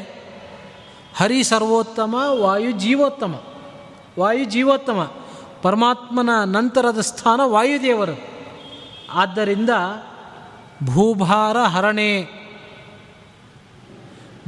ಹರಿ 1.15 1.43
ಸರ್ವೋತ್ತಮ, 1.43 2.15
ವಾಯು 2.41 2.71
ಜೀವೋತ್ತಮ. 2.71 3.43
ವಾಯು 4.19 4.45
ಜೀವೋತ್ತಮ. 4.45 5.11
ಪರಮಾತ್ಮನ 5.61 6.29
ನಂತರದ 6.45 6.99
ಸ್ಥಾನ 6.99 7.41
ವಾಯುದೇವರು. 7.43 8.27
ಆದ್ದರಿಂದ 9.11 9.69
ಭೂಭಾರ 10.83 11.57
ಹರಣೆ 11.57 12.38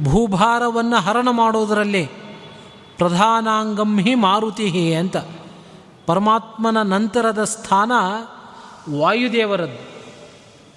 ಭೂಭಾರವನ್ನು 0.04 0.96
ಹರಣ 0.96 1.28
ಮಾಡೋದರಲ್ಲಿ 1.30 2.06
ಪ್ರಧಾನಾಂಗಂ 2.98 4.00
ಹಿ 4.00 4.14
ಮಾರುತಿ 4.14 4.94
ಅಂತ. 4.94 5.16
ಪರಮಾತ್ಮನ 6.06 6.82
ನಂತರದ 6.82 7.44
ಸ್ಥಾನ 7.44 7.92
ವಾಯುದೇವರದ್ದು. 8.98 10.02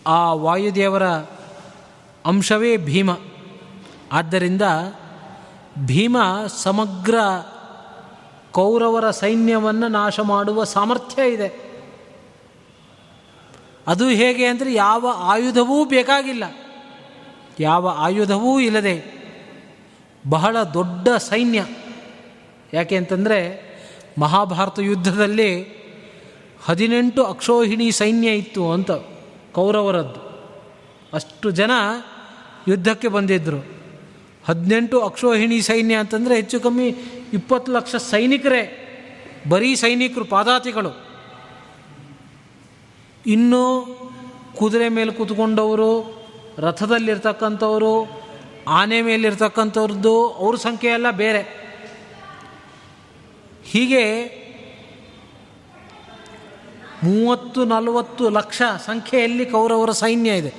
ಆ 0.08 0.34
ವಾಯುದೇವರ 0.34 1.04
ಅಂಶವೇ 2.26 2.78
ಭೀಮ. 2.78 3.10
ಆದ್ದರಿಂದ 4.12 4.62
ಭೀಮ 5.86 6.18
ಸಮಗ್ರ 6.48 7.16
ಕೌರವರ 8.52 9.12
ಸೈನ್ಯವನ್ನು 9.12 9.88
ನಾಶ 9.88 10.20
ಮಾಡುವ 10.20 10.64
ಸಾಮರ್ಥ್ಯ 10.64 11.32
ಇದೆ. 11.32 11.66
ಅದು 13.88 14.08
ಹೇಗೆ 14.08 14.46
ಅಂದರೆ 14.46 14.74
ಯಾವ 14.74 15.08
ಆಯುಧವೂ 15.18 15.86
ಬೇಕಾಗಿಲ್ಲ. 15.86 16.44
ಯಾವ 17.60 17.96
ಆಯುಧವೂ 17.98 18.60
ಇಲ್ಲದೆ 18.60 19.15
ಬಹಳ 20.30 20.64
ದೊಡ್ಡ 20.64 21.10
ಸೈನ್ಯ. 21.10 21.66
ಯಾಕೆ 22.74 22.96
ಅಂತಂದರೆ 22.96 23.66
ಮಹಾಭಾರತ 24.18 24.80
ಯುದ್ಧದಲ್ಲಿ 24.80 25.64
ಹದಿನೆಂಟು 26.64 27.24
ಅಕ್ಷೋಹಿಣಿ 27.24 27.92
ಸೈನ್ಯ 27.92 28.30
ಇತ್ತು 28.30 28.72
ಅಂತ 28.72 28.92
ಕೌರವರದ್ದು. 29.52 30.26
ಅಷ್ಟು 31.14 31.52
ಜನ 31.52 31.72
ಯುದ್ಧಕ್ಕೆ 32.68 33.08
ಬಂದಿದ್ದರು 33.08 33.66
ಹದಿನೆಂಟು 34.48 35.02
ಅಕ್ಷೋಹಿಣಿ 35.02 35.62
ಸೈನ್ಯ 35.62 35.96
ಅಂತಂದರೆ 35.96 36.36
ಹೆಚ್ಚು 36.36 36.60
ಕಮ್ಮಿ 36.60 36.88
ಇಪ್ಪತ್ತು 37.34 37.72
ಲಕ್ಷ 37.72 37.96
ಸೈನಿಕರೇ, 37.96 38.82
ಬರೀ 39.50 39.76
ಸೈನಿಕರು, 39.76 40.26
ಪಾದಾತಿಗಳು. 40.26 41.06
ಇನ್ನು 43.26 43.86
ಕುದುರೆ 44.56 44.90
ಮೇಲೆ 44.90 45.12
ಕೂತ್ಕೊಂಡವರು, 45.12 46.24
ರಥದಲ್ಲಿರ್ತಕ್ಕಂಥವರು 46.58 48.25
ಆನೆ 48.68 49.02
ಮೇಲಿರ್ತಕ್ಕಂಥವ್ರದ್ದು 49.02 50.30
ಅವ್ರ 50.34 50.56
ಸಂಖ್ಯೆ 50.56 50.92
ಎಲ್ಲ 50.92 51.12
ಬೇರೆ. 51.12 51.66
ಹೀಗೆ 53.64 54.26
ಮೂವತ್ತು, 57.04 57.66
ನಲವತ್ತು 57.66 58.30
ಲಕ್ಷ 58.30 58.62
ಸಂಖ್ಯೆಯಲ್ಲಿ 58.86 59.46
ಕೌರವರ 59.46 59.92
ಸೈನ್ಯ 59.92 60.32
ಇದೆ. 60.32 60.54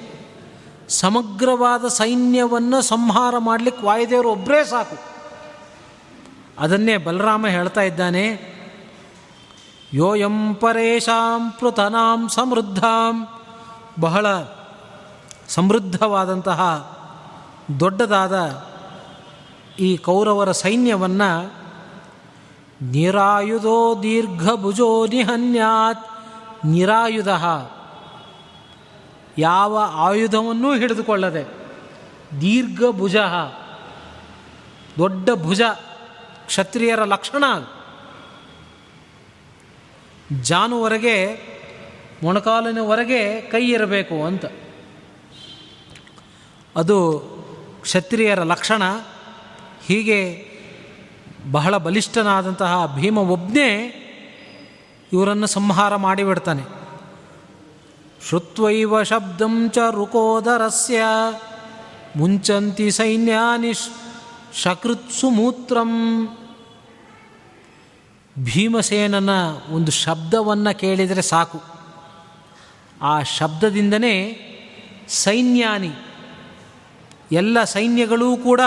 ಸಮಗ್ರವಾದ 0.89 1.89
ಸೈನ್ಯವನ್ನು 1.89 2.83
ಸಂಹಾರ 2.83 3.35
ಮಾಡಲಿಕ್ಕೆ 3.39 3.87
ವಾಯುದೇವರು 3.87 4.31
ಒಬ್ಬರೇ 4.31 4.65
ಸಾಕು. 4.65 4.97
ಅದನ್ನೇ 6.59 6.97
ಬಲರಾಮ 6.97 7.47
ಹೇಳ್ತಾ 7.47 7.81
ಇದ್ದಾನೆ 7.81 8.57
ಯೋಯಂ 9.93 10.55
ಪರೇಶಾಂ 10.55 11.51
ಪೃತನಾಂ 11.51 12.29
ಸಮೃದ್ಧಾಂ. 12.29 13.29
ಬಹಳ 14.01 14.27
ಸಮೃದ್ಧವಾದಂತಹ 15.49 16.96
ದೊಡ್ಡದಾದ 17.81 18.67
ಈ 19.79 19.97
ಕೌರವರ 19.97 20.53
ಸೈನ್ಯವನ್ನು 20.53 21.55
ನಿರಾಯುಧೋ 22.83 24.03
ದೀರ್ಘಭುಜೋ 24.03 25.07
ನಿಹನ್ಯಾತ್, 25.07 26.07
ನಿರಾಯುಧ. 26.67 27.29
ಯಾವ 29.39 29.79
ಆಯುಧವನ್ನೂ 29.95 30.75
ಹಿಡಿದುಕೊಳ್ಳದೆ, 30.75 31.45
ದೀರ್ಘ 32.41 32.83
ಭುಜ. 32.91 33.17
ದೊಡ್ಡ 34.99 35.31
ಭುಜ, 35.43 35.61
ಕ್ಷತ್ರಿಯರ 36.47 37.05
ಲಕ್ಷಣ 37.05 37.45
ಜಾನುವರೆಗೆ, 40.43 41.17
ಮೊಣಕಾಲಿನವರೆಗೆ 42.23 43.41
ಕೈ 43.41 43.71
ಇರಬೇಕು 43.71 44.25
ಅಂತ. 44.25 44.45
ಅದು 46.77 47.36
ಕ್ಷತ್ರಿಯರ 47.87 48.43
ಲಕ್ಷಣ, 48.43 48.83
ಹೀಗೆ 49.87 50.49
ಬಹಳ 51.53 51.77
ಬಲಿಷ್ಠನಾದಂತಹ 51.77 52.97
ಭೀಮ 52.97 53.19
ಒಬ್ಬನೇ 53.19 54.03
ಇವರನ್ನು 55.13 55.47
ಸಂಹಾರ 55.47 55.97
ಮಾಡಿಬಿಡ್ತಾನೆ. 55.97 56.63
ಶುತ್ವೈವ 58.29 59.03
ಶಬ್ದಂ 59.03 59.71
ಚ 59.71 59.79
ರುಕೋದರಸ್ಯ 59.91 61.03
ಮುಂಚಂತಿ 62.17 62.91
ಸೈನ್ಯಾನಿ 62.91 63.73
ಶಕೃತ್ಸು 64.55 65.31
ಮೂತ್ರಂ. 65.31 66.25
ಭೀಮಸೇನನ 68.39 69.31
ಒಂದು 69.71 69.93
ಶಬ್ದವನ್ನು 69.93 70.79
ಕೇಳಿದರೆ 70.79 71.23
ಸಾಕು. 71.23 71.63
ಆ 73.03 73.23
ಶಬ್ದದಿಂದನೇ 73.23 74.43
ಸೈನ್ಯಾನಿ 75.09 76.06
ಎಲ್ಲ 77.33 77.65
ಸೈನ್ಯಗಳೂ 77.65 78.37
ಕೂಡ 78.37 78.61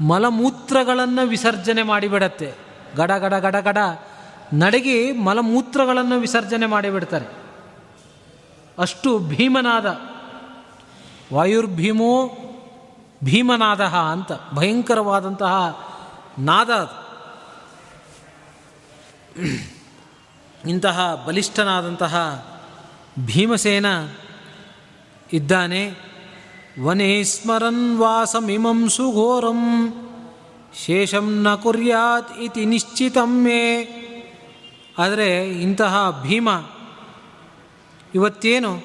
ಮಲಮೂತ್ರಗಳನ್ನು 0.00 1.26
ವಿಸರ್ಜನೆ 1.26 1.82
ಮಾಡಿಬಿಡತ್ತೆ. 1.82 2.54
ಗಡ 2.96 3.10
ಗಡ 3.10 3.34
ಗಡ 3.34 3.56
ಗಡ. 3.56 3.78
ನಡಗಿ 4.54 5.12
ಮಲಮೂತ್ರಗಳನ್ನು 5.12 6.18
ವಿಸರ್ಜನೆ 6.18 6.66
ಮಾಡಿಬಿಡ್ತಾರೆ. 6.66 7.26
ಅಷ್ಟು 8.78 9.18
ಭೀಮನಾದ, 9.18 10.00
ವಾಯುರ್ಭೀಮೋ 11.34 12.38
ಭೀಮನಾದ 13.24 13.84
ಅಂತ, 13.84 14.32
ಭಯಂಕರವಾದಂತಹ 14.54 15.86
ನಾದ 16.38 16.70
ಇಂತಹ 20.68 21.24
ಬಲಿಷ್ಠನಾದಂತಹ 21.26 22.46
ಭೀಮಸೇನ 23.26 23.86
ಇದ್ದಾನೆ. 25.32 26.15
ವನೇ 26.84 27.24
ಸ್ಮರನ್ 27.24 27.98
ವಾಸಮಿಮಂ 27.98 28.88
ಸುಘೋರಂ. 28.88 29.92
ಶೇಷಂ 30.84 31.42
ನ 31.42 31.54
ಕುರ್ಯಾತ್ 31.54 32.38
ಇತಿ 32.38 32.64
ನಿಶ್ಚಿತಮ್ಮೆ 32.64 33.82
ಆದರೆ 34.98 35.48
ಇಂತಹ 35.48 36.22
ಭೀಮ 36.26 36.48
ಇವತ್ತೇನು 38.14 38.82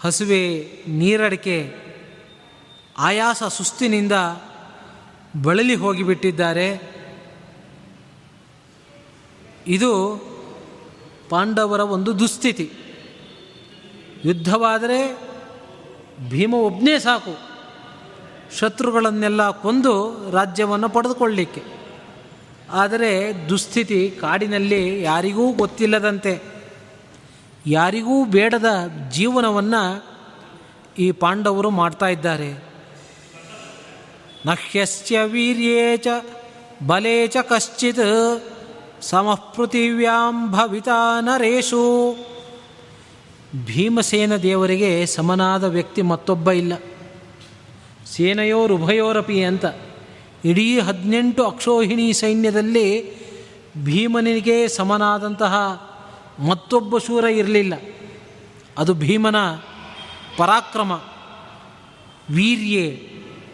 ಹಸುವೆ 0.00 0.72
ನೀರಡಿಕೆ 0.88 1.74
ಆಯಾಸ 2.98 3.42
ಸುಸ್ತಿನಿಂದ 3.42 4.12
ಬಳಲಿ 5.42 5.74
ಹೋಗಿಬಿಟ್ಟಿದ್ದಾರೆ. 5.74 7.00
ಇದು 9.66 10.20
ಪಾಂಡವರ 11.28 11.80
ಒಂದು 11.80 12.18
ದುಸ್ಥಿತಿ. 12.18 12.72
ಯುದ್ಧವಾದರೆ 14.24 15.29
ಭೀಮ 16.28 16.54
ಒಬ್ಬನೇ 16.54 16.98
ಸಾಕು. 16.98 17.38
ಶತ್ರುಗಳನ್ನೆಲ್ಲ 18.58 19.50
ಕೊಂದು 19.50 20.16
ರಾಜ್ಯವನ್ನು 20.30 20.88
ಪಡೆದುಕೊಳ್ಳಲಿಕ್ಕೆ 20.88 21.62
ಆದರೆ 22.72 23.34
ದುಸ್ಥಿತಿ 23.48 24.10
ಕಾಡಿನಲ್ಲಿ 24.20 25.02
ಯಾರಿಗೂ 25.02 25.52
ಗೊತ್ತಿಲ್ಲದಂತೆ. 25.52 26.42
ಯಾರಿಗೂ 27.66 28.24
ಬೇಡದ 28.24 28.66
ಜೀವನವನ್ನು 29.10 30.04
ಈ 30.98 31.10
ಪಾಂಡವರು 31.10 31.70
ಮಾಡ್ತಾ 31.70 32.06
ಇದ್ದಾರೆ. 32.06 32.64
ನಹ್ಯಸ್ಯ 34.46 35.20
ವೀರ್ಯೇ 35.22 35.96
ಚ 35.96 36.06
ಬಲೇ 36.86 37.26
ಚ 37.26 37.36
ಕಶ್ಚಿತ್ 37.36 38.42
ಸಮಃಪೃಥಿವ್ಯಾಂ 39.02 40.52
ಭವಿತಾ 40.52 41.20
ನರೇಶು. 41.20 42.16
ಭೀಮಸೇನ 43.56 44.36
ದೇವರಿಗೆ 44.36 45.06
ಸಮನಾದ 45.06 45.64
ವ್ಯಕ್ತಿ 45.64 46.02
ಮತ್ತೊಬ್ಬ 46.02 46.50
ಇಲ್ಲ. 46.50 46.72
ಸೇನೆಯೋರುಭಯೋರಪಿ 48.06 49.44
ಅಂತ. 49.44 49.64
ಇಡೀ 50.44 50.80
ಹದಿನೆಂಟು 50.80 51.44
ಅಕ್ಷೋಹಿಣಿ 51.44 52.12
ಸೈನ್ಯದಲ್ಲಿ 52.12 53.16
ಭೀಮನಿಗೆ 53.84 54.68
ಸಮನಾದಂತಹ 54.68 55.54
ಮತ್ತೊಬ್ಬ 56.48 56.98
ಶೂರ 56.98 57.24
ಇರಲಿಲ್ಲ. 57.24 57.74
ಅದು 58.78 58.94
ಭೀಮನ 58.94 59.36
ಪರಾಕ್ರಮ, 60.38 60.92
ವೀರ್ಯೆ, 62.30 63.08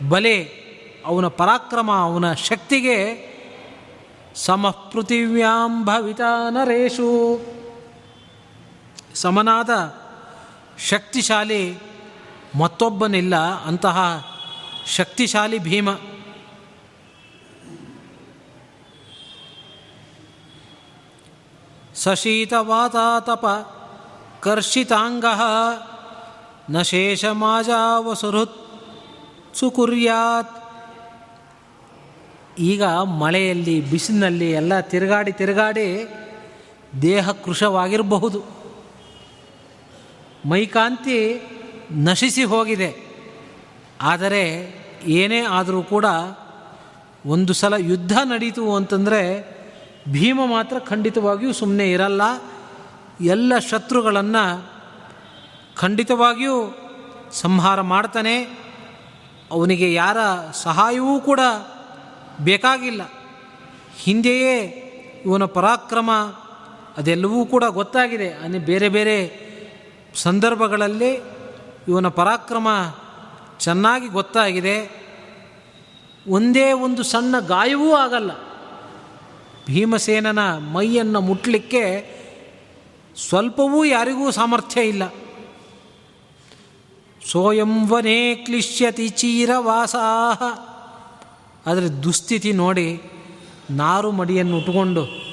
ಬಲೆ, 0.09 0.67
ಅವನ 1.07 1.27
ಪರಾಕ್ರಮ, 1.27 1.93
ಅವನ 1.93 2.33
ಶಕ್ತಿಗೆ 2.33 3.27
ಸಮಪೃಥಿವ್ಯಾಂ 4.35 5.85
ಭವಿತ 5.85 6.21
ನರೇಶು. 6.51 7.41
ಸಮನಾದ 9.17 9.71
ಶಕ್ತಿಶಾಲಿ 10.79 11.79
ಮತ್ತೊಬ್ಬನಿಲ್ಲ 12.59 13.37
ಅಂತಹ 13.37 13.99
ಶಕ್ತಿಶಾಲಿ 14.87 15.59
ಭೀಮ. 15.59 15.89
ಸಶೀತವಾತಾತಪ 21.95 23.47
ಕರ್ಷಿತಾಂಗ 24.43 25.25
ನ 26.71 26.83
ಶೇಷಮಾಜಾವಸುರುತ್ 26.83 28.57
ಸುಕುರ್ಯಾತ್. 29.55 30.53
ಈಗ 32.59 32.85
ಮಳೆಯಲ್ಲಿ, 33.23 33.81
ಬಿಸಿಲಿನಲ್ಲಿ 33.81 34.51
ಎಲ್ಲ 34.51 34.81
ತಿರುಗಾಡಿ 34.81 35.33
ತಿರುಗಾಡಿ 35.33 36.09
ದೇಹ 37.03 37.31
ಕೃಶವಾಗಿರಬಹುದು 37.31 38.56
ಮೈಕಾಂತಿ 40.49 41.43
ನಶಿಸಿ 41.93 42.45
ಹೋಗಿದೆ. 42.45 43.07
ಆದರೆ 44.03 44.75
ಏನೇ 45.07 45.41
ಆದರೂ 45.41 45.83
ಕೂಡ 45.83 46.05
ಒಂದು 47.27 47.53
ಸಲ 47.53 47.75
ಯುದ್ಧ 47.79 48.19
ನಡೀತು 48.25 48.75
ಅಂತಂದರೆ 48.75 49.57
ಭೀಮ 50.09 50.41
ಮಾತ್ರ 50.47 50.79
ಖಂಡಿತವಾಗಿಯೂ 50.79 51.53
ಸುಮ್ಮನೆ 51.53 51.91
ಇರಲ್ಲ. 51.91 52.23
ಎಲ್ಲ 53.21 53.59
ಶತ್ರುಗಳನ್ನು 53.59 54.71
ಖಂಡಿತವಾಗಿಯೂ 55.77 56.79
ಸಂಹಾರ 57.33 57.81
ಮಾಡ್ತಾನೆ. 57.81 58.67
ಅವನಿಗೆ 59.51 59.95
ಯಾರ 59.95 60.17
ಸಹಾಯವೂ 60.53 61.21
ಕೂಡ 61.21 61.41
ಬೇಕಾಗಿಲ್ಲ. 62.41 63.13
ಹಿಂದೆಯೇ 63.99 64.61
ಇವನ 65.27 65.45
ಪರಾಕ್ರಮ 65.45 66.11
ಅದೆಲ್ಲವೂ 66.97 67.47
ಕೂಡ 67.47 67.65
ಗೊತ್ತಾಗಿದೆ. 67.65 68.33
ಅನೇ 68.33 68.59
ಬೇರೆ 68.59 68.89
ಬೇರೆ 68.89 69.46
ಸಂದರ್ಭಗಳಲ್ಲಿ 70.17 71.23
ಇವನ 71.89 72.09
ಪರಾಕ್ರಮ 72.09 72.69
ಚೆನ್ನಾಗಿ 73.59 74.09
ಗೊತ್ತಾಗಿದೆ. 74.09 75.07
ಒಂದೇ 76.29 76.73
ಒಂದು 76.73 77.03
ಸಣ್ಣ 77.03 77.41
ಗಾಯವೂ 77.41 77.95
ಆಗಲ್ಲ. 77.95 78.31
ಭೀಮಸೇನನ 79.67 80.57
ಮೈಯನ್ನು 80.57 81.21
ಮುಟ್ಟಲಿಕ್ಕೆ 81.21 82.17
ಸ್ವಲ್ಪವೂ 83.29 83.85
ಯಾರಿಗೂ 83.85 84.31
ಸಾಮರ್ಥ್ಯ 84.31 84.81
ಇಲ್ಲ. 84.81 85.03
ಸೋಯಂವನೇ 87.31 88.35
ಕ್ಲಿಶ್ಯತಿ 88.35 89.09
ಚೀರವಾಸಾಹ. 89.09 90.43
ಆದರೆ 91.71 91.89
ದುಸ್ಥಿತಿ 92.03 92.53
ನೋಡಿ 92.53 93.03
ನಾರು 93.71 94.11
ಮಡಿಯನ್ನು 94.11 94.59
ಉಟ್ಕೊಂಡು 94.59 95.27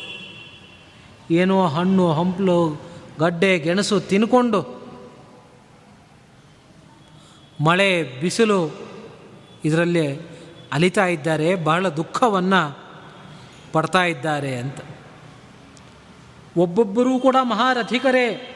ಏನೋ 1.31 1.67
ಹಣ್ಣು, 1.67 2.11
ಹಂಪಲು 2.11 2.92
ಗಡ್ಡೆ 3.19 3.59
ಗೆಣಸು 3.59 3.99
ತಿನ್ಕೊಂಡು 3.99 4.83
ಮಳೆ, 7.63 8.03
ಬಿಸಿಲು 8.03 8.73
ಇದರಲ್ಲಿ 9.65 10.17
ಅಲಿತಾ 10.71 11.05
ಇದ್ದಾರೆ, 11.05 11.55
ಬಹಳ 11.55 11.89
ದುಃಖವನ್ನು 11.89 12.79
ಪಡ್ತಾ 13.73 14.03
ಇದ್ದಾರೆ 14.03 14.55
ಅಂತ. 14.55 14.79
ಒಬ್ಬೊಬ್ಬರೂ 16.57 17.19
ಕೂಡ 17.19 17.35
ಮಹಾರಥಿಕರೇ, 17.41 18.49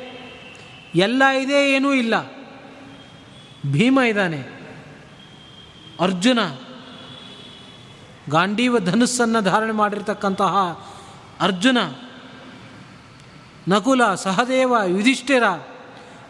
ಎಲ್ಲ 0.96 1.24
ಇದೆ, 1.26 1.76
ಏನೂ 1.76 1.94
ಇಲ್ಲ. 1.94 2.28
ಭೀಮ 3.72 4.00
ಇದ್ದಾನೆ. 4.00 4.58
ಅರ್ಜುನ, 6.00 6.40
ಗಾಂಡೀವ 8.30 8.80
ಧನುಸ್ಸನ್ನು 8.80 9.42
ಧಾರಣೆ 9.42 9.72
ಮಾಡಿರ್ತಕ್ಕಂತಹ 9.72 10.56
ಅರ್ಜುನ 11.42 11.78
ನಕುಲ 13.68 14.16
ಸಹದೇವ 14.16 14.76
ಯುಧಿಷ್ಠಿರ. 14.88 15.44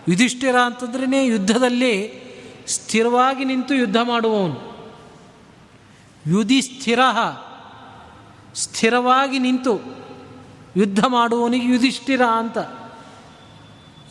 ಯುಧಿಷ್ಠಿರ 0.07 0.55
ಅಂತಂದ್ರೇ 0.55 1.25
ಯುದ್ಧದಲ್ಲಿ 1.25 2.27
ಸ್ಥಿರವಾಗಿ 2.67 3.45
ನಿಂತು 3.45 3.75
ಯುದ್ಧ 3.75 3.97
ಮಾಡುವವನು. 4.03 4.77
ಯುಧಿಸ್ಥಿರ 6.27 6.99
ಸ್ಥಿರವಾಗಿ 8.55 9.39
ನಿಂತು 9.39 9.97
ಯುದ್ಧ 10.77 11.05
ಮಾಡುವವನಿಗೆ 11.05 11.65
ಯುಧಿಷ್ಠಿರ 11.65 12.21
ಅಂತ. 12.21 12.57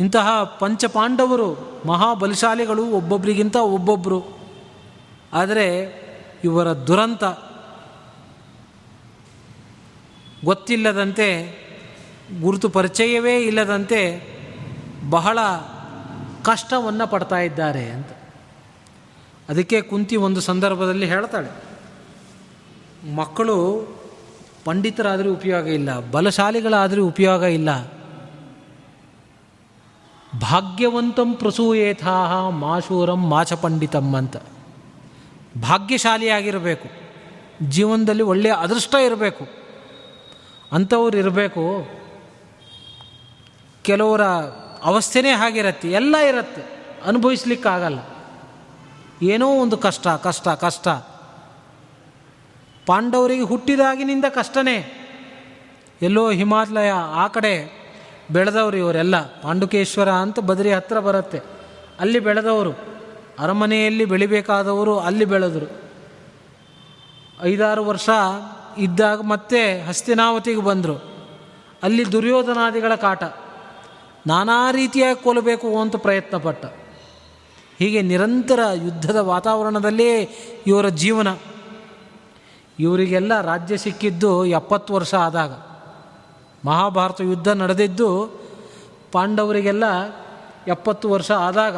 ಇಂತಹ 0.01 0.45
ಪಂಚಪಾಂಡವರು, 0.45 1.81
ಮಹಾಬಲಶಾಲಿಗಳು 1.87 2.87
ಒಬ್ಬೊಬ್ಬರಿಗಿಂತ 2.87 3.57
ಒಬ್ಬೊಬ್ಬರು 3.57 4.25
ಆದರೆ 5.33 5.97
ಇವರ 6.45 6.73
ದುರಂತ 6.73 7.25
ಗೊತ್ತಿಲ್ಲದಂತೆ 10.45 11.66
ಗುರುತು 12.41 12.69
ಪರಿಚಯವೇ 12.69 13.41
ಇಲ್ಲದಂತೆ 13.41 14.01
ಬಹಳ 15.11 15.39
ಕಷ್ಟವನ್ನು 16.43 17.11
ಪಡ್ತಾ 17.11 17.39
ಇದ್ದಾರೆ 17.39 17.85
ಅಂತ. 17.91 18.07
ಅದಕ್ಕೆ 19.49 19.81
ಕುಂತಿ 19.81 20.17
ಒಂದು 20.17 20.41
ಸಂದರ್ಭದಲ್ಲಿ 20.41 21.07
ಹೇಳ್ತಾಳೆ, 21.07 21.51
ಮಕ್ಕಳು 23.15 23.57
ಪಂಡಿತರಾದರೂ 24.65 25.33
ಉಪಯೋಗ 25.33 25.67
ಇಲ್ಲ, 25.69 26.11
ಬಲಶಾಲಿಗಳಾದರೂ 26.11 27.07
ಉಪಯೋಗ 27.07 27.43
ಇಲ್ಲ. 27.43 27.71
ಭಾಗ್ಯವಂತಂ 30.33 31.35
ಪ್ರಸೂಯೇಥಾಹ 31.35 32.49
ಮಾಶೂರಂ 32.49 33.29
ಮಾಚ 33.29 33.53
ಅಂತ. 34.17 34.37
ಭಾಗ್ಯಶಾಲಿಯಾಗಿರಬೇಕು, 35.63 36.89
ಜೀವನದಲ್ಲಿ 37.69 38.23
ಒಳ್ಳೆಯ 38.23 38.53
ಅದೃಷ್ಟ 38.53 38.95
ಇರಬೇಕು, 38.95 39.47
ಅಂಥವ್ರು 40.73 41.17
ಇರಬೇಕು 41.19 41.63
ಕೆಲವರ 43.87 44.23
ಅವಸ್ಥೆನೇ 44.85 45.33
ಹಾಗಿರತ್ತೆ, 45.33 45.91
ಎಲ್ಲ 45.91 46.17
ಇರುತ್ತೆ. 46.17 46.63
ಅನುಭವಿಸ್ಲಿಕ್ಕಾಗಲ್ಲ. 47.07 47.99
ಏನೋ 49.23 49.49
ಒಂದು 49.49 49.79
ಕಷ್ಟ 49.79 50.09
ಕಷ್ಟ 50.09 50.49
ಕಷ್ಟ. 50.49 50.89
ಪಾಂಡವರಿಗೆ 52.87 53.43
ಹುಟ್ಟಿದಾಗಿನಿಂದ 53.43 54.25
ಕಷ್ಟನೇ. 54.25 55.03
ಎಲ್ಲೋ 56.03 56.31
ಹಿಮಾಲಯ, 56.31 56.91
ಆ 56.93 57.27
ಕಡೆ 57.27 57.87
ಬೆಳೆದವರು 58.31 58.77
ಇವರೆಲ್ಲ. 58.77 59.21
ಪಾಂಡುಕೇಶ್ವರ 59.21 60.11
ಅಂತ 60.11 60.41
ಬದರಿ 60.41 60.73
ಹತ್ರ 60.73 61.01
ಬರುತ್ತೆ. 61.01 61.41
ಅಲ್ಲಿ 62.01 62.19
ಬೆಳೆದವರು. 62.19 62.71
ಅರಮನೆಯಲ್ಲಿ 63.39 64.05
ಬೆಳಿಬೇಕಾದವರು 64.05 64.99
ಅಲ್ಲಿ 64.99 65.25
ಬೆಳೆದರು. 65.25 65.83
ಐದಾರು 67.43 67.85
ವರ್ಷ 67.85 68.11
ಇದ್ದಾಗ 68.79 69.21
ಮತ್ತೆ 69.21 69.81
ಹಸ್ತಿನಾವತಿಗೆ 69.81 70.61
ಬಂದರು. 70.61 71.17
ಅಲ್ಲಿ 71.83 72.13
ದುರ್ಯೋಧನಾದಿಗಳ 72.13 72.95
ಕಾಟ. 72.95 73.23
ನಾನಾ 74.27 74.71
ರೀತಿಯಾಗಿ 74.71 75.25
ಕೊಲ್ಲಬೇಕು 75.25 75.81
ಅಂತ 75.81 75.97
ಪ್ರಯತ್ನ 75.97 76.37
ಪಟ್ಟ 76.37 76.65
ಹೀಗೆ 77.79 78.03
ನಿರಂತರ 78.03 78.61
ಯುದ್ಧದ 78.75 79.17
ವಾತಾವರಣದಲ್ಲೇ 79.17 80.23
ಇವರ 80.67 80.89
ಜೀವನ. 80.89 81.29
ಇವರಿಗೆಲ್ಲ 82.79 83.41
ರಾಜ್ಯ 83.41 83.77
ಸಿಕ್ಕಿದ್ದು 83.77 84.47
ಎಪ್ಪತ್ತು 84.47 84.95
ವರ್ಷ 84.95 85.15
ಆದಾಗ. 85.15 85.51
ಮಹಾಭಾರತ 86.65 87.21
ಯುದ್ಧ 87.21 87.49
ನಡೆದಿದ್ದು 87.49 88.41
ಪಾಂಡವರಿಗೆಲ್ಲ 89.13 89.85
ಎಪ್ಪತ್ತು 90.69 91.11
ವರ್ಷ 91.11 91.31
ಆದಾಗ. 91.31 91.77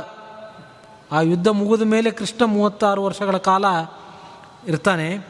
ಆ 1.12 1.20
ಯುದ್ಧ 1.20 1.49
ಮುಗಿದ 1.49 1.82
ಮೇಲೆ 1.82 2.11
ಕೃಷ್ಣ 2.11 2.44
ಮೂವತ್ತಾರು 2.44 3.05
ವರ್ಷಗಳ 3.05 3.36
ಕಾಲ 3.36 3.64
ಇರ್ತಾನೆ. 4.68 5.26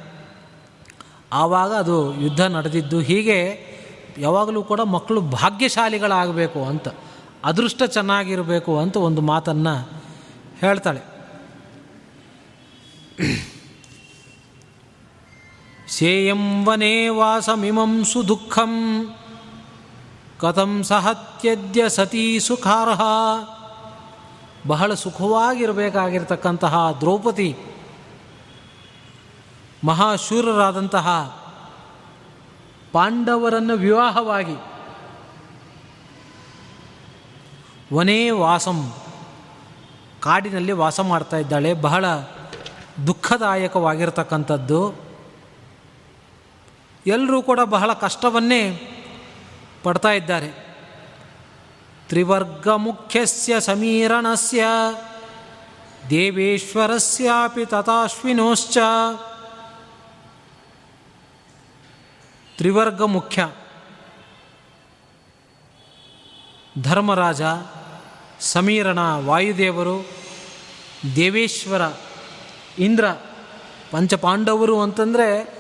ಆವಾಗ 1.33 1.73
ಅದು 1.73 2.15
ಯುದ್ಧ 2.15 2.41
ನಡೆದಿದ್ದು. 2.41 3.01
ಹೀಗೆ 3.01 3.69
ಯಾವಾಗಲೂ 4.19 4.63
ಕೂಡ 4.63 4.81
ಮಕ್ಕಳು 4.81 5.21
ಭಾಗ್ಯಶಾಲಿಗಳಾಗಬೇಕು 5.21 6.65
ಅಂತ. 6.65 6.89
ಅದೃಷ್ಟ 7.45 7.83
ಚೆನ್ನಾಗಿರಬೇಕು 7.83 8.79
ಅಂತ 8.79 8.97
ಒಂದು 8.97 9.21
ಮಾತನ್ನು 9.21 9.91
ಹೇಳ್ತಾಳೆ. 10.59 11.01
ಸೇಯಂ 15.89 16.67
ವನೇ 16.67 17.09
ವಾಸಮಿಮಂ 17.09 18.05
ಸುದುಃಖಂ 18.05 19.05
ಕಥಂ 20.39 20.83
ಸಹತ್ಯದ್ಯ 20.83 21.89
ಸತೀ 21.89 22.39
ಸುಖಾರ್ಹ. 22.39 23.01
ಬಹಳ 24.67 24.95
ಸುಖವಾಗಿರಬೇಕಾಗಿರ್ತಕ್ಕಂತಹ 24.95 26.97
ದ್ರೌಪದಿ 27.01 27.57
ಮಹಾಶೂರರಾದಂತಹ 29.85 31.39
ಪಾಂಡವರನ್ನು 32.93 33.77
ವಿವಾಹವಾಗಿ 33.77 34.78
ವನೇ 37.95 38.31
ವಾಸಂ. 38.31 38.95
ಕಾಡಿನಲ್ಲಿ 40.21 40.73
ವಾಸ 40.73 41.01
ಮಾಡ್ತಾ 41.01 41.37
ಇದ್ದಾಳೆ. 41.37 41.75
ಬಹಳ 41.75 42.05
ದುಃಖದಾಯಕವಾಗಿರ್ತಕ್ಕಂಥದ್ದು. 43.07 44.95
ಎಲ್ಲರೂ 47.07 47.43
ಕೂಡ 47.43 47.61
ಬಹಳ 47.61 47.93
ಕಷ್ಟವನ್ನೇ 47.93 48.95
ಪಡ್ತಾ 49.83 50.13
ಇದ್ದಾರೆ. 50.13 50.77
ತ್ರಿವರ್ಗ 52.09 52.69
ಮುಖ್ಯಸ್ಯ 52.69 53.61
ಸಮೀರಣಸ್ಯ. 53.61 54.65
ದೇವೇಶ್ವರಸ್ಯಾಪಿ 56.11 57.67
ತಥಾಶ್ವಿನೋಶ್ಚ. 57.67 58.79
ತ್ರಿವರ್ಗ 62.57 63.03
ಮುಖ್ಯ. 63.03 63.51
ಧರ್ಮರಾಜ 66.83 67.43
ಸಮೀರಣ 68.41 68.99
ವಾಯುದೇವರು, 68.99 70.07
ದೇವೇಶ್ವರ, 71.17 71.83
ಇಂದ್ರ, 72.79 73.09
ಪಂಚಪಾಂಡವರು 73.91 74.81
ಅಂತಂದರೆ 74.81 75.59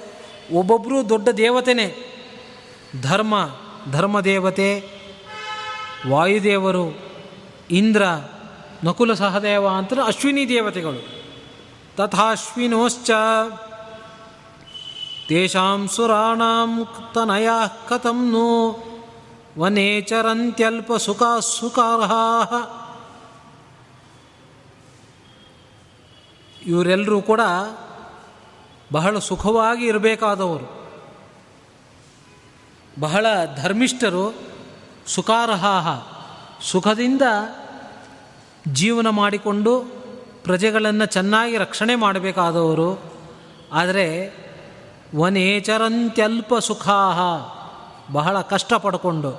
ಒಬ್ಬೊಬ್ಬರು 0.52 1.08
ದೊಡ್ಡ 1.08 1.28
ದೇವತೆನೇ. 1.28 2.14
ಧರ್ಮ, 3.02 3.34
ಧರ್ಮದೇವತೆ, 3.92 4.90
ವಾಯುದೇವರು, 6.08 6.98
ಇಂದ್ರ, 7.70 8.02
ನಕುಲ 8.84 9.14
ಸಹದೇವ 9.14 9.68
ಅಂತ 9.68 9.92
ಅಶ್ವಿನಿ 10.06 10.48
ದೇವತೆಗಳು. 10.48 11.18
ತಥಾಶ್ವಿನೋಶ್ಚ 11.96 13.10
ತೇಷಾಂ 15.28 15.88
ಸುರಾಣಾಂ 15.88 16.88
ತನಯ 17.14 17.48
ಕಥಂ 17.88 18.32
ನು. 18.32 18.87
ವನೇ 19.58 20.00
ಚರಂತ್ಯಲ್ಪ 20.00 20.94
ಸುಖ 20.94 21.22
ಸುಖಾರ್ಹ. 21.40 22.12
ಇವರೆಲ್ಲರೂ 26.66 27.22
ಕೂಡ 27.22 27.40
ಬಹಳ 28.92 29.18
ಸುಖವಾಗಿ 29.18 29.86
ಇರಬೇಕಾದವರು. 29.86 30.90
ಬಹಳ 33.00 33.26
ಧರ್ಮಿಷ್ಠರು 33.62 34.34
ಸುಖಾರ್ಹಾಹ 35.06 36.02
ಸುಖದಿಂದ 36.62 37.22
ಜೀವನ 38.72 39.08
ಮಾಡಿಕೊಂಡು 39.08 39.80
ಪ್ರಜೆಗಳನ್ನು 40.44 41.06
ಚೆನ್ನಾಗಿ 41.06 41.56
ರಕ್ಷಣೆ 41.56 41.94
ಮಾಡಬೇಕಾದವರು. 41.94 43.02
ಆದರೆ 43.72 44.32
ವನೇಚರಂತ್ಯಲ್ಪ 45.16 46.56
ಸುಖಾಹ 46.56 47.18
ಬಹಳ 48.12 48.40
ಕಷ್ಟ 48.40 48.74
ಪಡ್ಕೊಂಡು 48.74 49.32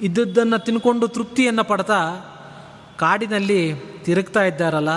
ಇದ್ದದ್ದನ್ನು 0.00 0.58
ತಿನ್ಕೊಂಡು 0.58 1.08
ತೃಪ್ತಿಯನ್ನು 1.08 1.64
ಪಡ್ತಾ 1.64 2.00
ಕಾಡಿನಲ್ಲಿ 2.98 3.60
ತಿರುಗ್ತಾ 4.04 4.42
ಇದ್ದಾರಲ್ಲ, 4.44 4.92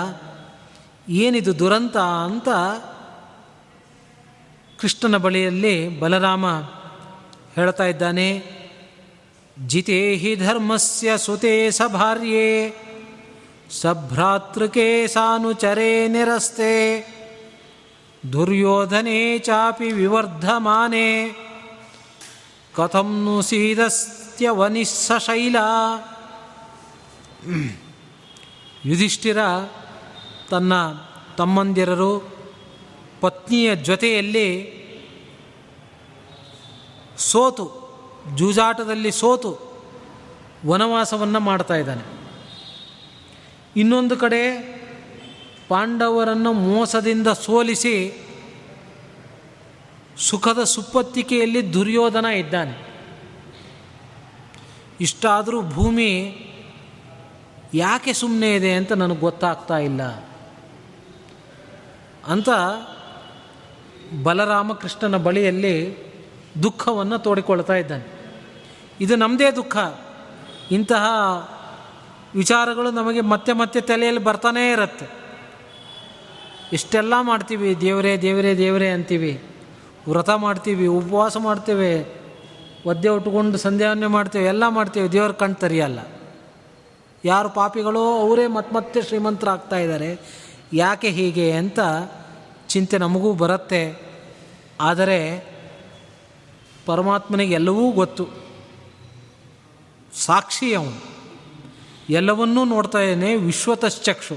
ಏನಿದು 1.08 1.52
ದುರಂತ 1.58 1.96
ಅಂತ 1.96 2.48
ಕೃಷ್ಣನ 4.78 5.16
ಬಳಿಯಲ್ಲಿ 5.16 6.00
ಬಲರಾಮ 6.00 6.46
ಹೇಳ್ತಾ 7.54 7.84
ಇದ್ದಾನೆ 7.84 8.28
ಜಿತೇ 9.66 10.14
ಹಿ 10.14 10.36
ಧರ್ಮಸ್ಯ 10.36 11.18
ಸುತೆ 11.18 11.70
ಸಭಾರ್ಯೆ, 11.70 12.46
ಸಭ್ರಾತೃಕೆ 13.80 15.06
ಸಾನುಚರೇ 15.06 16.08
ನಿರಸ್ತೆ, 16.08 16.72
ದುರ್ಯೋಧನೆ 18.32 19.38
ಚಾಪಿ 19.38 19.92
ವಿವರ್ಧಮಾನೆ 19.92 21.06
ಕಥಂ 22.80 23.24
ನು 23.24 23.42
ಸೀದಸ್ತ್ಯವನಿಸ್ಸಶೈಲ 23.42 25.56
ಯುಧಿಷ್ಠಿರ 28.84 29.38
ತನ್ನ 30.50 30.72
ತಮ್ಮಂದಿರರು 31.36 32.40
ಪತ್ನಿಯ 33.20 33.76
ಜೊತೆಯಲ್ಲಿ 33.76 34.80
ಸೋತು, 37.18 37.80
ಜೂಜಾಟದಲ್ಲಿ 38.36 39.12
ಸೋತು 39.12 39.80
ವನವಾಸವನ್ನು 40.66 41.40
ಮಾಡ್ತಾ 41.40 41.74
ಇದ್ದಾನೆ. 41.74 42.02
ಇನ್ನೊಂದು 43.76 44.16
ಕಡೆ 44.16 44.42
ಪಾಂಡವರನ್ನು 45.68 46.52
ಮೋಸದಿಂದ 46.52 47.28
ಸೋಲಿಸಿ 47.28 48.26
ಸುಖದ 50.20 50.64
ಸುಪ್ಪತ್ತಿಕೆಯಲ್ಲಿ 50.64 51.72
ದುರ್ಯೋಧನ 51.74 52.24
ಇದ್ದಾನೆ. 52.24 52.90
ಇಷ್ಟಾದರೂ 55.00 55.62
ಭೂಮಿ 55.62 56.36
ಯಾಕೆ 57.74 58.12
ಸುಮ್ಮನೆ 58.12 58.54
ಇದೆ 58.54 58.72
ಅಂತ 58.72 58.92
ನನಗೆ 58.92 59.18
ಗೊತ್ತಾಗ್ತಾ 59.18 59.78
ಇಲ್ಲ. 59.78 60.02
ಅಂತ 62.26 62.48
ಬಲರಾಮಕೃಷ್ಣನ 64.22 65.16
ಬಳಿಯಲ್ಲಿ 65.16 65.96
ದುಃಖವನ್ನು 66.62 67.18
ತೋಡಿಕೊಳ್ತಾ 67.18 67.74
ಇದ್ದಾನೆ. 67.74 68.20
ಇದು 69.00 69.16
ನಮ್ಮದೇ 69.16 69.50
ದುಃಖ. 69.50 69.76
ಇಂತಹ 70.70 71.04
ವಿಚಾರಗಳು 72.34 72.90
ನಮಗೆ 72.90 73.20
ಮತ್ತೆ 73.20 73.52
ಮತ್ತೆ 73.52 73.80
ತಲೆಯಲ್ಲಿ 73.80 74.24
ಬರ್ತಾನೇ 74.24 74.72
ಇರುತ್ತೆ. 74.72 75.06
ಇಷ್ಟೆಲ್ಲ 76.72 77.20
ಮಾಡ್ತೀವಿ, 77.20 77.80
ದೇವರೇ 77.80 78.16
ದೇವರೇ 78.16 78.56
ದೇವರೇ 78.56 78.88
ಅಂತೀವಿ. 78.88 79.44
ವ್ರತ 80.08 80.30
ಮಾಡ್ತೀವಿ, 80.30 80.86
ಉಪವಾಸ 80.86 81.36
ಮಾಡ್ತೇವೆ, 81.36 82.20
ಒದ್ದೆ 82.86 83.08
ಉಟ್ಕೊಂಡು 83.08 83.58
ಸಂಧ್ಯಾವನ್ನೇ 83.58 84.06
ಮಾಡ್ತೇವೆ, 84.06 84.44
ಎಲ್ಲ 84.44 84.68
ಮಾಡ್ತೇವೆ, 84.68 85.12
ದೇವ್ರ 85.12 85.32
ಕಣ್ 85.32 85.56
ತರಿಯಲ್ಲ. 85.56 85.98
ಯಾರು 87.24 87.48
ಪಾಪಿಗಳೋ 87.48 88.28
ಅವರೇ 88.28 88.46
ಮತ್ತೆ 88.46 88.74
ಮತ್ತೆ 88.74 89.02
ಶ್ರೀಮಂತರಾಗ್ತಾ 89.02 89.76
ಇದ್ದಾರೆ. 89.76 90.20
ಯಾಕೆ 90.72 91.08
ಹೀಗೆ 91.08 91.52
ಅಂತ 91.52 91.78
ಚಿಂತೆ 92.68 92.98
ನಮಗೂ 92.98 93.32
ಬರುತ್ತೆ. 93.32 94.10
ಆದರೆ 94.80 95.44
ಪರಮಾತ್ಮನಿಗೆ 96.86 97.54
ಎಲ್ಲವೂ 97.54 97.92
ಗೊತ್ತು. 97.92 98.28
ಸಾಕ್ಷಿ 100.14 100.74
ಅವನು. 100.74 101.10
ಎಲ್ಲವನ್ನೂ 102.10 102.64
ನೋಡ್ತಾ 102.64 102.98
ಇದ್ದೇನೆ, 102.98 103.36
ವಿಶ್ವತಶ್ಚಕ್ಷು. 103.36 104.36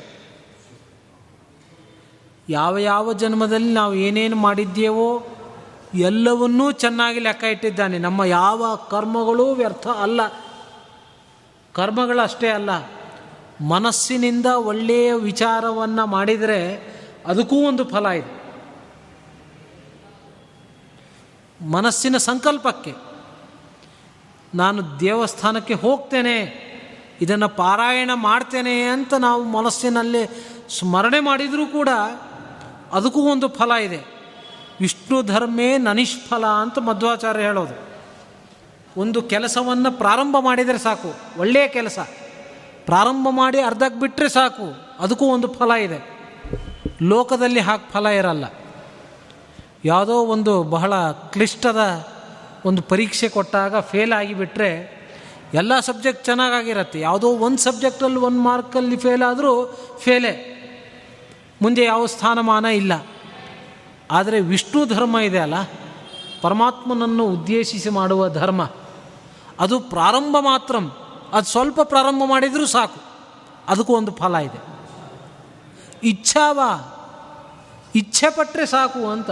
ಯಾವ 2.49 2.77
ಯಾವ 2.77 3.13
ಜನ್ಮದಲ್ಲಿ 3.13 3.73
ನಾವು 3.73 3.95
ಏನೇನು 3.95 4.35
ಮಾಡಿದ್ದೇವೋ 4.35 5.27
ಎಲ್ಲವನ್ನೂ 5.93 6.71
ಚೆನ್ನಾಗಿ 6.71 7.19
ಲೆಕ್ಕ 7.19 7.43
ಇಟ್ಟಿದ್ದಾನೆ. 7.43 7.97
ನಮ್ಮ 7.99 8.23
ಯಾವ 8.23 8.75
ಕರ್ಮಗಳೂ 8.75 9.53
ವ್ಯರ್ಥ 9.53 9.87
ಅಲ್ಲ. 9.87 10.27
ಕರ್ಮಗಳಷ್ಟೇ 11.73 12.47
ಅಲ್ಲ. 12.49 12.69
ಮನಸ್ಸಿನಿಂದ 13.61 14.45
ಒಳ್ಳೆಯ 14.45 15.13
ವಿಚಾರವನ್ನು 15.13 16.05
ಮಾಡಿದರೆ 16.05 16.93
ಅದಕ್ಕೂ 17.25 17.55
ಒಂದು 17.55 17.85
ಫಲ 17.85 18.05
ಇದೆ. 18.05 18.43
ಮನಸ್ಸಿನ 21.65 22.17
ಸಂಕಲ್ಪಕ್ಕೆ 22.17 22.95
ನಾನು 24.55 24.99
ದೇವಸ್ಥಾನಕ್ಕೆ 24.99 25.73
ಹೋಗ್ತೇನೆ, 25.73 26.63
ಇದನ್ನು 27.21 27.49
ಪಾರಾಯಣ 27.49 28.11
ಮಾಡ್ತೇನೆ 28.13 28.81
ಅಂತ 28.81 29.13
ನಾವು 29.13 29.43
ಮನಸ್ಸಿನಲ್ಲಿ 29.43 30.29
ಸ್ಮರಣೆ 30.79 31.19
ಮಾಡಿದರೂ 31.19 31.65
ಕೂಡ 31.65 31.89
ಅದಕ್ಕೂ 32.91 33.21
ಒಂದು 33.21 33.49
ಫಲ 33.49 33.71
ಇದೆ. 33.71 34.12
ವಿಷ್ಣು 34.81 35.21
ಧರ್ಮೇ 35.23 35.77
ನನಿಷ್ಫಲ 35.77 36.45
ಅಂತ 36.45 36.79
ಮಧ್ವಾಚಾರ್ಯ 36.79 37.41
ಹೇಳೋದು. 37.41 37.75
ಒಂದು 38.97 39.21
ಕೆಲಸವನ್ನು 39.21 39.91
ಪ್ರಾರಂಭ 39.91 40.35
ಮಾಡಿದರೆ 40.39 40.77
ಸಾಕು 40.77 41.39
ಒಳ್ಳೆಯ 41.39 41.67
ಕೆಲಸ. 41.67 41.99
ಪ್ರಾರಂಭ 42.85 43.27
ಮಾಡಿ 43.29 43.61
ಅರ್ಧಕ್ಕೆ 43.61 43.99
ಬಿಟ್ಟರೆ 43.99 44.29
ಸಾಕು, 44.29 44.67
ಅದಕ್ಕೂ 44.99 45.25
ಒಂದು 45.25 45.47
ಫಲ 45.47 45.71
ಇದೆ. 45.71 45.99
ಲೋಕದಲ್ಲಿ 47.01 47.59
ಹಾಕಿ 47.59 47.93
ಫಲ 47.93 48.07
ಇರಲ್ಲ. 48.07 48.45
ಯಾವುದೋ 49.85 50.13
ಒಂದು 50.13 50.63
ಬಹಳ 50.63 50.93
ಕ್ಲಿಷ್ಟದ 51.11 52.07
ಒಂದು 52.65 52.81
ಪರೀಕ್ಷೆ 52.81 53.29
ಕೊಟ್ಟಾಗ 53.29 53.79
ಫೇಲ್ 53.79 54.13
ಆಗಿಬಿಟ್ರೆ 54.13 54.71
ಎಲ್ಲ 55.53 55.79
ಸಬ್ಜೆಕ್ಟ್ 55.79 56.25
ಚೆನ್ನಾಗಾಗಿರತ್ತೆ. 56.25 56.99
ಯಾವುದೋ 56.99 57.27
ಒಂದು 57.27 57.57
ಸಬ್ಜೆಕ್ಟಲ್ಲಿ 57.57 58.17
ಒಂದು 58.17 58.39
ಮಾರ್ಕಲ್ಲಿ 58.39 58.97
ಫೇಲ್ 58.97 59.23
ಆದರೂ 59.23 59.53
ಫೇಲೇ 59.99 60.49
ಮುಂದೆ 61.61 61.83
ಯಾವ 61.83 62.05
ಸ್ಥಾನಮಾನ 62.05 62.65
ಇಲ್ಲ. 62.65 62.93
ಆದರೆ 64.11 64.39
ವಿಷ್ಣು 64.39 64.85
ಧರ್ಮ 64.85 65.17
ಇದೆ 65.17 65.39
ಅಲ್ಲ? 65.39 65.53
ಪರಮಾತ್ಮನನ್ನು 66.41 67.25
ಉದ್ದೇಶಿಸಿ 67.25 67.89
ಮಾಡುವ 67.89 68.29
ಧರ್ಮ. 68.29 68.69
ಅದು 69.59 69.79
ಪ್ರಾರಂಭ 69.79 70.35
ಮಾತ್ರ. 70.39 70.75
ಅದು 71.33 71.45
ಸ್ವಲ್ಪ 71.45 71.81
ಪ್ರಾರಂಭ 71.81 72.23
ಮಾಡಿದರೂ 72.25 72.65
ಸಾಕು. 72.65 73.01
ಅದಕ್ಕೂ 73.67 73.95
ಒಂದು 73.95 74.11
ಫಲ 74.11 74.35
ಇದೆ. 74.35 74.63
ಇಚ್ಛಾವ? 76.03 76.59
ಇಚ್ಛೆ 77.95 78.29
ಪಟ್ಟರೆ 78.29 78.65
ಸಾಕು 78.65 79.09
ಅಂತ. 79.09 79.29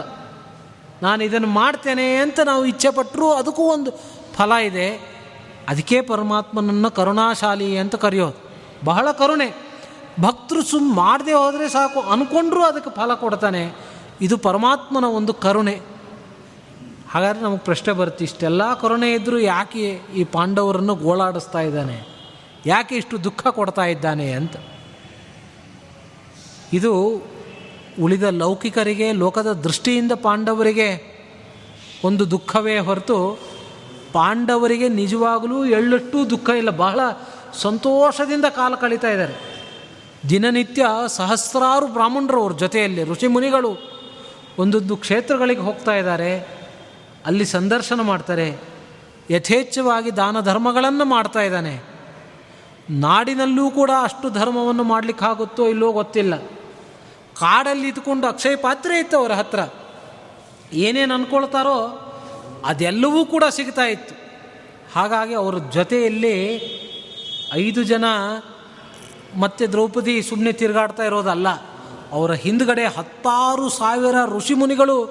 ನಾನು 1.04 1.24
ಇದನ್ನು 1.24 1.48
ಮಾಡ್ತೇನೆ 1.48 2.16
ಅಂತ 2.16 2.40
ನಾವು 2.40 2.66
ಇಚ್ಛೆ 2.66 2.92
ಪಟ್ಟರೂ 2.92 3.32
ಅದಕ್ಕೂ 3.32 3.64
ಒಂದು 3.64 3.92
ಫಲ 4.36 4.52
ಇದೆ. 4.52 4.90
ಅದಕ್ಕೆ 5.70 6.02
ಪರಮಾತ್ಮನನ್ನು 6.02 6.92
ಕರುಣಾಶಾಲಿ 6.92 7.78
ಅಂತ 7.78 7.96
ಕರೆಯೋದು. 7.96 8.52
ಬಹಳ 8.86 9.12
ಕರುಣೆ. 9.12 9.72
ಭಕ್ತರು 10.22 10.64
ಸುಮ್ಮ 10.64 10.96
ಮಾಡದೆ 10.96 11.34
ಹೋದರೆ 11.34 11.70
ಸಾಕು. 11.70 12.02
ಅಂದ್ಕೊಂಡ್ರೂ 12.02 12.64
ಅದಕ್ಕೆ 12.64 12.90
ಫಲ 12.90 13.14
ಕೊಡ್ತಾನೆ. 13.14 13.91
ಇದು 14.22 14.38
ಪರಮಾತ್ಮನ 14.38 15.04
ಒಂದು 15.04 15.34
ಕರುಣೆ. 15.34 15.82
ಹಾಗಾದರೆ 17.12 17.42
ನಮಗೆ 17.42 17.60
ಪ್ರಶ್ನೆ 17.60 17.94
ಬರುತ್ತೆ, 17.94 18.24
ಇಷ್ಟೆಲ್ಲ 18.24 18.74
ಕರುಣೆ 18.74 19.14
ಇದ್ದರೂ 19.14 19.38
ಯಾಕೆ 19.38 20.02
ಈ 20.16 20.24
ಪಾಂಡವರನ್ನು 20.24 20.96
ಗೋಳಾಡಿಸ್ತಾ 20.96 21.60
ಇದ್ದಾನೆ? 21.60 22.08
ಯಾಕೆ 22.66 22.96
ಇಷ್ಟು 22.96 23.24
ದುಃಖ 23.24 23.48
ಕೊಡ್ತಾ 23.48 23.86
ಇದ್ದಾನೆ 23.86 24.32
ಅಂತ. 24.32 24.56
ಇದು 26.74 27.22
ಉಳಿದ 28.02 28.24
ಲೌಕಿಕರಿಗೆ, 28.24 29.14
ಲೋಕದ 29.14 29.52
ದೃಷ್ಟಿಯಿಂದ 29.52 30.12
ಪಾಂಡವರಿಗೆ 30.12 31.12
ಒಂದು 32.04 32.32
ದುಃಖವೇ 32.32 32.80
ಹೊರತು 32.80 33.40
ಪಾಂಡವರಿಗೆ 34.14 34.90
ನಿಜವಾಗಲೂ 34.90 35.66
ಎಳ್ಳಷ್ಟು 35.66 36.30
ದುಃಖ 36.30 36.50
ಇಲ್ಲ. 36.50 36.70
ಬಹಳ 36.70 37.00
ಸಂತೋಷದಿಂದ 37.54 38.46
ಕಾಲ 38.46 38.76
ಕಳೀತಾ 38.76 39.10
ಇದ್ದಾರೆ. 39.10 39.36
ದಿನನಿತ್ಯ 40.30 40.86
ಸಹಸ್ರಾರು 41.08 41.88
ಬ್ರಾಹ್ಮಣರು 41.88 42.42
ಅವ್ರ 42.42 42.54
ಜೊತೆಯಲ್ಲಿ, 42.54 43.04
ಋಷಿ 43.04 43.28
ಮುನಿಗಳು 43.28 43.91
ಒಂದೊಂದು 44.62 44.98
ಕ್ಷೇತ್ರಗಳಿಗೆ 44.98 45.62
ಹೋಗ್ತಾ 45.62 45.94
ಇದ್ದಾರೆ, 45.96 46.32
ಅಲ್ಲಿ 47.26 47.46
ಸಂದರ್ಶನ 47.46 48.02
ಮಾಡ್ತಾರೆ, 48.02 48.48
ಯಥೇಚ್ಛವಾಗಿ 49.30 50.16
ದಾನ 50.16 50.40
ಧರ್ಮಗಳನ್ನು 50.42 51.06
ಮಾಡ್ತಾ 51.06 51.42
ಇದ್ದಾನೆ. 51.42 51.74
ನಾಡಿನಲ್ಲೂ 52.90 53.72
ಕೂಡ 53.72 53.92
ಅಷ್ಟು 54.04 54.30
ಧರ್ಮವನ್ನು 54.30 54.84
ಮಾಡಲಿಕ್ಕಾಗುತ್ತೋ 54.84 55.68
ಇಲ್ಲೋ 55.68 55.92
ಗೊತ್ತಿಲ್ಲ. 55.92 56.36
ಕಾಡಲ್ಲಿ 57.40 57.88
ಇದ್ಕೊಂಡು 57.88 58.28
ಅಕ್ಷಯ 58.28 58.56
ಪಾತ್ರೆ 58.56 59.00
ಇತ್ತು 59.00 59.18
ಅವರ 59.18 59.32
ಹತ್ರ. 59.32 59.60
ಏನೇನು 60.74 61.14
ಅಂದ್ಕೊಳ್ತಾರೋ 61.14 61.78
ಅದೆಲ್ಲವೂ 62.66 63.26
ಕೂಡ 63.26 63.44
ಸಿಗ್ತಾ 63.50 63.86
ಇತ್ತು. 63.86 64.16
ಹಾಗಾಗಿ 64.96 65.34
ಅವರ 65.34 65.58
ಜೊತೆಯಲ್ಲಿ 65.58 66.36
ಐದು 67.54 67.84
ಜನ 67.84 68.06
ಮತ್ತೆ 69.40 69.68
ದ್ರೌಪದಿ 69.68 70.22
ಸುಮ್ಮನೆ 70.22 70.52
ತಿರುಗಾಡ್ತಾ 70.52 71.04
ಇರೋದಲ್ಲ. 71.04 71.48
ಅವರ 72.12 72.32
ಹಿಂದ್ಗಡೆ 72.32 72.86
ಹತ್ತಾರು 72.86 73.70
ಸಾವಿರ 73.70 74.16
ಋಷಿಮುನಿಗಳು 74.26 75.04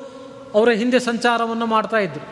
ಅವರ 0.55 0.71
ಹಿಂದೆ 0.71 0.99
ಸಂಚಾರವನ್ನು 0.99 1.67
ಮಾಡ್ತಾಯಿದ್ರು 1.67 2.29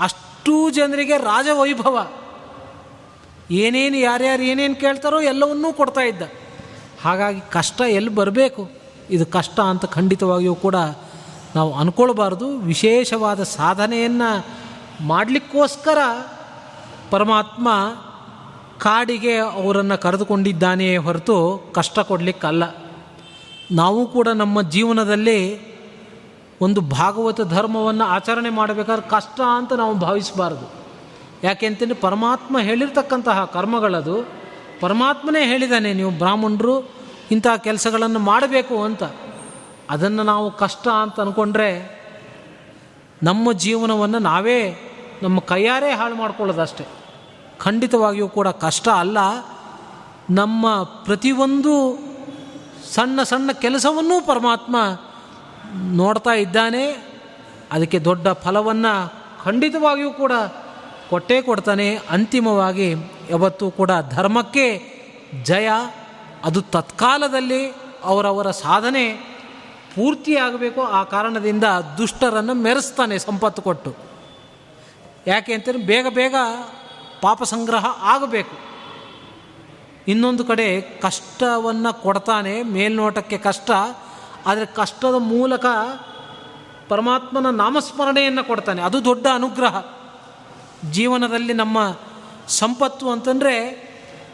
ಅಷ್ಟು 0.00 0.70
ಜನರಿಗೆ 0.70 1.16
ರಾಜವೈಭವ. 1.18 2.10
ಏನೇನು 3.50 3.96
ಯಾರ್ಯಾರು 3.96 4.42
ಏನೇನು 4.42 4.74
ಕೇಳ್ತಾರೋ 4.74 5.20
ಎಲ್ಲವನ್ನೂ 5.20 5.72
ಕೊಡ್ತಾ 5.72 6.00
ಇದ್ದ. 6.00 6.22
ಹಾಗಾಗಿ 7.02 7.40
ಕಷ್ಟ 7.50 7.80
ಎಲ್ಲಿ 7.80 8.10
ಬರಬೇಕು? 8.10 8.70
ಇದು 9.10 9.26
ಕಷ್ಟ 9.26 9.60
ಅಂತ 9.60 9.84
ಖಂಡಿತವಾಗಿಯೂ 9.84 10.54
ಕೂಡ 10.54 10.74
ನಾವು 11.56 11.74
ಅಂದ್ಕೊಳ್ಬಾರ್ದು 11.74 12.58
ವಿಶೇಷವಾದ 12.58 13.42
ಸಾಧನೆಯನ್ನು 13.42 14.46
ಮಾಡಲಿಕ್ಕೋಸ್ಕರ 15.06 15.98
ಪರಮಾತ್ಮ 17.10 17.68
ಕಾಡಿಗೆ 18.78 19.36
ಅವರನ್ನು 19.36 19.98
ಕರೆದುಕೊಂಡಿದ್ದಾನೆಯೇ 19.98 20.96
ಹೊರತು 20.96 21.58
ಕಷ್ಟ 21.74 21.98
ಕೊಡಲಿಕ್ಕಲ್ಲ. 21.98 22.87
ನಾವು 23.70 24.06
ಕೂಡ 24.06 24.28
ನಮ್ಮ 24.28 24.62
ಜೀವನದಲ್ಲಿ 24.62 25.68
ಒಂದು 26.60 26.80
ಭಾಗವತ 26.80 27.40
ಧರ್ಮವನ್ನು 27.40 28.04
ಆಚರಣೆ 28.04 28.50
ಮಾಡಬೇಕಾದ್ರೆ 28.50 29.08
ಕಷ್ಟ 29.08 29.40
ಅಂತ 29.40 29.72
ನಾವು 29.72 29.94
ಭಾವಿಸಬಾರ್ದು. 29.94 30.72
ಯಾಕೆಂತಂದರೆ 31.44 31.94
ಪರಮಾತ್ಮ 31.94 32.58
ಹೇಳಿರ್ತಕ್ಕಂತಹ 32.58 33.44
ಕರ್ಮಗಳದು. 33.44 34.28
ಪರಮಾತ್ಮನೇ 34.80 35.46
ಹೇಳಿದ್ದಾನೆ 35.46 35.94
ನೀವು 35.94 36.10
ಬ್ರಾಹ್ಮಣರು 36.10 36.90
ಇಂಥ 37.30 37.46
ಕೆಲಸಗಳನ್ನು 37.58 38.18
ಮಾಡಬೇಕು 38.18 38.84
ಅಂತ. 38.84 39.02
ಅದನ್ನು 39.90 40.22
ನಾವು 40.22 40.56
ಕಷ್ಟ 40.56 40.88
ಅಂತ 40.88 41.20
ಅಂದ್ಕೊಂಡ್ರೆ 41.20 41.98
ನಮ್ಮ 43.22 43.52
ಜೀವನವನ್ನು 43.52 44.18
ನಾವೇ 44.18 44.76
ನಮ್ಮ 45.22 45.38
ಕೈಯಾರೇ 45.38 45.94
ಹಾಳು 45.94 46.14
ಮಾಡ್ಕೊಳ್ಳೋದಷ್ಟೆ. 46.14 46.84
ಖಂಡಿತವಾಗಿಯೂ 47.58 48.28
ಕೂಡ 48.28 48.48
ಕಷ್ಟ 48.48 48.88
ಅಲ್ಲ. 48.88 49.18
ನಮ್ಮ 50.30 50.82
ಪ್ರತಿಯೊಂದು 50.82 52.07
ಸಣ್ಣ 52.94 53.22
ಸಣ್ಣ 53.22 53.52
ಕೆಲಸವನ್ನೂ 53.52 54.20
ಪರಮಾತ್ಮ 54.20 54.76
ನೋಡ್ತಾ 55.76 56.30
ಇದ್ದಾನೆ. 56.30 56.84
ಅದಕ್ಕೆ 57.72 57.98
ದೊಡ್ಡ 57.98 58.28
ಫಲವನ್ನು 58.28 58.94
ಖಂಡಿತವಾಗಿಯೂ 59.44 60.10
ಕೂಡ 60.10 60.32
ಕೊಟ್ಟೇ 61.10 61.42
ಕೊಡ್ತಾನೆ. 61.42 61.98
ಅಂತಿಮವಾಗಿ 62.10 62.92
ಯಾವತ್ತೂ 63.30 63.70
ಕೂಡ 63.70 63.90
ಧರ್ಮಕ್ಕೆ 64.10 64.66
ಜಯ, 65.42 65.68
ಅದು 66.44 66.62
ತತ್ಕಾಲದಲ್ಲಿ 66.62 67.62
ಅವರವರ 68.04 68.50
ಸಾಧನೆ 68.50 69.04
ಪೂರ್ತಿಯಾಗಬೇಕು. 69.94 70.82
ಆ 70.82 71.04
ಕಾರಣದಿಂದ 71.04 71.64
ದುಷ್ಟರನ್ನು 71.98 72.54
ಮೆರೆಸ್ತಾನೆ 72.54 73.18
ಸಂಪತ್ತು 73.18 73.62
ಕೊಟ್ಟು. 73.62 73.94
ಯಾಕೆ 75.26 75.52
ಅಂತಂದರೆ 75.52 75.82
ಬೇಗ 75.82 76.06
ಬೇಗ 76.14 76.34
ಪಾಪ 77.20 77.42
ಸಂಗ್ರಹ 77.42 77.86
ಆಗಬೇಕು. 78.02 78.56
ಇನ್ನೊಂದು 80.08 80.44
ಕಡೆ 80.44 80.80
ಕಷ್ಟವನ್ನು 80.80 82.02
ಕೊಡ್ತಾನೆ, 82.02 82.62
ಮೇಲ್ನೋಟಕ್ಕೆ 82.62 83.38
ಕಷ್ಟ, 83.38 83.70
ಆದರೆ 84.46 84.66
ಕಷ್ಟದ 84.66 85.14
ಮೂಲಕ 85.14 85.66
ಪರಮಾತ್ಮನ 86.88 87.50
ನಾಮಸ್ಮರಣೆಯನ್ನು 87.50 88.44
ಕೊಡ್ತಾನೆ. 88.44 88.82
ಅದು 88.82 89.04
ದೊಡ್ಡ 89.04 89.26
ಅನುಗ್ರಹ. 89.34 89.82
ಜೀವನದಲ್ಲಿ 90.90 91.52
ನಮ್ಮ 91.52 91.78
ಸಂಪತ್ತು 92.48 93.10
ಅಂತಂದರೆ 93.10 93.54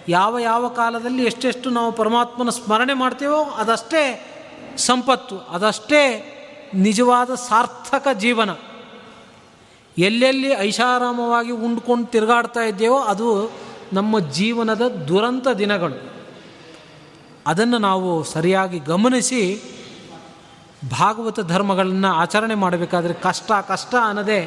ಯಾವ 0.08 0.38
ಯಾವ 0.38 0.68
ಕಾಲದಲ್ಲಿ 0.68 1.22
ಎಷ್ಟೆಷ್ಟು 1.24 1.70
ನಾವು 1.70 1.92
ಪರಮಾತ್ಮನ 1.92 2.50
ಸ್ಮರಣೆ 2.50 2.94
ಮಾಡ್ತೇವೋ 2.94 3.42
ಅದಷ್ಟೇ 3.42 4.02
ಸಂಪತ್ತು, 4.76 5.36
ಅದಷ್ಟೇ 5.38 6.02
ನಿಜವಾದ 6.74 7.34
ಸಾರ್ಥಕ 7.34 8.08
ಜೀವನ. 8.12 8.50
ಎಲ್ಲೆಲ್ಲಿ 9.98 10.48
ಐಷಾರಾಮವಾಗಿ 10.48 11.50
ಉಂಡ್ಕೊಂಡು 11.50 12.06
ತಿರುಗಾಡ್ತಾ 12.06 12.60
ಇದ್ದೇವೋ 12.60 12.98
ಅದು 13.00 13.28
ನಮ್ಮ 13.94 14.20
ಜೀವನದ 14.20 14.88
ದುರಂತ 15.08 15.48
ದಿನಗಳು. 15.58 16.14
ಅದನ್ನು 17.46 17.78
ನಾವು 17.78 18.24
ಸರಿಯಾಗಿ 18.24 18.78
ಗಮನಿಸಿ 18.78 19.42
ಭಾಗವತ 20.90 21.40
ಧರ್ಮಗಳನ್ನು 21.40 22.08
ಆಚರಣೆ 22.08 22.54
ಮಾಡಬೇಕಾದ್ರೆ 22.54 23.14
ಕಷ್ಟ 23.14 23.52
ಕಷ್ಟ 23.68 23.94
ಅನ್ನದೇ 24.04 24.40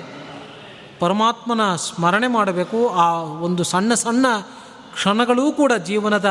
ಪರಮಾತ್ಮನ 1.00 1.76
ಸ್ಮರಣೆ 1.76 2.28
ಮಾಡಬೇಕು. 2.28 2.90
ಆ 2.90 3.12
ಒಂದು 3.20 3.64
ಸಣ್ಣ 3.64 3.94
ಸಣ್ಣ 3.94 4.26
ಕ್ಷಣಗಳೂ 4.94 5.52
ಕೂಡ 5.52 5.72
ಜೀವನದ 5.74 6.30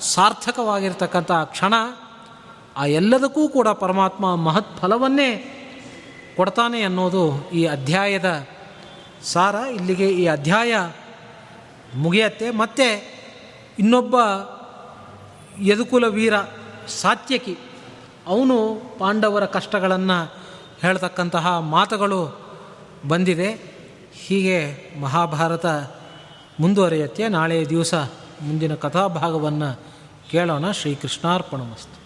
ಸಾರ್ಥಕವಾಗಿರ್ತಕ್ಕಂಥ 0.00 1.32
ಕ್ಷಣ. 1.32 1.74
ಆ 2.76 2.84
ಎಲ್ಲದಕ್ಕೂ 2.86 3.48
ಕೂಡ 3.48 3.68
ಪರಮಾತ್ಮ 3.68 4.34
ಮಹತ್ 4.34 4.78
ಫಲವನ್ನೇ 4.78 5.30
ಕೊಡ್ತಾನೆ 6.36 6.80
ಅನ್ನೋದು 6.82 7.50
ಈ 7.50 7.64
ಅಧ್ಯಾಯದ 7.66 8.46
ಸಾರ. 9.22 9.54
ಇಲ್ಲಿಗೆ 9.54 10.08
ಈ 10.08 10.26
ಅಧ್ಯಾಯ 10.26 10.72
ಮುಗಿಯತ್ತೆ. 11.94 12.50
ಮತ್ತೆ 12.50 13.18
ಇನ್ನೊಬ್ಬ 13.78 14.16
ಯದುಕುಲ 15.62 16.06
ವೀರ 16.06 16.40
ಸಾತ್ಯಕಿ, 16.88 17.58
ಅವನು 18.26 18.82
ಪಾಂಡವರ 18.98 19.46
ಕಷ್ಟಗಳನ್ನು 19.46 20.34
ಹೇಳ್ತಕ್ಕಂತಹ 20.82 21.58
ಮಾತುಗಳು 21.58 22.48
ಬಂದಿದೆ 23.08 23.78
ಹೀಗೆ 24.12 24.90
ಮಹಾಭಾರತ 25.00 25.66
ಮುಂದುವರಿಯುತ್ತೆ. 26.60 27.28
ನಾಳೆಯ 27.28 27.66
ದಿವಸ 27.66 27.94
ಮುಂದಿನ 28.40 28.74
ಕಥಾಭಾಗವನ್ನು 28.74 29.80
ಕೇಳೋಣ. 30.30 30.70
ಶ್ರೀಕೃಷ್ಣಾರ್ಪಣಮಸ್ತು. 30.70 31.97